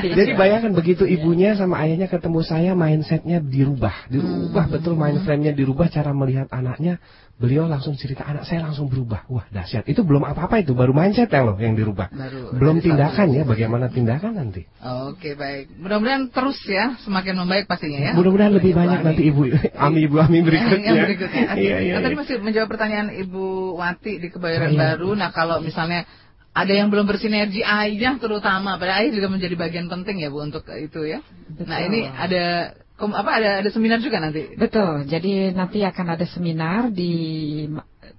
[0.00, 0.16] Teacher.
[0.16, 4.72] Jadi bayangkan begitu ibunya sama ayahnya ketemu saya mindsetnya dirubah, dirubah Hmm.
[4.72, 6.96] betul mind frame-nya dirubah cara melihat anaknya.
[7.40, 9.26] Beliau langsung cerita anak saya langsung berubah.
[9.26, 9.88] Wah dahsyat.
[9.90, 12.12] Itu belum apa-apa itu baru mindset ya loh yang dirubah.
[12.14, 14.62] Baru belum tindakan ya bagaimana tindakan nanti.
[14.78, 18.12] Oke baik, mudah-mudahan terus ya semakin membaik pastinya ya.
[18.14, 19.06] Mudah-mudahan lebih banyak Ami.
[19.10, 19.42] nanti ibu
[19.74, 20.86] ami ibu ami berikutnya.
[20.86, 21.44] Yang berikutnya.
[21.52, 21.60] Oke.
[21.66, 21.92] Iya iya.
[21.98, 22.20] Nah, tadi iya.
[22.22, 24.80] masih menjawab pertanyaan Ibu Wati di Kebayoran iya.
[24.94, 25.10] Baru.
[25.18, 26.06] Nah kalau misalnya
[26.52, 30.68] ada yang belum bersinergi ayah terutama, pada ayah juga menjadi bagian penting ya Bu untuk
[30.68, 31.24] itu ya.
[31.64, 34.52] Nah ini ada kom- apa ada ada seminar juga nanti.
[34.54, 35.06] Betul.
[35.06, 37.12] Jadi nanti akan ada seminar di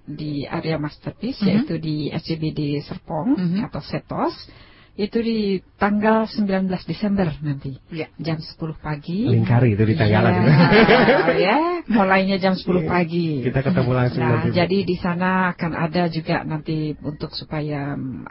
[0.04, 1.48] di area masterpiece Mhm.
[1.48, 3.60] yaitu di SCBD Serpong Mhm.
[3.68, 4.36] atau Setos.
[4.94, 7.74] Itu di tanggal 19 Desember nanti.
[7.90, 8.14] Iya.
[8.22, 9.26] Jam 10 pagi.
[9.26, 10.34] Lingkari itu di tanggalan.
[10.38, 10.54] Iya,
[11.50, 11.58] ya,
[11.90, 12.86] mulainya jam 10 Iya.
[12.86, 13.42] pagi.
[13.42, 14.54] Kita ketemu langsung Nah, nanti.
[14.54, 18.22] Jadi di sana akan ada juga nanti untuk supaya mm,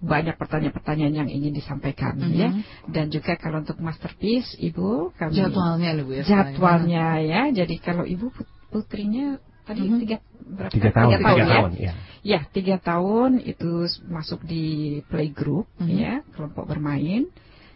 [0.00, 2.32] banyak pertanyaan-pertanyaan yang ingin disampaikan Mhm.
[2.32, 2.48] ya.
[2.88, 6.22] Dan juga kalau untuk masterpiece Ibu kami Jadwalnya nih Bu ya.
[6.24, 7.42] jadwalnya ya.
[7.52, 10.00] Jadi kalau Ibu put- putrinya tadi Mhm.
[10.00, 10.16] tiga
[10.54, 10.72] berapa?
[10.72, 11.46] Tiga tahun, tiga ya.
[11.46, 11.92] tahun, ya.
[12.18, 13.70] Ya, tiga tahun itu
[14.08, 14.64] masuk di
[15.06, 15.88] playgroup Mhm.
[15.88, 17.28] ya, kelompok bermain.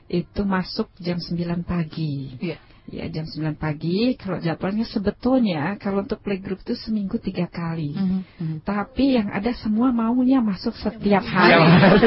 [0.09, 2.37] Itu masuk jam 9 pagi.
[2.37, 2.59] Iya.
[2.83, 4.19] Ya, jam 9 pagi.
[4.19, 7.95] Kalau jadwalnya sebetulnya kalau untuk playgroup itu seminggu tiga kali.
[7.95, 8.57] Mhm, mhm.
[8.67, 11.63] Tapi yang ada semua maunya masuk setiap Setiap hari.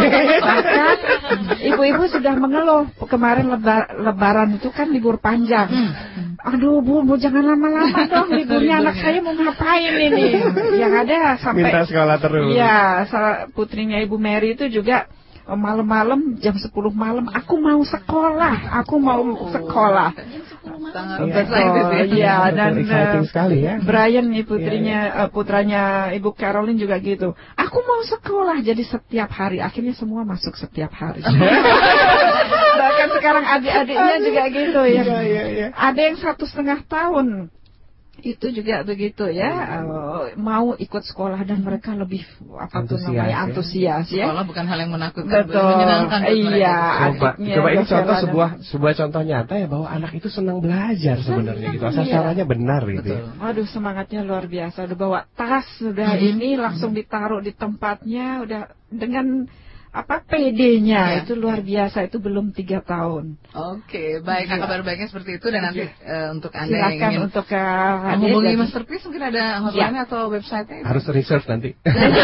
[0.45, 0.97] Bahkan
[1.63, 5.71] ibu-ibu sudah mengeluh kemarin leba- lebaran itu kan libur panjang.
[6.45, 10.37] Aduh bu, bu jangan lama-lama dong liburnya anak saya mau ngapain ini?
[10.81, 12.53] Yang ada sampai Minta sekolah terus.
[12.53, 15.09] Iya, salah putrinya Ibu Mary itu juga
[15.53, 19.21] malam-malam jam 10 malam aku mau sekolah, aku mau
[19.53, 20.09] sekolah.
[20.95, 21.43] Sangat Iya.
[21.45, 22.03] ya.
[22.05, 23.73] Iya, Betul, dan eh, sekali ya.
[23.85, 25.81] Brian nih putrinya eh, putranya
[26.17, 27.37] Ibu Caroline juga gitu.
[27.53, 29.61] Aku mau sekolah jadi setiap hari.
[29.61, 31.21] Akhirnya semua masuk setiap hari.
[32.81, 35.03] Bahkan sekarang adik-adiknya juga gitu ya.
[35.05, 35.67] Iya, iya, iya.
[35.73, 37.53] Ada yang satu setengah tahun
[38.25, 42.25] itu juga begitu ya eh, mau ikut sekolah dan mereka lebih
[42.57, 43.37] apa tuh Antusias, namanya ya.
[43.45, 44.25] antusias ya.
[44.25, 45.61] Sekolah bukan hal yang menakutkan, Betul.
[45.61, 46.19] menyenangkan.
[46.25, 46.77] Iya.
[47.13, 51.67] Coba, coba ini contoh sebuah sebuah contoh nyata ya bahwa anak itu senang belajar sebenarnya
[51.77, 51.85] gitu.
[51.85, 52.13] Asal Iya.
[52.17, 53.05] caranya benar gitu.
[53.05, 53.21] ya.
[53.21, 53.37] Betul.
[53.37, 56.25] Waduh semangatnya luar biasa udah bawa tas sudah Mhm.
[56.33, 59.45] ini langsung ditaruh di tempatnya udah dengan
[59.95, 61.17] apa PD-nya Ya.
[61.23, 63.39] itu luar biasa itu belum tiga tahun.
[63.49, 64.45] Oke, baik.
[64.45, 67.95] Nah, kabar baiknya seperti itu dan nanti eh, untuk anda yang Silakan ingin untuk uh,
[68.11, 70.83] menghubungi dan- Masterpiece mungkin ada hotline atau website-nya?
[70.83, 71.69] Harus reserve nanti.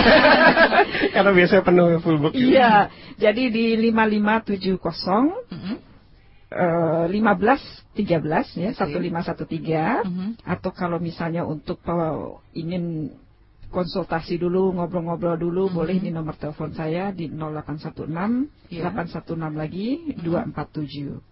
[1.16, 2.34] Karena biasanya penuh full book.
[2.36, 5.76] Iya, jadi di 5570 Mhm.
[6.52, 8.92] eh, 15 13 ya, Oke.
[9.00, 10.28] 1513 Mhm.
[10.44, 12.20] atau kalau misalnya untuk eh,
[12.54, 13.16] ingin
[13.72, 15.74] konsultasi dulu, ngobrol-ngobrol dulu Mhm.
[15.74, 18.92] boleh di nomor telepon saya di 0816 Iya.
[18.92, 19.88] 816 lagi
[20.20, 21.24] 247.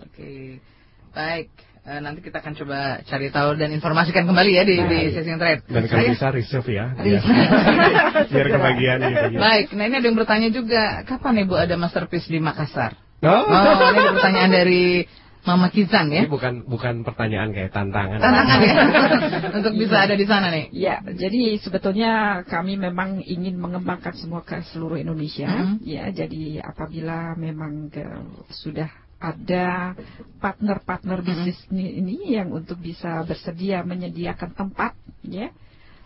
[0.00, 0.62] Oke,
[1.10, 1.50] baik.
[1.84, 5.36] Eh, nanti kita akan coba cari tahu dan informasikan kembali ya di, di sesi yang
[5.36, 5.68] terakhir.
[5.68, 6.86] Dan kalau Saya- bisa reserve ya.
[6.96, 7.28] Reserve.
[7.28, 8.24] Ya.
[8.24, 9.10] Biar kebagian ya.
[9.36, 12.96] Baik, nah ini ada yang bertanya juga, kapan Ibu ada masterpiece di Makassar?
[13.20, 13.28] Oh.
[13.28, 15.04] Oh, ini ada pertanyaan dari
[15.44, 16.24] Mama Kizan ya.
[16.24, 18.16] Ini bukan bukan pertanyaan kayak tantangan.
[18.16, 18.74] Tantangan ya,
[19.60, 20.72] untuk bisa ada di sana nih.
[20.72, 25.44] Ya, jadi sebetulnya kami memang ingin mengembangkan semua ke seluruh Indonesia.
[25.46, 25.84] Mhm.
[25.84, 28.24] Ya, jadi apabila memang ke-
[28.56, 28.88] sudah
[29.20, 29.92] ada
[30.40, 31.26] partner-partner Mhm.
[31.26, 34.92] bisnis ini, ini yang untuk bisa bersedia menyediakan tempat,
[35.24, 35.48] ya,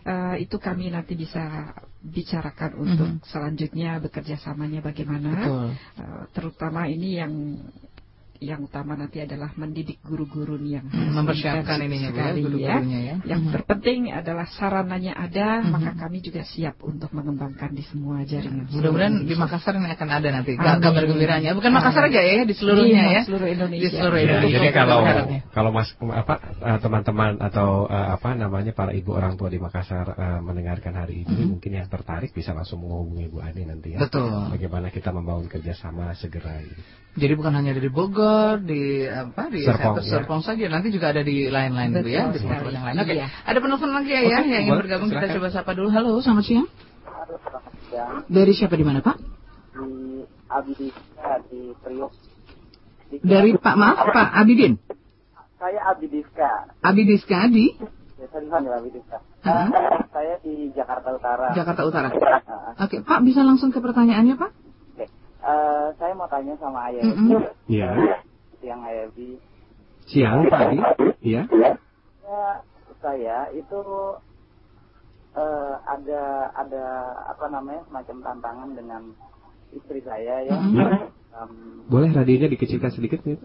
[0.03, 3.23] eh, itu kami nanti bisa bicarakan untuk Mhm.
[3.27, 5.31] selanjutnya bekerja samanya bagaimana.
[5.35, 5.67] Betul.
[5.99, 7.33] Eh, terutama ini yang
[8.39, 12.45] yang utama nanti adalah mendidik guru-guru yang Hmm, mempersiapkan intensif ininya, Bu, ya, sekali ya.
[12.47, 13.15] guru-gurunya ya.
[13.27, 13.51] Yang Mhm.
[13.51, 15.69] terpenting adalah sarananya ada, Mhm.
[15.75, 18.71] maka kami juga siap untuk mengembangkan di semua jaringan.
[18.71, 20.79] Mudah-mudahan di Makassar ini akan ada nanti Amin.
[20.79, 21.51] kabar gembiranya.
[21.51, 22.15] Bukan Makassar Amin.
[22.15, 23.21] aja ya, di seluruhnya Iya, ya.
[23.27, 23.83] seluruh Indonesia.
[23.83, 24.55] Di seluruh Ya, Indonesia.
[24.55, 24.97] jadi kalau
[25.51, 26.33] kalau mas apa
[26.63, 31.27] eh, teman-teman atau eh, apa namanya para ibu orang tua di Makassar eh, mendengarkan hari
[31.27, 31.47] ini Mhm.
[31.59, 33.99] mungkin yang tertarik bisa langsung menghubungi Bu Ade nanti ya.
[33.99, 34.31] Betul.
[34.55, 36.55] Bagaimana kita membangun kerjasama segera.
[36.63, 36.79] Gitu.
[37.19, 38.28] Jadi bukan hanya dari Bogor,
[38.59, 40.09] di apa di Serpong, Serpong, ya.
[40.11, 42.95] Serpong saja, nanti juga ada di lain-lain Bu ya, di tempat yang lain.
[42.97, 43.27] Oke, Iya.
[43.43, 45.35] ada penelpon lagi ya, Oke, ya yang ingin bergabung kita silakan.
[45.37, 45.87] coba sapa dulu.
[45.89, 46.67] Halo, selamat siang.
[48.27, 49.17] Dari siapa di mana Pak?
[49.71, 52.11] di Abidika di Priok.
[53.09, 54.77] Di- Dari Pak maaf Pak Abidin.
[55.55, 56.73] Saya Abidiska.
[56.79, 57.73] Abidiska di
[58.15, 59.17] Ya, seriusan ya Abidiska.
[59.39, 59.67] Heeh.
[60.09, 61.47] Saya di Jakarta Utara.
[61.53, 62.09] Jakarta Utara.
[62.11, 62.71] Heeh.
[62.77, 64.51] Oke, Pak bisa langsung ke pertanyaannya Pak?
[65.39, 67.39] Eh, saya mau tanya sama Ayah Mm-mm.
[67.71, 67.95] Iya.
[68.59, 69.39] yang Ayah Bi.
[70.03, 70.79] Siang pagi.
[71.23, 71.47] Iya.
[72.27, 72.45] Ya,
[72.99, 73.79] saya itu
[75.39, 76.85] eh, ada ada
[77.31, 79.01] apa namanya semacam tantangan dengan
[79.71, 80.59] istri saya ya.
[80.59, 80.75] Mhm.
[80.75, 80.87] Iya.
[81.29, 81.51] Em,
[81.87, 83.39] Boleh radionya dikecilkan sedikit nih.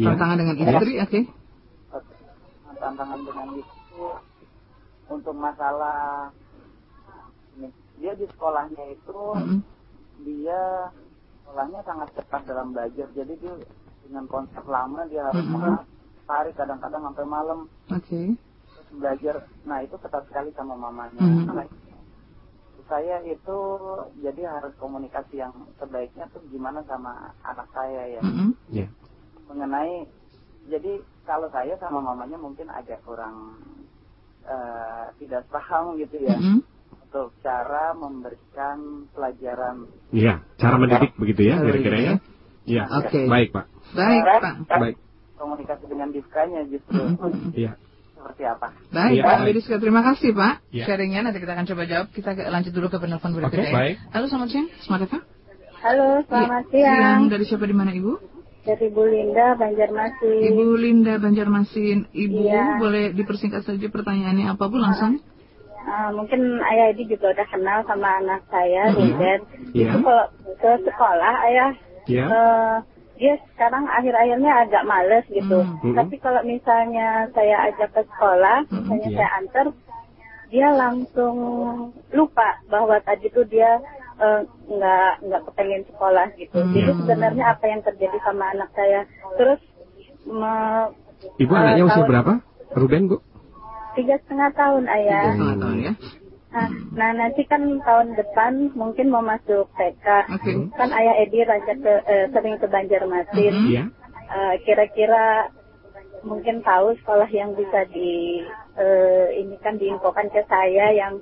[0.00, 0.16] Iya.
[0.16, 1.20] Tantangan dengan istri, oke.
[2.74, 4.04] tantangan dengan itu
[5.08, 6.28] untuk masalah
[7.56, 9.60] ini, dia di sekolahnya itu Mm-mm.
[10.24, 10.90] Dia
[11.44, 13.54] sekolahnya sangat cepat dalam belajar jadi dia
[14.04, 15.52] dengan konsep lama dia harus Mm-mm.
[15.54, 15.84] mengajar
[16.24, 17.58] hari kadang-kadang sampai malam
[17.92, 18.20] Oke.
[18.74, 21.46] terus belajar nah itu ketat sekali sama mamanya Mhm.
[21.46, 21.66] Nah,
[22.84, 23.58] saya itu
[24.20, 28.52] jadi harus komunikasi yang sebaiknya tuh gimana sama anak saya ya Mm-mm.
[28.68, 28.88] Iya.
[29.48, 30.04] mengenai
[30.68, 33.56] jadi kalau saya sama mamanya mungkin agak kurang
[34.44, 36.60] eh, tidak paham gitu ya Mm-mm.
[37.14, 42.12] Untuk cara memberikan pelajaran Iya, cara mendidik begitu ya kira-kira ya.
[42.66, 42.82] Iya.
[42.90, 43.30] Oke.
[43.30, 43.70] Baik, Pak.
[43.94, 44.54] Baik, Pak.
[44.66, 44.96] Baik.
[45.34, 46.98] komunikasi dengan divkanya justru
[47.54, 47.78] Iya.
[48.18, 49.42] seperti apa Baik, Iya, Pak baik.
[49.46, 50.54] Abidiska, terima kasih Pak.
[50.74, 50.84] Iya.
[50.90, 52.06] Sharingnya nanti kita akan coba jawab.
[52.10, 53.62] Kita lanjut dulu ke penelpon berikutnya.
[53.62, 53.78] Oke, ya.
[53.78, 53.94] baik.
[54.10, 54.66] Halo, selamat siang.
[54.82, 55.18] Smart Eva.
[55.86, 56.90] Halo, selamat Iya.
[56.98, 57.20] siang.
[57.30, 58.12] Dari siapa di mana Ibu?
[58.64, 60.40] Dari Bu Linda, Banjarmasin.
[60.50, 62.10] Ibu Linda Banjarmasin.
[62.10, 62.82] Ibu Iya.
[62.82, 65.22] boleh dipersingkat saja pertanyaannya apa Bu langsung?
[65.84, 68.96] Ah, mungkin Ayah Edi juga udah kenal sama anak saya, Mhm.
[68.96, 69.40] Ruben.
[69.70, 69.84] Iya.
[69.86, 71.70] Itu kalau ke sekolah, Ayah,
[72.04, 72.24] Iya.
[72.26, 72.74] eh,
[73.14, 75.60] dia sekarang akhir-akhirnya agak males gitu.
[75.60, 75.92] Mhm.
[75.94, 79.16] Tapi kalau misalnya saya ajak ke sekolah, misalnya Iya.
[79.18, 79.66] saya antar,
[80.46, 81.36] dia langsung
[82.10, 83.80] lupa bahwa tadi tuh dia
[84.14, 84.40] eh,
[84.70, 86.54] nggak nggak kepengen sekolah gitu.
[86.64, 86.98] Jadi Hmm.
[87.02, 89.02] sebenarnya apa yang terjadi sama anak saya?
[89.34, 89.58] Terus
[90.24, 90.94] me-
[91.34, 92.32] Ibu eh, anaknya usia berapa?
[92.72, 93.18] Ruben, Bu?
[93.94, 95.24] Tiga setengah tahun ayah.
[95.34, 95.92] Setengah tahun ya.
[96.54, 100.06] Nah, nah nanti kan tahun depan mungkin mau masuk TK.
[100.38, 100.52] Oke.
[100.78, 103.54] Kan ayah Edi raja ke, eh, sering ke Banjarmasin.
[103.54, 103.66] Mhm.
[103.74, 103.84] Iya.
[104.30, 105.50] Eh, Kira-kira
[106.22, 108.42] mungkin tahu sekolah yang bisa di
[108.74, 111.18] eh, ini kan diinfokan ke saya yang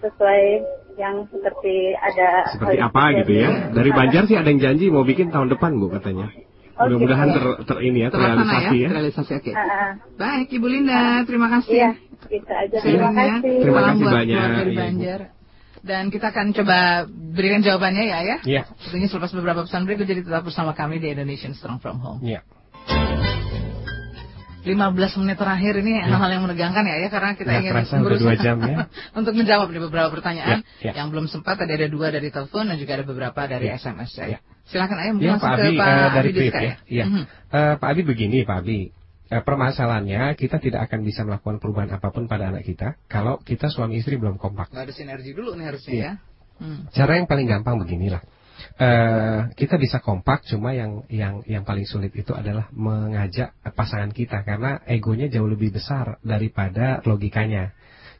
[0.00, 0.42] sesuai
[0.96, 3.48] yang seperti ada Seperti apa gitu ya?
[3.74, 6.30] Dari Banjar sih ada yang janji mau bikin tahun depan, Bu katanya.
[6.74, 8.82] Oh, Mudah-mudahan ter, ter ini ya, terrealisasi ya.
[8.82, 8.88] ya.
[8.90, 9.52] Terrealisasi, oke.
[9.54, 9.90] Ah, ah.
[10.18, 11.22] Baik, Ibu Linda.
[11.22, 11.70] Terima kasih.
[11.70, 11.90] Iya,
[12.26, 12.76] gitu aja.
[12.82, 13.36] Terima Sharingnya.
[13.38, 13.54] kasih.
[13.62, 14.26] Terima kasih banyak.
[14.26, 14.74] Iya, Ibu.
[14.74, 15.20] Banjar.
[15.84, 18.36] Dan kita akan coba berikan jawabannya ya, ya.
[18.42, 18.62] Iya.
[18.82, 22.20] Tentunya selepas beberapa pesan berikut jadi tetap bersama kami di Indonesian Strong From Home.
[22.24, 22.42] Iya.
[24.64, 28.56] 15 menit terakhir ini hal-hal yang menegangkan ya, ya karena kita Nggak ingin dua jam
[28.64, 28.88] ya.
[29.20, 31.04] untuk menjawab di beberapa pertanyaan Ya, ya.
[31.04, 34.16] yang belum sempat tadi ada dua dari telepon dan juga ada beberapa dari Ya, SMS
[34.16, 34.26] ya.
[34.34, 34.38] ya.
[34.64, 36.74] Silakan ayah mungkin Ya, Pak ke Abi Pak eh, dari Abi PIP Diska ya.
[36.88, 37.04] Iya.
[37.06, 37.22] Mhm.
[37.52, 38.80] Eh, Pak Abi begini, Pak Abi.
[39.32, 43.72] Eh, permasalahannya kita tidak akan bisa melakukan perubahan apa pun pada anak kita kalau kita
[43.72, 44.68] suami istri belum kompak.
[44.72, 46.04] Nggak ada sinergi dulu nih harusnya Iya.
[46.04, 46.12] ya.
[46.54, 46.80] Hmm.
[46.92, 48.22] Cara yang paling gampang beginilah.
[48.78, 54.46] Eh, kita bisa kompak, cuma yang yang yang paling sulit itu adalah mengajak pasangan kita
[54.46, 57.74] karena egonya jauh lebih besar daripada logikanya.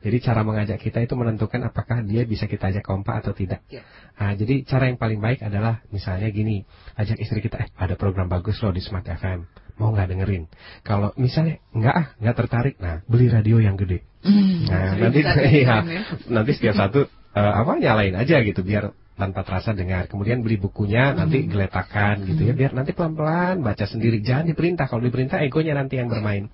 [0.05, 3.65] Jadi cara mengajak kita itu menentukan apakah dia bisa kita ajak kompak atau tidak.
[3.73, 3.81] Ya.
[4.21, 6.69] Nah, jadi cara yang paling baik adalah misalnya gini,
[7.01, 9.49] ajak istri kita, eh ada program bagus loh di Smart FM,
[9.81, 10.45] mau nggak dengerin?
[10.85, 14.05] Kalau misalnya nggak ah, nggak tertarik, nah beli radio yang gede.
[14.21, 15.21] Hmm, Nah, nanti
[15.65, 16.01] iya, ya.
[16.29, 20.11] nanti setiap satu eh, apa nyalain aja gitu biar tanpa terasa dengar.
[20.11, 24.21] Kemudian beli bukunya nanti geletakan gitu ya biar nanti pelan-pelan baca sendiri.
[24.21, 24.87] Jangan diperintah.
[24.91, 26.51] Kalau diperintah egonya nanti yang bermain.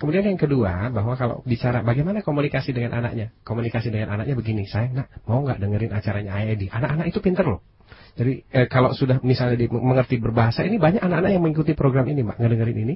[0.00, 4.92] Kemudian yang kedua bahwa kalau bicara bagaimana komunikasi dengan anaknya, komunikasi dengan anaknya begini, sayang
[4.96, 6.66] nak mau nggak dengerin acaranya Ayah Edi?
[6.70, 7.60] Anak-anak itu pinter loh.
[8.12, 12.20] Jadi eh, kalau sudah misalnya di, mengerti berbahasa ini banyak anak-anak yang mengikuti program ini,
[12.26, 12.94] Mbak, ngedengerin ini.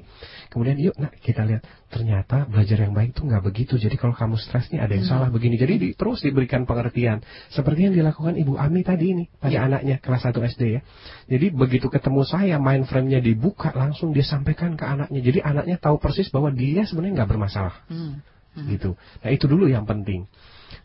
[0.53, 3.73] Kemudian yuk, nah kita lihat ternyata belajar yang baik itu nggak begitu.
[3.81, 5.13] Jadi kalau kamu stres nih ada yang Hmm.
[5.17, 5.57] salah begini.
[5.57, 7.23] Jadi di- terus diberikan pengertian.
[7.49, 9.65] Seperti yang dilakukan Ibu Ami tadi ini pada Iya.
[9.67, 10.81] anaknya kelas 1 SD ya.
[11.27, 15.19] Jadi begitu ketemu saya mind frame-nya dibuka langsung dia sampaikan ke anaknya.
[15.23, 18.21] Jadi anaknya tahu persis bahwa dia sebenarnya nggak bermasalah Hmm.
[18.67, 18.93] gitu.
[19.23, 20.25] Nah itu dulu yang penting.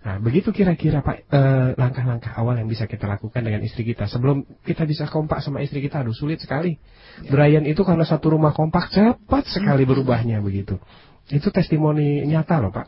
[0.02, 4.42] Nah begitu kira-kira Pak eh, langkah-langkah awal yang bisa kita lakukan dengan istri kita sebelum
[4.66, 6.74] kita bisa kompak sama istri kita, aduh sulit sekali.
[7.30, 10.82] Brian itu karena satu rumah kompak cepat sekali berubahnya begitu.
[11.30, 12.86] Itu testimoni nyata loh Pak.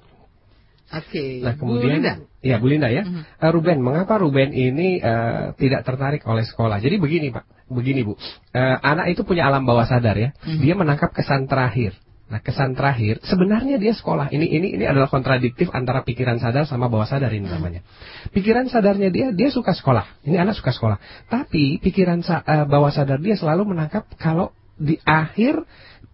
[0.95, 1.41] Oke.
[1.43, 2.15] Nah Bu kemudian, Linda.
[2.45, 3.23] ya Bu Linda ya, Mhm.
[3.41, 6.78] Eh, Ruben, mengapa Ruben ini eh, tidak tertarik oleh sekolah?
[6.82, 8.15] Jadi begini Pak, begini Bu,
[8.55, 10.61] Eh, anak itu punya alam bawah sadar ya, Mhm.
[10.62, 11.95] dia menangkap kesan terakhir.
[12.35, 14.27] Nah kesan terakhir sebenarnya dia sekolah.
[14.35, 17.86] Ini ini ini adalah kontradiktif antara pikiran sadar sama bawah sadar ini namanya.
[18.35, 20.27] Pikiran sadarnya dia dia suka sekolah.
[20.27, 20.98] Ini anak suka sekolah.
[21.31, 25.62] Tapi pikiran sa- eh, bawah sadar dia selalu menangkap kalau di akhir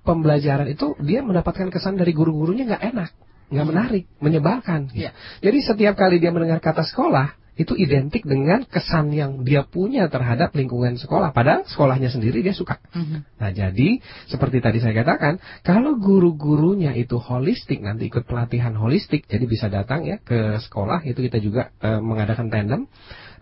[0.05, 3.11] pembelajaran itu dia mendapatkan kesan dari guru-gurunya nggak enak,
[3.49, 4.93] nggak menarik, menyebalkan.
[4.93, 5.17] Iya.
[5.41, 10.57] Jadi setiap kali dia mendengar kata sekolah itu identik dengan kesan yang dia punya terhadap
[10.57, 11.37] lingkungan sekolah.
[11.37, 12.81] Padahal sekolahnya sendiri dia suka.
[12.97, 13.37] Mhm.
[13.37, 14.01] Nah jadi
[14.33, 20.09] seperti tadi saya katakan, kalau guru-gurunya itu holistik nanti ikut pelatihan holistik, jadi bisa datang
[20.09, 22.89] ya ke sekolah itu kita juga eh, mengadakan tandem.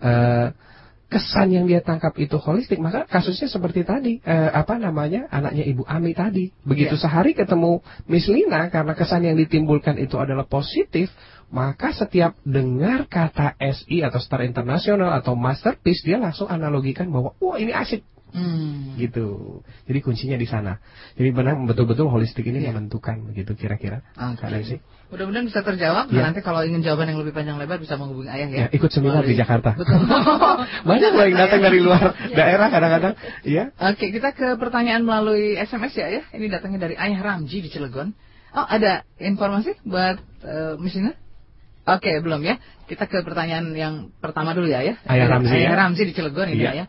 [0.02, 0.50] Eh,
[1.08, 5.88] kesan yang dia tangkap itu holistik, maka kasusnya seperti tadi eh, apa namanya anaknya Ibu
[5.88, 6.52] Ami tadi.
[6.68, 7.02] Begitu Iya.
[7.08, 7.80] sehari ketemu
[8.12, 11.08] Miss Lina karena kesan yang ditimbulkan itu adalah positif,
[11.48, 17.56] maka setiap dengar kata SI atau Star International atau Masterpiece dia langsung analogikan bahwa wah
[17.56, 19.00] ini asik Hmm.
[19.00, 19.60] gitu.
[19.88, 20.76] Jadi kuncinya di sana.
[21.16, 24.04] Jadi benar betul-betul holistik ini menentukan begitu kira-kira.
[24.14, 24.78] Kalian sih.
[25.08, 26.12] Mudah-mudahan bisa terjawab.
[26.12, 26.20] Iya.
[26.20, 28.58] Dan nanti kalau ingin jawaban yang lebih panjang lebar bisa menghubungi ayah ya.
[28.60, 29.72] Ya, ikut seminar di Jakarta.
[29.72, 30.04] Betul.
[30.92, 33.14] Banyak loh yang datang dari luar daerah kadang-kadang.
[33.48, 33.72] Iya.
[33.80, 36.22] Oke, kita ke pertanyaan melalui SMS ya ya.
[36.28, 38.12] Ini datangnya dari Ayah Ramji di Cilegon.
[38.52, 41.16] Oh, ada informasi buat uh, Miss Lina?
[41.88, 42.60] Oke, belum ya.
[42.84, 45.00] Kita ke pertanyaan yang pertama dulu ya ya.
[45.08, 45.76] Ayah Ramzi Ayah ya.
[45.76, 46.72] Ramzi di Cilegon ini Iya.
[46.72, 46.86] ya.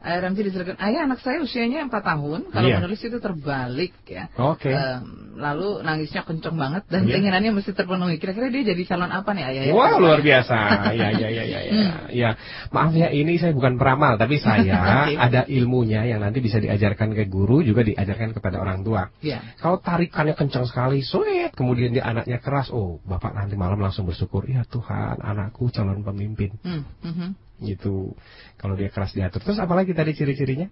[0.00, 0.80] Ramzi di Cilegon.
[0.80, 2.40] Ayah anak saya usianya 4 tahun.
[2.48, 2.80] Kalau Iya.
[2.80, 4.32] menulis itu terbalik ya.
[4.40, 4.72] Oke.
[4.72, 7.20] Em, lalu nangisnya kenceng banget dan Iya.
[7.20, 8.16] keinginannya mesti terpenuhi.
[8.16, 9.62] Kira-kira dia jadi calon apa nih ayah?
[9.68, 9.72] ya?
[9.76, 10.56] Wah luar biasa.
[10.96, 11.72] Ya ya ya ya ya.
[11.76, 11.92] Hmm.
[12.10, 12.30] Ya.
[12.72, 14.64] Maaf ya ini saya bukan peramal tapi saya
[15.04, 15.20] Oke.
[15.20, 19.12] ada ilmunya yang nanti bisa diajarkan ke guru juga diajarkan kepada orang tua.
[19.20, 19.44] Iya.
[19.60, 24.48] Kalau tarikannya kencang sekali, sweet, kemudian dia anaknya keras, oh bapak nanti malam langsung bersyukur,
[24.48, 27.28] ya Tuhan, anakku calon pemimpin, Hmm, mhm.
[27.62, 28.16] Gitu.
[28.56, 29.40] Kalau dia keras diatur.
[29.44, 30.68] Terus apalagi tadi ciri-cirinya?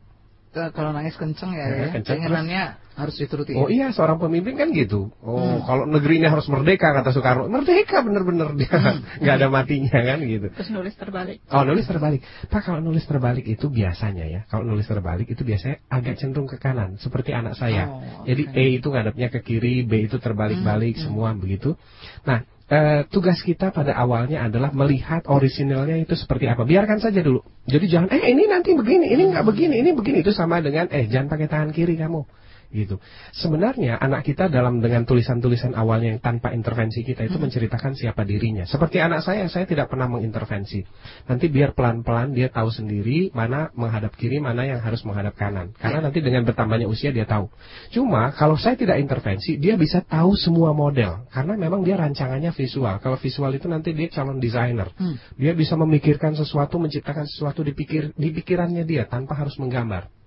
[0.48, 1.89] Kalau nangis kenceng ya, Ya, ya.
[1.93, 2.62] kenceng, keinginannya
[2.97, 3.52] harus dituruti.
[3.52, 3.85] Oh ya?
[3.85, 5.12] iya, seorang pemimpin kan gitu.
[5.20, 5.60] Oh, Hmm.
[5.62, 9.05] kalau negerinya harus merdeka kata Soekarno, merdeka bener-bener dia, Hmm.
[9.23, 10.48] nggak ada matinya kan gitu.
[10.48, 11.44] Terus nulis terbalik.
[11.52, 15.85] Oh nulis terbalik, Pak kalau nulis terbalik itu biasanya ya, kalau nulis terbalik itu biasanya
[15.93, 17.85] agak cenderung ke kanan, seperti anak saya.
[17.86, 18.48] Oh, Jadi.
[18.56, 21.06] E itu ngadapnya ke kiri, B itu terbalik-balik Hmm, hmm.
[21.12, 21.77] semua begitu.
[22.24, 26.65] Nah eh, tugas kita pada awalnya adalah melihat orisinalnya itu seperti apa.
[26.69, 27.40] Biarkan saja dulu.
[27.69, 31.09] Jadi jangan eh ini nanti begini, ini nggak begini, ini begini itu sama dengan eh
[31.09, 32.24] jangan pakai tangan kiri kamu
[32.69, 33.01] gitu.
[33.32, 38.69] Sebenarnya anak kita dalam dengan tulisan-tulisan awalnya yang tanpa intervensi kita itu menceritakan siapa dirinya.
[38.69, 40.85] Seperti anak saya, saya tidak pernah mengintervensi.
[41.28, 45.73] Nanti biar pelan-pelan dia tahu sendiri mana menghadap kiri, mana yang harus menghadap kanan.
[45.81, 47.49] Karena nanti dengan bertambahnya usia dia tahu.
[47.89, 51.24] Cuma kalau saya tidak intervensi, dia bisa tahu semua model.
[51.32, 53.01] Karena memang dia rancangannya visual.
[53.01, 54.93] Kalau visual itu nanti dia calon desainer.
[55.01, 55.16] Hmm.
[55.40, 60.18] Dia bisa memikirkan sesuatu, menciptakan sesuatu di pikir di pikirannya dia tanpa harus menggambar.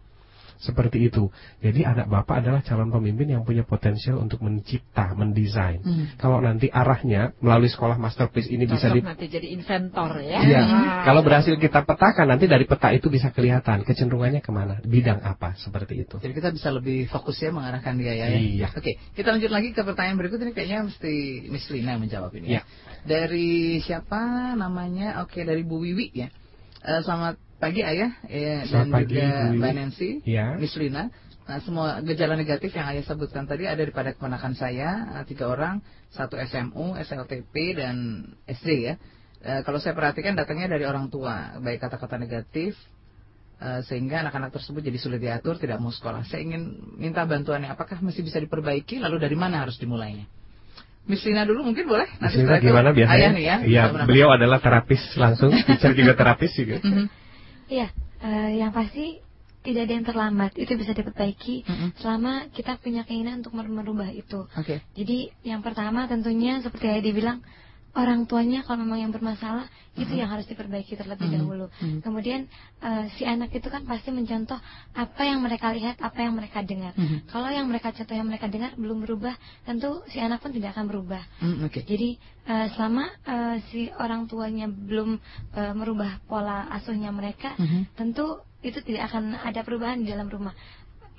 [0.62, 1.34] Seperti itu.
[1.58, 5.82] Jadi anak bapak adalah calon pemimpin yang punya potensial untuk mencipta, mendesain.
[5.82, 6.14] Hmm.
[6.22, 10.40] Kalau nanti arahnya melalui sekolah masterpiece ini bisa Cocok di nanti jadi inventor ya.
[10.46, 10.62] Iya.
[10.70, 11.02] Wah.
[11.10, 15.58] Kalau berhasil kita petakan nanti dari peta itu bisa kelihatan kecenderungannya ke mana, bidang apa
[15.58, 16.22] seperti itu.
[16.22, 18.30] Jadi kita bisa lebih fokus ya mengarahkan dia ya.
[18.30, 18.38] ya?
[18.38, 18.68] Iya.
[18.78, 21.14] Oke, kita lanjut lagi ke pertanyaan berikut ini kayaknya mesti
[21.50, 22.54] Miss Lina yang menjawab ini.
[22.54, 22.62] Iya.
[22.62, 22.64] Ya.
[23.02, 25.26] Dari siapa namanya?
[25.26, 26.30] Oke, dari Bu Wiwi ya.
[26.82, 29.54] Eh, selamat pagi ayah ya, dan pagi, juga.
[29.54, 30.58] Mbak Nancy, Iya.
[30.58, 31.14] Miss Lina.
[31.46, 35.46] Nah, semua gejala negatif yang ayah sebutkan tadi ada di pada keponakan saya eh, tiga
[35.54, 35.78] orang,
[36.10, 38.96] satu SMU, SLTP dan SD ya.
[39.46, 42.74] Eh, kalau saya perhatikan datangnya dari orang tua, baik kata-kata negatif,
[43.62, 46.26] Eh, sehingga anak-anak tersebut jadi sulit diatur, tidak mau sekolah.
[46.26, 50.26] Saya ingin minta bantuannya, apakah masih bisa diperbaiki, lalu dari mana harus dimulainya?
[51.06, 52.10] Miss Lina dulu mungkin boleh?
[52.18, 53.22] Nanti setelah itu gimana biasanya?
[53.22, 53.58] Ayah nih ya.
[53.62, 56.82] Iya, beliau adalah terapis langsung, teacher juga terapis juga.
[56.82, 57.06] Mhm.
[57.72, 57.88] Iya,
[58.20, 59.24] eh, yang pasti
[59.64, 60.52] tidak ada yang terlambat.
[60.60, 61.88] Itu bisa diperbaiki Mhm.
[62.04, 64.44] selama kita punya keinginan untuk mer- merubah itu.
[64.52, 64.84] Oke.
[64.92, 67.40] Jadi yang pertama tentunya seperti Heidi bilang
[67.92, 69.68] orang tuanya kalau memang yang bermasalah
[70.00, 71.36] itu yang harus diperbaiki terlebih Mhm.
[71.36, 71.66] dahulu.
[71.84, 72.00] Mhm.
[72.02, 72.48] Kemudian
[72.80, 74.56] eh, si anak itu kan pasti mencontoh
[74.96, 76.96] apa yang mereka lihat, apa yang mereka dengar.
[76.96, 77.28] Mhm.
[77.28, 79.36] Kalau yang mereka contoh yang mereka dengar belum berubah,
[79.68, 81.24] tentu si anak pun tidak akan berubah.
[81.44, 81.84] Hmm, Oke.
[81.84, 82.16] Jadi
[82.48, 85.20] eh, selama eh, si orang tuanya belum
[85.54, 87.92] eh, merubah pola asuhnya mereka, Mhm.
[87.94, 90.54] tentu itu tidak akan ada perubahan di dalam rumah.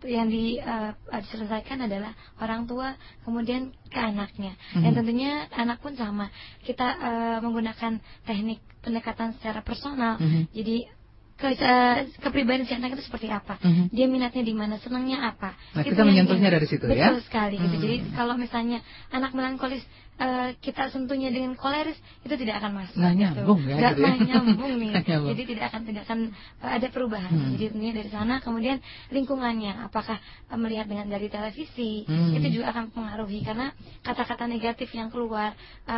[0.05, 2.13] Yang di, eh, diselesaikan adalah
[2.43, 4.55] orang tua kemudian ke anaknya.
[4.75, 4.83] Mhm.
[4.83, 6.31] Dan tentunya anak pun sama.
[6.63, 10.19] Kita eh, menggunakan teknik pendekatan secara personal.
[10.19, 10.51] Mhm.
[10.51, 11.02] Jadi
[11.43, 13.59] ke, eh, kepribadian si anak itu seperti apa?
[13.59, 13.91] Mhm.
[13.91, 15.59] Dia minatnya di mana, senangnya apa?
[15.75, 17.11] Nah, Itu kita yang- menyentuhnya dari situ ya.
[17.11, 17.75] Betul sekali gitu.
[17.75, 17.83] Hmm.
[17.83, 18.79] Jadi kalau misalnya
[19.11, 19.83] anak melankolis
[20.13, 22.95] eh, kita sentuhnya dengan koleris itu tidak akan masuk.
[22.95, 23.23] Nggak gitu.
[23.27, 23.91] nyambung ya, gitu ya.
[23.99, 24.91] nggak nyambung nih.
[25.09, 25.29] Nyambung.
[25.35, 26.21] Jadi tidak akan tidak akan
[26.63, 27.33] eh, ada perubahan.
[27.33, 27.51] Hmm.
[27.57, 28.77] Jadi tentunya dari sana kemudian
[29.11, 30.21] lingkungannya apakah
[30.55, 32.39] melihat dengan dari televisi Hmm.
[32.39, 35.57] itu juga akan mempengaruhi karena kata-kata negatif yang keluar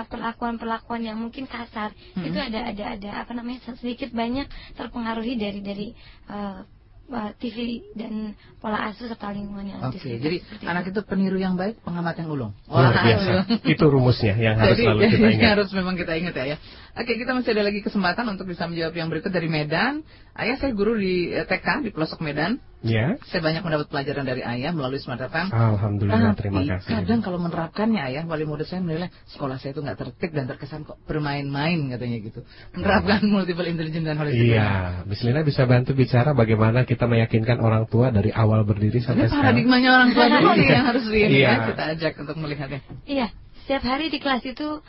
[0.09, 2.25] perlakuan-perlakuan yang mungkin kasar Hmm.
[2.25, 4.47] itu ada ada ada apa namanya sedikit banyak
[4.79, 5.87] terpengaruhi dari dari
[6.29, 6.61] eh,
[7.05, 7.57] eh, TV
[7.95, 10.23] dan pola asuh serta lingkungan yang ada di Oke, sekitar.
[10.25, 12.53] jadi Seperti anak itu peniru yang baik, pengamat yang ulung.
[12.65, 13.33] Luar biasa.
[13.67, 15.51] Itu rumusnya yang harus Jadi, selalu kita jadi ingat.
[15.57, 16.59] harus memang kita ingat ya, ya.
[16.95, 20.07] Oke, kita masih ada lagi kesempatan untuk bisa menjawab yang berikut dari Medan.
[20.33, 22.63] Ayah saya guru di eh, TK di pelosok Medan.
[22.81, 23.19] Ya.
[23.27, 25.51] Saya banyak mendapat pelajaran dari ayah melalui Smart FM.
[25.51, 26.95] Alhamdulillah, Tapi terima kasih.
[26.95, 30.85] kadang kalau menerapkannya ayah, wali murid saya menilai sekolah saya itu nggak tertib dan terkesan
[30.85, 32.41] kok bermain-main katanya gitu.
[32.71, 34.55] Menerapkan multiple intelligence dan holistic.
[34.55, 34.69] Iya,
[35.03, 39.43] Mislina bisa bantu bicara bagaimana kita meyakinkan orang tua dari awal berdiri Ini sampai sekarang.
[39.51, 41.51] paradigmanya orang tua dulu yang harus di Iya.
[41.51, 42.81] ya, kita ajak untuk melihatnya.
[43.03, 43.27] Iya,
[43.61, 44.85] setiap hari di kelas itu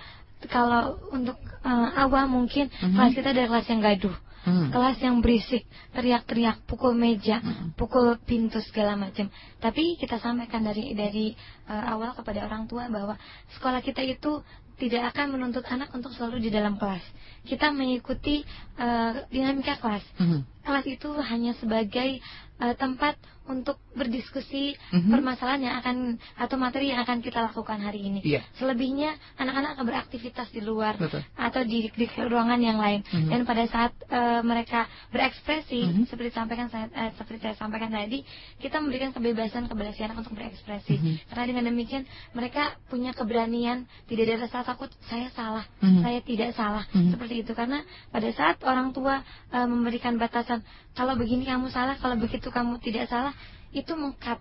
[0.48, 2.94] kalau untuk eh, awam mungkin Mhm.
[2.94, 4.16] kelas kita ada kelas yang gaduh.
[4.46, 4.70] Hmm.
[4.70, 5.66] Kelas yang berisik,
[5.98, 7.42] teriak-teriak, pukul meja,
[7.74, 9.26] pukul pintu segala macam.
[9.58, 11.34] Tapi kita sampaikan dari dari
[11.66, 13.18] eh, awal kepada orang tua bahwa
[13.58, 14.46] sekolah kita itu
[14.78, 17.02] tidak akan menuntut anak untuk selalu di dalam kelas.
[17.42, 18.46] Kita mengikuti
[18.78, 20.06] eh, dinamika kelas.
[20.22, 20.62] Mhm.
[20.62, 22.22] Kelas itu hanya sebagai
[22.62, 25.12] eh, tempat untuk berdiskusi Mhm.
[25.14, 25.96] permasalahan yang akan
[26.36, 28.20] atau materi yang akan kita lakukan hari ini.
[28.26, 28.42] Iya.
[28.58, 31.22] Selebihnya anak-anak akan beraktivitas di luar Betul.
[31.38, 33.06] atau di, di ruangan yang lain.
[33.06, 33.30] Mhm.
[33.30, 36.04] Dan pada saat eh, mereka berekspresi Mhm.
[36.10, 38.26] seperti sampaikan saya eh, seperti saya sampaikan tadi,
[38.58, 40.96] kita memberikan kebebasan kepada si anak untuk berekspresi.
[40.98, 41.14] Mhm.
[41.30, 42.04] Karena dengan demikian
[42.34, 46.02] mereka punya keberanian, tidak ada rasa takut saya salah, Mhm.
[46.02, 46.84] saya tidak salah.
[46.92, 47.14] Mhm.
[47.14, 49.22] Seperti itu karena pada saat orang tua
[49.54, 50.66] eh, memberikan batasan
[50.96, 53.35] kalau begini kamu salah, kalau begitu kamu tidak salah,
[53.76, 54.39] itu mengkat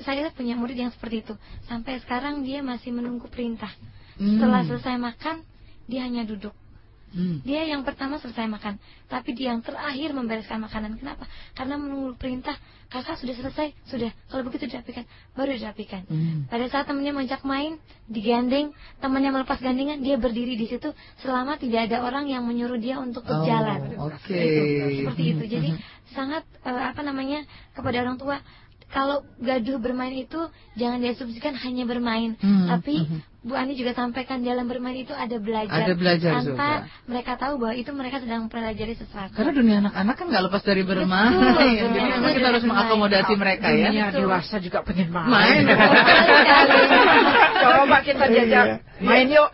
[0.00, 1.34] saya punya murid yang seperti itu.
[1.68, 3.70] Sampai sekarang dia masih menunggu perintah.
[4.16, 4.40] Hmm.
[4.40, 5.44] Setelah selesai makan,
[5.84, 6.54] dia hanya duduk.
[7.12, 7.44] Hmm.
[7.44, 10.96] Dia yang pertama selesai makan, tapi dia yang terakhir membereskan makanan.
[10.96, 11.28] Kenapa?
[11.52, 12.56] Karena menunggu perintah.
[12.88, 14.12] Kakak sudah selesai, sudah.
[14.28, 16.04] Kalau begitu dirapikan, baru dirapikan.
[16.12, 16.44] Hmm.
[16.44, 20.92] Pada saat temannya mengajak main, digandeng, temannya melepas gandengan, dia berdiri di situ
[21.24, 23.96] selama tidak ada orang yang menyuruh dia untuk Oh, berjalan.
[23.96, 24.36] oke.
[24.36, 25.44] Itu, seperti itu.
[25.48, 25.80] Jadi mhm.
[26.12, 28.44] sangat eh, apa namanya kepada orang tua
[28.92, 30.36] kalau gaduh bermain itu
[30.74, 33.20] jangan diasumsikan hanya bermain, Hmm, tapi mhm.
[33.42, 35.82] Bu Ani juga sampaikan dalam bermain itu ada belajar.
[35.82, 36.86] Ada belajar tanpa juga.
[37.10, 39.34] mereka tahu bahwa itu mereka sedang mempelajari sesuatu.
[39.34, 41.34] Karena dunia anak-anak kan nggak lepas dari bermain.
[41.34, 43.42] Betul, Jadi dunia memang kita harus mengakomodasi bermain.
[43.42, 44.06] mereka Dunia ya.
[44.14, 45.26] dewasa juga pengen main.
[45.26, 45.62] Main.
[47.58, 48.66] Coba kita jajak
[49.00, 49.48] main yuk.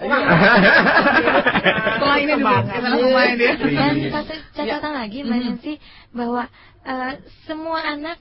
[2.18, 3.52] Ini dulu, kita langsung main ya.
[3.56, 4.10] Dan Iya.
[4.12, 5.72] satu catatan lagi Mbak Nancy
[6.10, 6.44] bahwa
[6.82, 7.12] eh,
[7.44, 8.16] semua anak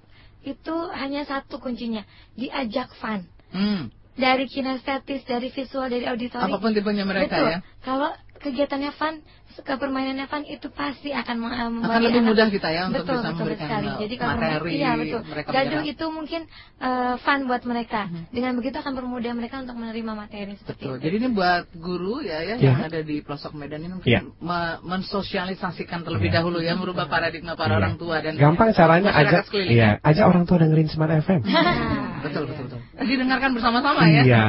[0.48, 2.08] itu hanya satu kuncinya,
[2.40, 3.28] diajak fun.
[3.52, 3.92] Hmm.
[4.18, 6.42] Dari kinestetis, dari visual, dari auditori.
[6.42, 7.52] Apa pun tipenya mereka Betul.
[7.54, 7.60] ya.
[7.86, 8.10] Kalau
[8.42, 9.22] kegiatannya fun,
[9.60, 11.36] kepermainannya fun itu pasti akan
[11.80, 13.88] Akan lebih anak- mudah kita ya untuk betul, bisa betul memberikan sekali.
[13.88, 15.22] uh, Jadi kalau materi iya betul.
[15.24, 16.42] mereka Gaduh itu mungkin
[16.78, 18.02] eh, fun buat mereka.
[18.30, 20.94] Dengan begitu akan mempermudah mereka untuk menerima materi seperti Betul.
[20.94, 21.04] itu.
[21.04, 22.72] Jadi ini buat guru ya ya Ya.
[22.72, 24.22] yang ada di pelosok Medan ini mungkin Ya.
[24.22, 26.36] me- mensosialisasikan terlebih Ya.
[26.38, 27.80] dahulu ya merubah paradigma para Iya.
[27.80, 31.42] orang tua dan Gampang caranya ajak iya, ajak orang tua dengerin Smart FM.
[32.24, 32.80] betul betul betul.
[33.00, 34.22] Didengarkan bersama-sama ya.
[34.22, 34.44] Iya.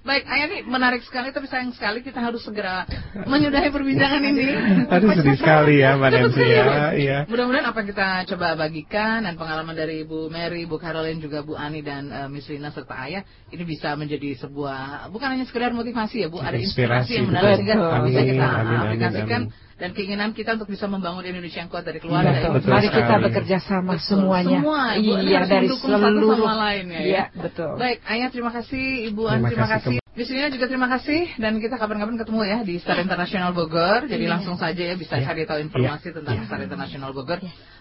[0.00, 2.88] Baik, Ayah nih menarik sekali tapi sayang sekali kita harus segera
[3.22, 4.49] menyudahi perbincangan ini.
[4.90, 6.64] Aduh sedih sekali ya Mbak Nancy ya.
[6.94, 7.18] Iya.
[7.30, 11.54] Mudah-mudahan apa yang kita coba bagikan dan pengalaman dari Bu Mary, Bu Caroline juga Bu
[11.54, 16.26] Ani dan eh, Miss Lina serta Ayah ini bisa menjadi sebuah bukan hanya sekedar motivasi
[16.26, 17.74] ya Bu, ada inspirasi Inspirasi, yang menarik sehingga
[18.06, 19.68] bisa Amin, kita amin, amin, aplikasikan amin.
[19.80, 22.30] Dan keinginan kita untuk bisa membangun Indonesia yang kuat dari keluarga.
[22.30, 22.44] Betul.
[22.44, 22.50] ya.
[22.60, 23.24] Betul Mari kita sekali.
[23.26, 24.04] bekerja sama Betul.
[24.06, 24.56] semuanya.
[24.60, 25.10] Semua, Ibu.
[25.24, 27.00] Iya Harus dari mendukung satu seluruh sama lain ya.
[27.00, 27.70] Iya, betul.
[27.80, 29.98] Baik, Ayah terima kasih, Ibu Ani Terima terima kasih kasih.
[30.10, 34.04] Di sini juga terima kasih dan kita kapan-kapan ketemu ya di Star Internasional Bogor.
[34.04, 34.32] Jadi Iya.
[34.36, 35.32] langsung saja ya bisa Iya.
[35.32, 37.40] cari tahu informasi tentang Star Internasional Bogor.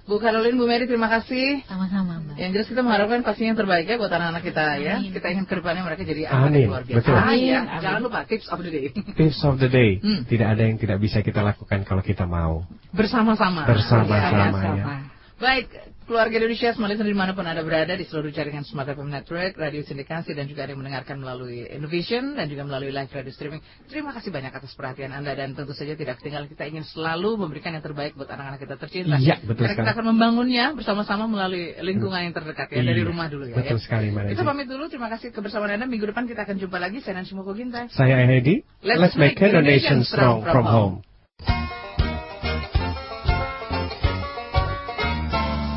[0.09, 1.61] Bu Caroline, Bu Mary terima kasih.
[1.69, 2.35] Sama-sama, Mbak.
[2.41, 4.95] Yang jelas kita mengharapkan pastinya yang terbaik ya buat anak-anak kita ya.
[4.97, 5.13] Amin.
[5.13, 6.97] Kita ingin ke depannya mereka jadi anak Amin, yang luar biasa.
[6.97, 7.13] betul.
[7.13, 7.59] Ah, iya.
[7.61, 7.81] Amin.
[7.85, 8.85] Jangan lupa tips of the day.
[8.89, 9.91] Tips of the day.
[10.01, 10.25] Hmm.
[10.25, 12.65] Tidak ada yang tidak bisa kita lakukan kalau kita mau.
[12.89, 13.69] Bersama-sama.
[13.69, 14.85] Bersama-sama Ya, ya.
[15.39, 15.69] Baik,
[16.09, 19.53] keluarga Indonesia semua listener di mana pun Anda berada di seluruh jaringan Smart FM Network,
[19.61, 23.61] radio sindikasi dan juga ada yang mendengarkan melalui Innovation dan juga melalui live radio streaming.
[23.85, 27.77] Terima kasih banyak atas perhatian Anda dan tentu saja tidak ketinggalan kita ingin selalu memberikan
[27.77, 29.21] yang terbaik buat anak-anak kita tercinta.
[29.21, 33.29] Iya, betul Karena kita akan membangunnya bersama-sama melalui lingkungan yang terdekat ya dari Iya, rumah
[33.29, 33.55] dulu ya.
[33.61, 33.85] betul ya.
[33.85, 35.85] sekali, Mbak Kita pamit dulu, terima kasih kebersamaan Anda.
[35.85, 37.05] Minggu depan kita akan jumpa lagi.
[37.05, 37.85] Saya Nancy Moko Gintai.
[37.93, 38.65] Saya Edi.
[38.81, 40.95] Let's, make Indonesia strong from home.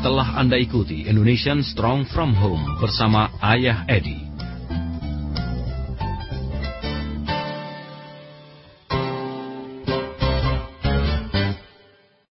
[0.03, 4.32] Telah Anda ikuti Indonesian Strong from Home bersama Ayah Edi.